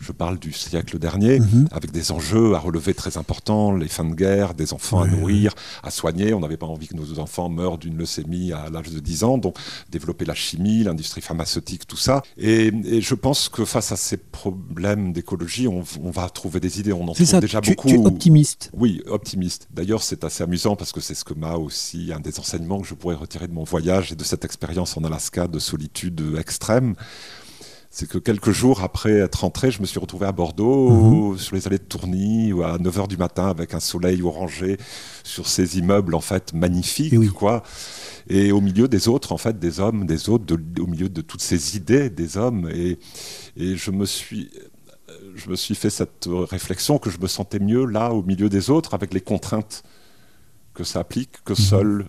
je 0.00 0.12
parle 0.12 0.38
du 0.38 0.52
siècle 0.52 0.98
dernier, 0.98 1.40
mhm. 1.40 1.68
avec 1.70 1.92
des 1.92 2.12
enjeux 2.12 2.54
à 2.54 2.58
relever 2.58 2.94
très 2.94 3.16
importants, 3.16 3.72
les 3.72 3.88
fins 3.88 4.04
de 4.04 4.14
guerre, 4.14 4.54
des 4.54 4.72
enfants 4.72 5.00
à 5.00 5.06
nourrir, 5.06 5.54
à 5.82 5.90
soigner. 5.90 6.34
On 6.34 6.40
n'avait 6.40 6.56
pas 6.56 6.66
envie 6.66 6.88
que 6.88 6.96
nos 6.96 7.18
enfants 7.18 7.48
meurent 7.48 7.78
d'une 7.78 7.96
leucémie 7.96 8.52
à 8.52 8.68
l'âge 8.70 8.90
de 8.90 9.00
10 9.00 9.24
ans, 9.24 9.38
donc 9.38 9.56
développer 9.90 10.24
la 10.24 10.34
chimie, 10.34 10.82
l'industrie 10.82 11.20
pharmaceutique, 11.20 11.86
tout 11.86 11.96
ça. 11.96 12.22
Et, 12.36 12.72
je 13.00 13.14
pense 13.14 13.48
que 13.48 13.64
face 13.64 13.92
à 13.92 13.96
ces 13.96 14.16
problèmes 14.16 15.12
d'écologie, 15.12 15.68
on, 15.68 15.82
va 16.10 16.28
trouver 16.28 16.60
des 16.60 16.80
idées. 16.80 16.92
On 16.92 17.08
en 17.08 17.12
trouve 17.12 17.40
déjà 17.40 17.60
beaucoup. 17.60 17.88
Tu 17.88 17.94
es 17.94 17.98
optimiste. 17.98 18.70
Oui, 18.74 18.95
optimiste. 19.06 19.68
D'ailleurs, 19.70 20.02
c'est 20.02 20.24
assez 20.24 20.42
amusant 20.42 20.76
parce 20.76 20.92
que 20.92 21.00
c'est 21.00 21.14
ce 21.14 21.24
que 21.24 21.34
m'a 21.34 21.54
aussi 21.54 22.12
un 22.14 22.20
des 22.20 22.38
enseignements 22.38 22.80
que 22.80 22.86
je 22.86 22.94
pourrais 22.94 23.14
retirer 23.14 23.48
de 23.48 23.52
mon 23.52 23.64
voyage 23.64 24.12
et 24.12 24.16
de 24.16 24.24
cette 24.24 24.44
expérience 24.44 24.96
en 24.96 25.04
Alaska 25.04 25.48
de 25.48 25.58
solitude 25.58 26.22
extrême. 26.38 26.94
C'est 27.90 28.06
que 28.06 28.18
quelques 28.18 28.50
jours 28.50 28.82
après 28.82 29.12
être 29.12 29.40
rentré, 29.40 29.70
je 29.70 29.80
me 29.80 29.86
suis 29.86 29.98
retrouvé 29.98 30.26
à 30.26 30.32
Bordeaux, 30.32 31.30
mhm. 31.30 31.38
sur 31.38 31.56
les 31.56 31.66
allées 31.66 31.78
de 31.78 31.84
Tourny, 31.84 32.52
à 32.62 32.76
9h 32.76 33.08
du 33.08 33.16
matin, 33.16 33.48
avec 33.48 33.72
un 33.72 33.80
soleil 33.80 34.22
orangé 34.22 34.76
sur 35.24 35.46
ces 35.46 35.78
immeubles, 35.78 36.14
en 36.14 36.20
fait, 36.20 36.52
magnifiques, 36.52 37.14
et 37.14 37.28
quoi. 37.28 37.62
Et 38.28 38.52
au 38.52 38.60
milieu 38.60 38.86
des 38.86 39.08
autres, 39.08 39.32
en 39.32 39.38
fait, 39.38 39.58
des 39.58 39.80
hommes, 39.80 40.04
des 40.04 40.28
autres, 40.28 40.58
au 40.78 40.86
milieu 40.86 41.08
de 41.08 41.22
toutes 41.22 41.40
ces 41.40 41.78
idées 41.78 42.10
des 42.10 42.36
hommes. 42.36 42.68
Et, 42.70 42.98
et 43.56 43.76
je 43.76 43.90
me 43.90 44.04
suis 44.04 44.50
je 45.36 45.50
me 45.50 45.56
suis 45.56 45.74
fait 45.74 45.90
cette 45.90 46.28
réflexion 46.28 46.98
que 46.98 47.10
je 47.10 47.18
me 47.18 47.26
sentais 47.26 47.58
mieux 47.58 47.84
là, 47.84 48.12
au 48.12 48.22
milieu 48.22 48.48
des 48.48 48.70
autres, 48.70 48.94
avec 48.94 49.14
les 49.14 49.20
contraintes 49.20 49.82
que 50.74 50.84
ça 50.84 51.00
applique, 51.00 51.42
que 51.44 51.52
mhm. 51.52 51.58
seul 51.58 52.06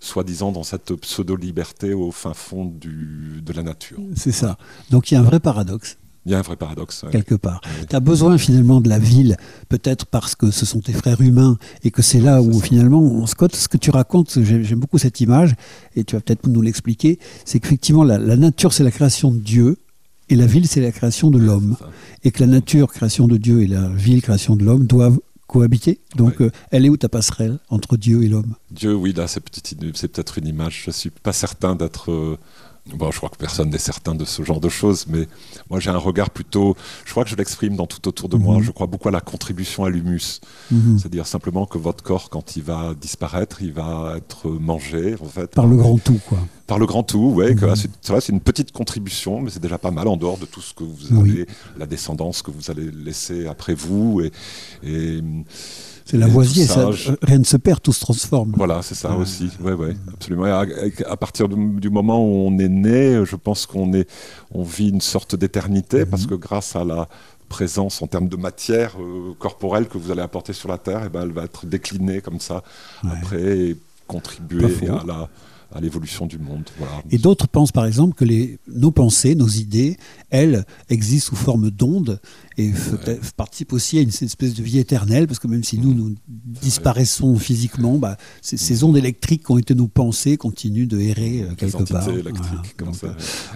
soi-disant 0.00 0.52
dans 0.52 0.62
cette 0.62 0.94
pseudo-liberté 0.94 1.92
au 1.92 2.12
fin 2.12 2.34
fond 2.34 2.64
du, 2.64 3.42
de 3.42 3.52
la 3.52 3.62
nature. 3.62 3.98
C'est 4.14 4.32
ça. 4.32 4.56
Donc 4.90 5.10
il 5.10 5.14
y 5.14 5.16
a 5.16 5.20
un 5.20 5.24
vrai 5.24 5.40
paradoxe. 5.40 5.98
Il 6.26 6.32
y 6.32 6.34
a 6.34 6.38
un 6.38 6.42
vrai 6.42 6.56
paradoxe. 6.56 7.04
Quelque 7.10 7.34
part. 7.34 7.62
Tu 7.88 7.96
as 7.96 8.00
besoin 8.00 8.36
finalement 8.36 8.82
de 8.82 8.88
la 8.88 8.98
ville, 8.98 9.36
peut-être 9.70 10.04
parce 10.04 10.34
que 10.34 10.50
ce 10.50 10.66
sont 10.66 10.80
tes 10.80 10.92
frères 10.92 11.22
humains 11.22 11.56
et 11.84 11.90
que 11.90 12.02
c'est 12.02 12.20
là 12.20 12.42
où 12.42 12.60
finalement, 12.60 13.24
Scott, 13.26 13.56
ce 13.56 13.66
que 13.66 13.78
tu 13.78 13.90
racontes, 13.90 14.38
j'aime 14.42 14.78
beaucoup 14.78 14.98
cette 14.98 15.20
image, 15.20 15.54
et 15.96 16.04
tu 16.04 16.16
vas 16.16 16.20
peut-être 16.20 16.46
nous 16.46 16.60
l'expliquer, 16.60 17.18
c'est 17.46 17.60
qu'effectivement 17.60 18.04
la, 18.04 18.18
nature 18.18 18.74
c'est 18.74 18.84
la 18.84 18.90
création 18.90 19.30
de 19.30 19.38
Dieu, 19.38 19.78
et 20.28 20.36
la 20.36 20.46
ville 20.46 20.66
c'est 20.66 20.80
la 20.80 20.92
création 20.92 21.30
de 21.30 21.38
l'homme. 21.38 21.76
Et 22.24 22.30
que 22.30 22.40
la 22.40 22.46
nature, 22.46 22.92
création 22.92 23.28
de 23.28 23.36
Dieu, 23.36 23.62
et 23.62 23.66
la 23.66 23.88
ville, 23.88 24.22
création 24.22 24.56
de 24.56 24.64
l'homme, 24.64 24.86
doivent 24.86 25.18
cohabiter. 25.48 25.98
Donc, 26.14 26.40
euh, 26.40 26.50
elle 26.70 26.84
est 26.84 26.88
où 26.88 26.96
ta 26.96 27.08
passerelle 27.08 27.58
entre 27.70 27.96
Dieu 27.96 28.22
et 28.22 28.28
l'homme? 28.28 28.54
Dieu, 28.70 28.94
oui, 28.94 29.12
là, 29.12 29.26
c'est 29.26 29.40
peut-être 29.40 30.38
une 30.38 30.46
image. 30.46 30.82
Je 30.86 30.90
suis 30.90 31.10
pas 31.10 31.32
certain 31.32 31.74
d'être 31.74 32.12
euh, 32.12 32.38
Bon, 32.94 33.10
je 33.10 33.16
crois 33.18 33.28
que 33.28 33.36
personne 33.36 33.70
n'est 33.70 33.78
certain 33.78 34.14
de 34.14 34.24
ce 34.24 34.42
genre 34.42 34.60
de 34.60 34.68
choses, 34.68 35.06
mais 35.08 35.28
moi 35.70 35.80
j'ai 35.80 35.90
un 35.90 35.98
regard 35.98 36.30
plutôt. 36.30 36.76
Je 37.04 37.10
crois 37.10 37.24
que 37.24 37.30
je 37.30 37.36
l'exprime 37.36 37.76
dans 37.76 37.86
tout 37.86 38.06
autour 38.08 38.28
de 38.28 38.36
moi. 38.36 38.56
Mhm. 38.56 38.62
Je 38.62 38.70
crois 38.70 38.86
beaucoup 38.86 39.08
à 39.08 39.12
la 39.12 39.20
contribution 39.20 39.84
à 39.84 39.90
l'humus, 39.90 40.40
mhm. 40.70 40.98
c'est-à-dire 40.98 41.26
simplement 41.26 41.66
que 41.66 41.78
votre 41.78 42.02
corps, 42.02 42.30
quand 42.30 42.56
il 42.56 42.62
va 42.62 42.94
disparaître, 42.98 43.62
il 43.62 43.72
va 43.72 44.14
être 44.16 44.48
mangé 44.48 45.16
en 45.20 45.28
fait 45.28 45.50
par 45.50 45.66
le 45.66 45.76
grand 45.76 45.98
tout, 45.98 46.20
quoi. 46.28 46.38
Par 46.66 46.78
le 46.78 46.86
grand 46.86 47.02
tout, 47.02 47.32
ouais. 47.34 47.54
Mhm. 47.54 47.74
c'est 48.02 48.28
une 48.28 48.40
petite 48.40 48.72
contribution, 48.72 49.40
mais 49.40 49.50
c'est 49.50 49.62
déjà 49.62 49.78
pas 49.78 49.90
mal 49.90 50.06
en 50.06 50.16
dehors 50.16 50.38
de 50.38 50.44
tout 50.44 50.60
ce 50.60 50.74
que 50.74 50.84
vous 50.84 51.18
avez, 51.18 51.46
la 51.78 51.86
descendance 51.86 52.42
que 52.42 52.50
vous 52.50 52.70
allez 52.70 52.90
laisser 52.90 53.46
après 53.46 53.74
vous 53.74 54.20
et, 54.20 54.32
et 54.82 55.22
c'est 56.08 56.16
Lavoisier, 56.16 56.64
ça, 56.64 56.88
rien 57.20 57.38
ne 57.38 57.44
se 57.44 57.58
perd, 57.58 57.82
tout 57.82 57.92
se 57.92 58.00
transforme. 58.00 58.54
Voilà, 58.56 58.80
c'est 58.80 58.94
ça 58.94 59.14
aussi. 59.14 59.50
Ouais, 59.60 59.74
ouais, 59.74 59.94
absolument. 60.10 60.44
à, 60.46 61.16
partir 61.18 61.50
du, 61.50 61.90
moment 61.90 62.24
où 62.24 62.46
on 62.48 62.58
est 62.58 62.70
né, 62.70 63.22
je 63.26 63.36
pense 63.36 63.66
qu'on 63.66 63.92
est, 63.92 64.08
on 64.50 64.62
vit 64.62 64.88
une 64.88 65.02
sorte 65.02 65.36
d'éternité 65.36 66.06
parce 66.06 66.22
mhm. 66.22 66.28
que 66.28 66.34
grâce 66.36 66.76
à 66.76 66.84
la 66.84 67.08
présence 67.50 68.00
en 68.00 68.06
termes 68.06 68.28
de 68.28 68.36
matière 68.36 68.96
euh, 68.98 69.34
corporelle 69.38 69.86
que 69.86 69.98
vous 69.98 70.10
allez 70.10 70.22
apporter 70.22 70.54
sur 70.54 70.70
la 70.70 70.78
Terre, 70.78 71.02
et 71.02 71.06
eh 71.06 71.08
ben, 71.10 71.22
elle 71.24 71.32
va 71.32 71.44
être 71.44 71.66
déclinée 71.66 72.22
comme 72.22 72.40
ça 72.40 72.62
après 73.02 73.58
et 73.58 73.76
contribuer 74.06 74.88
à 74.88 75.04
la 75.06 75.28
à 75.74 75.80
l'évolution 75.80 76.26
du 76.26 76.38
monde. 76.38 76.64
Et 77.10 77.18
d'autres 77.18 77.46
pensent 77.46 77.72
par 77.72 77.84
exemple 77.84 78.14
que 78.14 78.24
les, 78.24 78.58
nos 78.68 78.90
pensées, 78.90 79.34
nos 79.34 79.48
idées, 79.48 79.98
elles, 80.30 80.64
existent 80.88 81.30
sous 81.30 81.36
forme 81.36 81.70
d'ondes 81.70 82.20
et 82.58 82.72
participent 83.36 83.72
aussi 83.72 83.98
à 83.98 84.00
une 84.02 84.08
espèce 84.08 84.54
de 84.54 84.62
vie 84.64 84.78
éternelle, 84.78 85.28
parce 85.28 85.38
que 85.38 85.46
même 85.46 85.62
si 85.62 85.78
nous, 85.78 85.94
nous 85.94 86.14
disparaissons 86.28 87.36
physiquement, 87.36 87.98
bah, 87.98 88.16
ces 88.42 88.82
ondes 88.82 88.96
électriques 88.96 89.44
qui 89.46 89.52
ont 89.52 89.58
été 89.58 89.76
nos 89.76 89.86
pensées 89.86 90.36
continuent 90.36 90.88
de 90.88 90.98
errer 90.98 91.42
euh, 91.42 91.54
quelque 91.56 91.84
part. 91.84 92.08
Euh, 92.08 93.12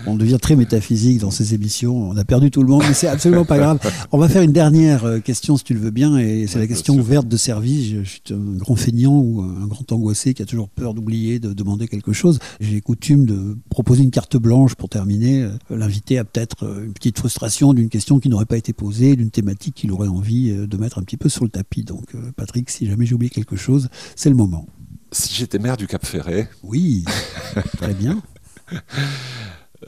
on 0.06 0.14
devient 0.14 0.38
très 0.40 0.54
métaphysique 0.54 1.18
dans 1.18 1.32
ces 1.32 1.52
émissions, 1.52 2.10
on 2.10 2.16
a 2.16 2.24
perdu 2.24 2.52
tout 2.52 2.62
le 2.62 2.68
monde, 2.68 2.84
mais 2.86 2.94
c'est 2.94 3.08
absolument 3.08 3.44
pas 3.44 3.58
grave. 3.58 3.80
On 4.12 4.18
va 4.18 4.28
faire 4.28 4.42
une 4.42 4.52
dernière 4.52 5.04
euh, 5.04 5.18
question, 5.18 5.56
si 5.56 5.64
tu 5.64 5.74
le 5.74 5.80
veux 5.80 5.90
bien, 5.90 6.18
et 6.18 6.46
c'est 6.46 6.60
la 6.60 6.68
question 6.68 6.94
ouverte 6.94 7.26
de 7.26 7.36
service. 7.36 7.90
Je, 7.90 8.02
suis 8.04 8.22
un 8.30 8.56
grand 8.56 8.76
feignant 8.76 9.18
ou 9.18 9.40
un 9.40 9.66
grand 9.66 9.90
angoissé 9.90 10.32
qui 10.32 10.42
a 10.42 10.46
toujours 10.46 10.68
peur 10.68 10.94
d'oublier 10.94 11.40
de 11.40 11.52
demander 11.52 11.88
quelque 11.88 12.12
chose. 12.12 12.38
J'ai 12.60 12.80
coutume 12.80 13.26
de 13.26 13.58
proposer 13.68 14.04
une 14.04 14.12
carte 14.12 14.36
blanche 14.36 14.76
pour 14.76 14.88
terminer. 14.88 15.48
L'invité 15.70 16.18
a 16.18 16.24
peut-être 16.24 16.82
une 16.84 16.92
petite 16.92 17.18
frustration 17.18 17.72
d'une 17.72 17.88
question 17.88 18.20
qui 18.20 18.28
n'aurait 18.28 18.44
pas 18.44 18.56
été 18.56 18.72
posée 18.72 18.91
d'une 18.92 19.30
thématique 19.30 19.74
qu'il 19.74 19.92
aurait 19.92 20.08
envie 20.08 20.50
euh, 20.50 20.66
de 20.66 20.76
mettre 20.76 20.98
un 20.98 21.02
petit 21.02 21.16
peu 21.16 21.28
sur 21.28 21.44
le 21.44 21.50
tapis. 21.50 21.84
Donc, 21.84 22.14
euh, 22.14 22.32
Patrick, 22.36 22.70
si 22.70 22.86
jamais 22.86 23.06
j'ai 23.06 23.14
oublié 23.14 23.30
quelque 23.30 23.56
chose, 23.56 23.88
c'est 24.16 24.28
le 24.28 24.36
moment. 24.36 24.66
Si 25.10 25.34
j'étais 25.34 25.58
maire 25.58 25.76
du 25.76 25.86
Cap 25.86 26.04
Ferret. 26.06 26.48
Oui, 26.62 27.04
très 27.76 27.94
bien. 27.94 28.22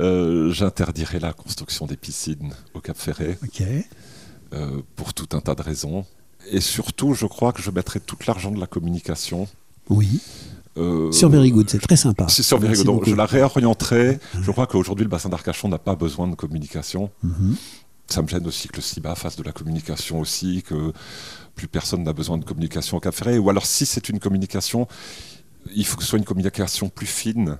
Euh, 0.00 0.50
j'interdirais 0.50 1.20
la 1.20 1.32
construction 1.32 1.86
des 1.86 1.96
piscines 1.96 2.52
au 2.74 2.80
Cap 2.80 2.96
Ferret. 2.96 3.38
Ok. 3.42 3.62
pour 4.96 5.14
tout 5.14 5.36
un 5.36 5.40
tas 5.40 5.54
de 5.54 5.62
raisons. 5.62 6.04
Et 6.50 6.60
surtout, 6.60 7.14
je 7.14 7.26
crois 7.26 7.52
que 7.52 7.62
je 7.62 7.70
mettrais 7.70 8.00
tout 8.00 8.18
l'argent 8.26 8.50
de 8.50 8.60
la 8.60 8.66
communication. 8.66 9.48
Oui. 9.88 10.20
sur 11.10 11.30
Very 11.30 11.50
Good, 11.52 11.70
c'est 11.70 11.78
très 11.78 11.96
sympa. 11.96 12.28
Sur 12.28 12.58
Very 12.58 12.76
Good, 12.76 12.86
donc 12.86 13.08
je 13.08 13.14
la 13.14 13.24
réorienterai. 13.24 14.18
Je 14.42 14.50
crois 14.50 14.66
qu'aujourd'hui, 14.66 15.04
le 15.04 15.10
bassin 15.10 15.30
d'Arcachon 15.30 15.68
n'a 15.68 15.78
pas 15.78 15.94
besoin 15.94 16.28
de 16.28 16.34
communication. 16.34 17.10
Mhm 17.22 17.56
ça 18.08 18.22
me 18.22 18.28
gêne 18.28 18.46
aussi 18.46 18.68
que 18.68 18.76
le 18.76 18.82
CIBA 18.82 19.14
fasse 19.14 19.36
de 19.36 19.42
la 19.42 19.52
communication 19.52 20.20
aussi, 20.20 20.62
que 20.62 20.92
plus 21.54 21.68
personne 21.68 22.02
n'a 22.02 22.12
besoin 22.12 22.38
de 22.38 22.44
communication 22.44 22.96
au 22.96 23.00
Cap 23.00 23.14
Ferret. 23.14 23.38
Ou 23.38 23.50
alors, 23.50 23.66
si 23.66 23.86
c'est 23.86 24.08
une 24.08 24.20
communication, 24.20 24.86
il 25.74 25.86
faut 25.86 25.96
que 25.96 26.02
ce 26.02 26.10
soit 26.10 26.18
une 26.18 26.24
communication 26.24 26.88
plus 26.88 27.06
fine 27.06 27.58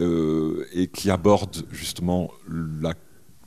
euh, 0.00 0.66
et 0.72 0.88
qui 0.88 1.10
aborde 1.10 1.64
justement 1.70 2.30
la 2.48 2.94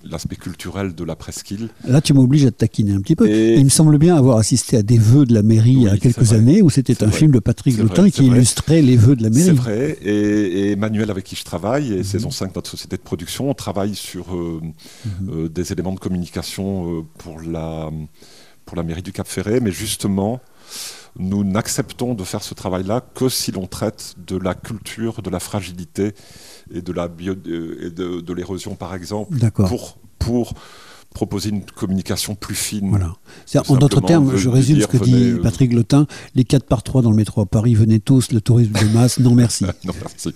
l'aspect 0.10 0.36
culturel 0.36 0.96
de 0.96 1.04
la 1.04 1.16
presqu'île. 1.16 1.70
Là, 1.86 2.02
tu 2.02 2.14
m'obliges 2.14 2.46
à 2.46 2.52
te 2.52 2.58
taquiner 2.58 2.94
un 2.94 3.02
petit 3.02 3.16
peu. 3.16 3.30
Il 3.30 3.64
me 3.64 3.70
semble 3.70 3.98
bien 3.98 4.16
avoir 4.16 4.38
assisté 4.38 4.78
à 4.78 4.84
des 4.84 4.98
vœux 4.98 5.26
de 5.26 5.34
la 5.34 5.44
mairie 5.44 5.74
il 5.74 5.82
y 5.84 5.90
a 5.90 5.98
quelques 5.98 6.34
années 6.34 6.62
où 6.62 6.70
c'était 6.70 7.04
un 7.04 7.12
film 7.12 7.32
de 7.32 7.40
Patrick 7.40 7.78
Loutin 7.78 8.10
qui 8.10 8.28
illustrait 8.28 8.82
les 8.82 8.98
vœux 8.98 9.16
de 9.16 9.24
la 9.24 9.30
mairie. 9.30 9.46
C'est 9.46 9.52
vrai. 9.52 9.98
Et, 10.02 10.72
Emmanuel, 10.72 11.10
avec 11.12 11.24
qui 11.24 11.36
je 11.36 11.44
travaille, 11.44 11.94
et 11.94 12.04
saison 12.04 12.32
5, 12.32 12.56
notre 12.56 12.70
société 12.70 12.98
de 12.98 13.02
production, 13.02 13.50
on 13.50 13.54
travaille 13.54 13.96
sur 13.96 14.36
euh, 14.36 14.62
mhm. 15.06 15.30
euh, 15.30 15.50
des 15.50 15.72
éléments 15.72 15.94
de 15.94 16.00
communication 16.00 17.00
euh, 17.00 17.02
pour, 17.18 17.42
la, 17.42 17.90
pour 18.66 18.78
la 18.78 18.84
mairie 18.84 19.04
du 19.04 19.12
Cap 19.12 19.28
Ferret, 19.28 19.60
mais 19.60 19.72
justement 19.72 20.42
nous 21.18 21.44
n'acceptons 21.44 22.14
de 22.14 22.24
faire 22.24 22.44
ce 22.44 22.54
travail-là 22.54 23.02
que 23.02 23.30
si 23.30 23.52
l'on 23.52 23.68
traite 23.68 24.16
de 24.26 24.38
la 24.38 24.54
culture, 24.54 25.22
de 25.22 25.30
la 25.30 25.40
fragilité 25.40 26.14
et 26.74 26.82
de 26.82 26.92
la 26.92 27.08
bio, 27.08 27.34
et 27.34 27.90
de, 27.90 28.22
de 28.22 28.34
l'érosion, 28.34 28.76
par 28.76 28.94
exemple, 28.94 29.38
pour, 29.52 29.98
pour 30.20 30.54
proposer 31.16 31.50
une 31.50 31.64
communication 31.64 32.36
plus 32.36 32.56
fine. 32.56 32.90
Voilà. 32.90 33.16
En 33.70 33.78
d'autres 33.78 34.02
termes, 34.02 34.36
je 34.36 34.50
résume 34.50 34.82
ce 34.82 34.88
que 34.88 34.98
dit 34.98 35.32
euh, 35.32 35.42
Patrick 35.42 35.74
Lotin, 35.74 36.06
les 36.36 36.44
4 36.44 36.66
par 36.66 36.84
3 36.84 37.02
dans 37.02 37.10
le 37.10 37.16
métro 37.16 37.42
à 37.42 37.46
Paris, 37.46 37.74
venez 37.74 38.00
tous, 38.00 38.32
le 38.32 38.42
tourisme 38.42 38.74
de 38.74 38.94
masse, 38.94 39.20
non 39.20 39.34
merci. 39.34 39.66
non 39.86 39.94
merci, 40.00 40.34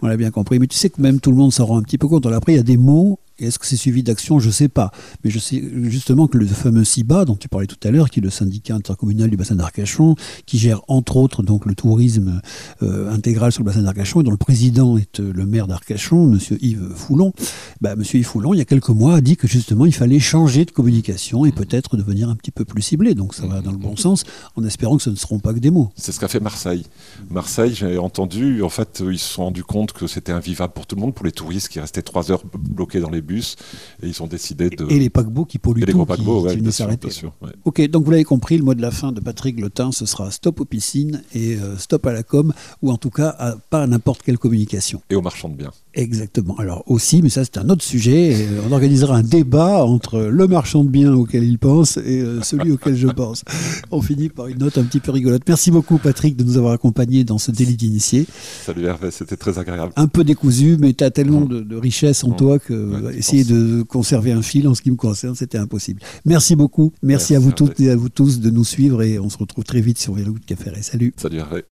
On 0.00 0.06
l'a 0.06 0.16
bien 0.16 0.30
compris. 0.30 0.58
Mais 0.58 0.68
tu 0.68 0.78
sais 0.78 0.88
que 0.88 1.02
même 1.02 1.20
tout 1.20 1.30
le 1.30 1.36
monde 1.36 1.52
s'en 1.52 1.66
rend 1.66 1.78
un 1.78 1.82
petit 1.82 1.98
peu 1.98 2.08
compte. 2.08 2.24
après, 2.26 2.52
il 2.52 2.56
y 2.56 2.60
a 2.60 2.64
des 2.64 2.76
mots 2.76 3.18
est-ce 3.38 3.58
que 3.58 3.66
c'est 3.66 3.76
suivi 3.76 4.02
d'action 4.02 4.38
Je 4.38 4.48
ne 4.48 4.52
sais 4.52 4.68
pas. 4.68 4.90
Mais 5.24 5.30
je 5.30 5.38
sais 5.38 5.62
justement 5.84 6.26
que 6.26 6.38
le 6.38 6.46
fameux 6.46 6.84
CIBA, 6.84 7.24
dont 7.24 7.36
tu 7.36 7.48
parlais 7.48 7.66
tout 7.66 7.78
à 7.86 7.90
l'heure, 7.90 8.10
qui 8.10 8.20
est 8.20 8.22
le 8.22 8.30
syndicat 8.30 8.74
intercommunal 8.74 9.30
du 9.30 9.36
bassin 9.36 9.54
d'Arcachon, 9.54 10.16
qui 10.46 10.58
gère 10.58 10.82
entre 10.88 11.16
autres 11.16 11.42
donc 11.42 11.66
le 11.66 11.74
tourisme 11.74 12.40
euh, 12.82 13.10
intégral 13.10 13.52
sur 13.52 13.62
le 13.62 13.66
bassin 13.66 13.82
d'Arcachon, 13.82 14.20
et 14.20 14.24
dont 14.24 14.30
le 14.30 14.36
président 14.36 14.96
est 14.96 15.20
euh, 15.20 15.32
le 15.32 15.46
maire 15.46 15.66
d'Arcachon, 15.66 16.32
M. 16.32 16.38
Yves 16.60 16.94
Foulon. 16.94 17.32
Bah, 17.80 17.92
M. 17.92 18.02
Yves 18.12 18.24
Foulon, 18.24 18.54
il 18.54 18.58
y 18.58 18.60
a 18.60 18.64
quelques 18.64 18.88
mois, 18.88 19.16
a 19.16 19.20
dit 19.20 19.36
que 19.36 19.46
justement 19.46 19.86
il 19.86 19.94
fallait 19.94 20.18
changer 20.18 20.64
de 20.64 20.70
communication 20.70 21.44
et 21.44 21.52
peut-être 21.52 21.96
devenir 21.96 22.28
un 22.28 22.36
petit 22.36 22.50
peu 22.50 22.64
plus 22.64 22.82
ciblé. 22.82 23.14
Donc 23.14 23.34
ça 23.34 23.46
va 23.46 23.60
dans 23.60 23.72
le 23.72 23.78
bon 23.78 23.96
sens, 23.96 24.24
en 24.56 24.64
espérant 24.64 24.96
que 24.96 25.02
ce 25.02 25.10
ne 25.10 25.16
seront 25.16 25.38
pas 25.38 25.54
que 25.54 25.58
des 25.58 25.70
mots. 25.70 25.90
C'est 25.96 26.12
ce 26.12 26.20
qu'a 26.20 26.28
fait 26.28 26.40
Marseille. 26.40 26.84
Marseille, 27.30 27.74
j'ai 27.74 27.98
entendu, 27.98 28.62
en 28.62 28.68
fait, 28.68 29.02
ils 29.06 29.18
se 29.18 29.34
sont 29.34 29.44
rendus 29.44 29.64
compte 29.64 29.92
que 29.92 30.06
c'était 30.06 30.32
invivable 30.32 30.72
pour 30.72 30.86
tout 30.86 30.96
le 30.96 31.02
monde, 31.02 31.14
pour 31.14 31.24
les 31.24 31.32
touristes 31.32 31.68
qui 31.68 31.80
restaient 31.80 32.02
trois 32.02 32.30
heures 32.30 32.42
bloqués 32.44 33.00
dans 33.00 33.10
les 33.10 33.22
bus 33.28 33.56
et 34.02 34.08
ils 34.08 34.22
ont 34.22 34.26
décidé 34.26 34.70
de. 34.70 34.86
Et 34.90 34.98
les 34.98 35.10
paquebots 35.10 35.44
qui 35.44 35.58
polluent 35.58 35.84
tout, 35.84 36.06
qui, 36.06 36.62
qui 36.62 36.72
s'arrêter. 36.72 37.08
Ok, 37.64 37.80
donc 37.88 38.04
vous 38.04 38.10
l'avez 38.10 38.24
compris, 38.24 38.58
le 38.58 38.64
mot 38.64 38.74
de 38.74 38.82
la 38.82 38.90
fin 38.90 39.12
de 39.12 39.20
Patrick 39.20 39.60
Lotin, 39.60 39.92
ce 39.92 40.06
sera 40.06 40.30
stop 40.30 40.60
aux 40.60 40.64
piscines 40.64 41.22
et 41.34 41.56
euh, 41.56 41.76
stop 41.76 42.06
à 42.06 42.12
la 42.12 42.22
com, 42.22 42.52
ou 42.82 42.90
en 42.90 42.96
tout 42.96 43.10
cas 43.10 43.34
à, 43.38 43.56
pas 43.70 43.82
à 43.82 43.86
n'importe 43.86 44.22
quelle 44.22 44.38
communication. 44.38 45.02
Et 45.10 45.14
aux 45.14 45.22
marchands 45.22 45.48
de 45.48 45.56
biens. 45.56 45.72
Exactement. 45.94 46.56
Alors 46.58 46.82
aussi, 46.86 47.22
mais 47.22 47.28
ça 47.28 47.44
c'est 47.44 47.58
un 47.58 47.68
autre 47.68 47.84
sujet, 47.84 48.34
euh, 48.34 48.62
on 48.68 48.72
organisera 48.72 49.16
un 49.16 49.22
débat 49.22 49.84
entre 49.84 50.20
le 50.20 50.46
marchand 50.46 50.84
de 50.84 50.88
biens 50.88 51.12
auquel 51.12 51.44
il 51.44 51.58
pense 51.58 51.96
et 51.98 52.20
euh, 52.20 52.40
celui 52.42 52.72
auquel 52.72 52.96
je 52.96 53.08
pense. 53.08 53.44
On 53.90 54.02
finit 54.02 54.28
par 54.28 54.46
une 54.46 54.58
note 54.58 54.78
un 54.78 54.84
petit 54.84 55.00
peu 55.00 55.10
rigolote. 55.12 55.42
Merci 55.48 55.70
beaucoup 55.70 55.98
Patrick 55.98 56.36
de 56.36 56.44
nous 56.44 56.56
avoir 56.56 56.72
accompagnés 56.72 57.24
dans 57.24 57.38
ce 57.38 57.50
délit 57.50 57.76
d'initié. 57.76 58.26
Salut 58.64 58.84
Hervé, 58.84 59.10
c'était 59.10 59.36
très 59.36 59.58
agréable. 59.58 59.92
Un 59.96 60.06
peu 60.06 60.24
décousu, 60.24 60.76
mais 60.78 60.92
tu 60.92 61.04
as 61.04 61.10
tellement 61.10 61.42
de, 61.42 61.60
de, 61.60 61.76
richesse 61.76 62.24
en 62.24 62.32
toi 62.32 62.58
que 62.58 63.17
essayer 63.18 63.44
de 63.44 63.82
conserver 63.82 64.32
un 64.32 64.42
fil 64.42 64.68
en 64.68 64.74
ce 64.74 64.82
qui 64.82 64.90
me 64.90 64.96
concerne, 64.96 65.34
c'était 65.34 65.58
impossible. 65.58 66.00
Merci 66.24 66.56
beaucoup. 66.56 66.92
Merci, 67.02 67.34
à 67.34 67.38
vous 67.38 67.52
toutes 67.52 67.80
et 67.80 67.90
à 67.90 67.96
vous 67.96 68.08
tous 68.08 68.40
de 68.40 68.50
nous 68.50 68.64
suivre 68.64 69.02
et 69.02 69.18
on 69.18 69.28
se 69.28 69.38
retrouve 69.38 69.64
très 69.64 69.80
vite 69.80 69.98
sur 69.98 70.14
Vélo 70.14 70.32
de 70.32 70.44
Café. 70.44 70.70
Salut. 70.82 71.14
Salut 71.16 71.38
Hervé. 71.38 71.64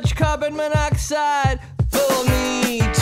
much 0.00 0.14
carbon 0.14 0.54
monoxide 0.54 1.58
for 1.90 2.24
me 2.26 2.99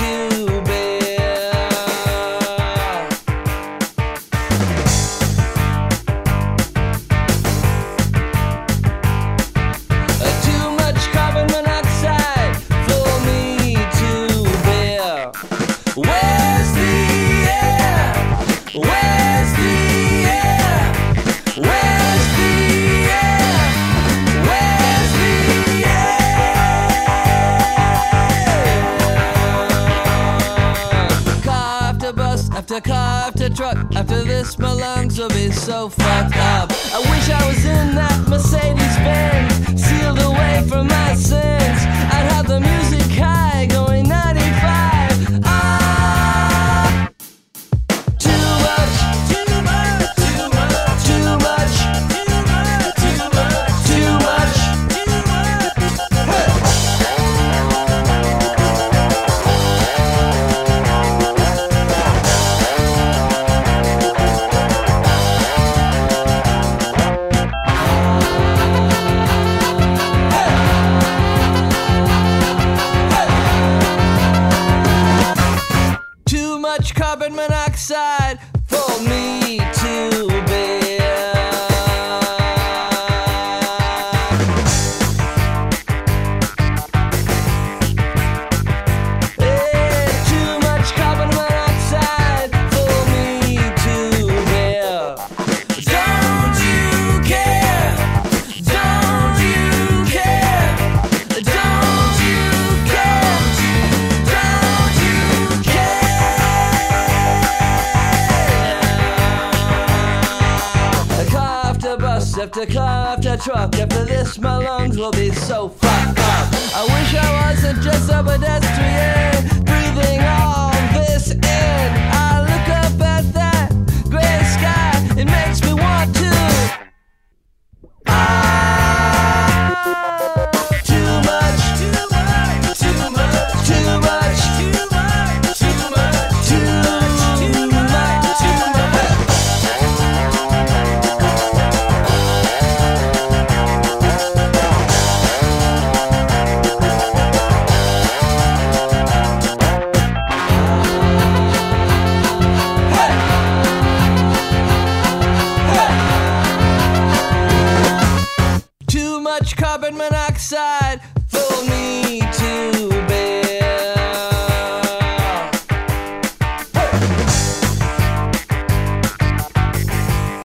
truck. 33.59 33.76
After 33.97 34.22
this, 34.22 34.56
my 34.56 34.72
lungs 34.72 35.18
will 35.18 35.30
be 35.30 35.51
so 35.51 35.89
fucked 35.89 36.36
up. 36.36 36.70
I 36.94 37.01
wish 37.10 37.28
I 37.28 37.48
was 37.48 37.64
in 37.64 37.97
that 37.97 38.28
Mercedes 38.28 38.97
Benz, 39.05 39.82
sealed 39.85 40.20
away 40.20 40.64
from 40.68 40.86
my 40.86 41.14
sins. 41.14 41.57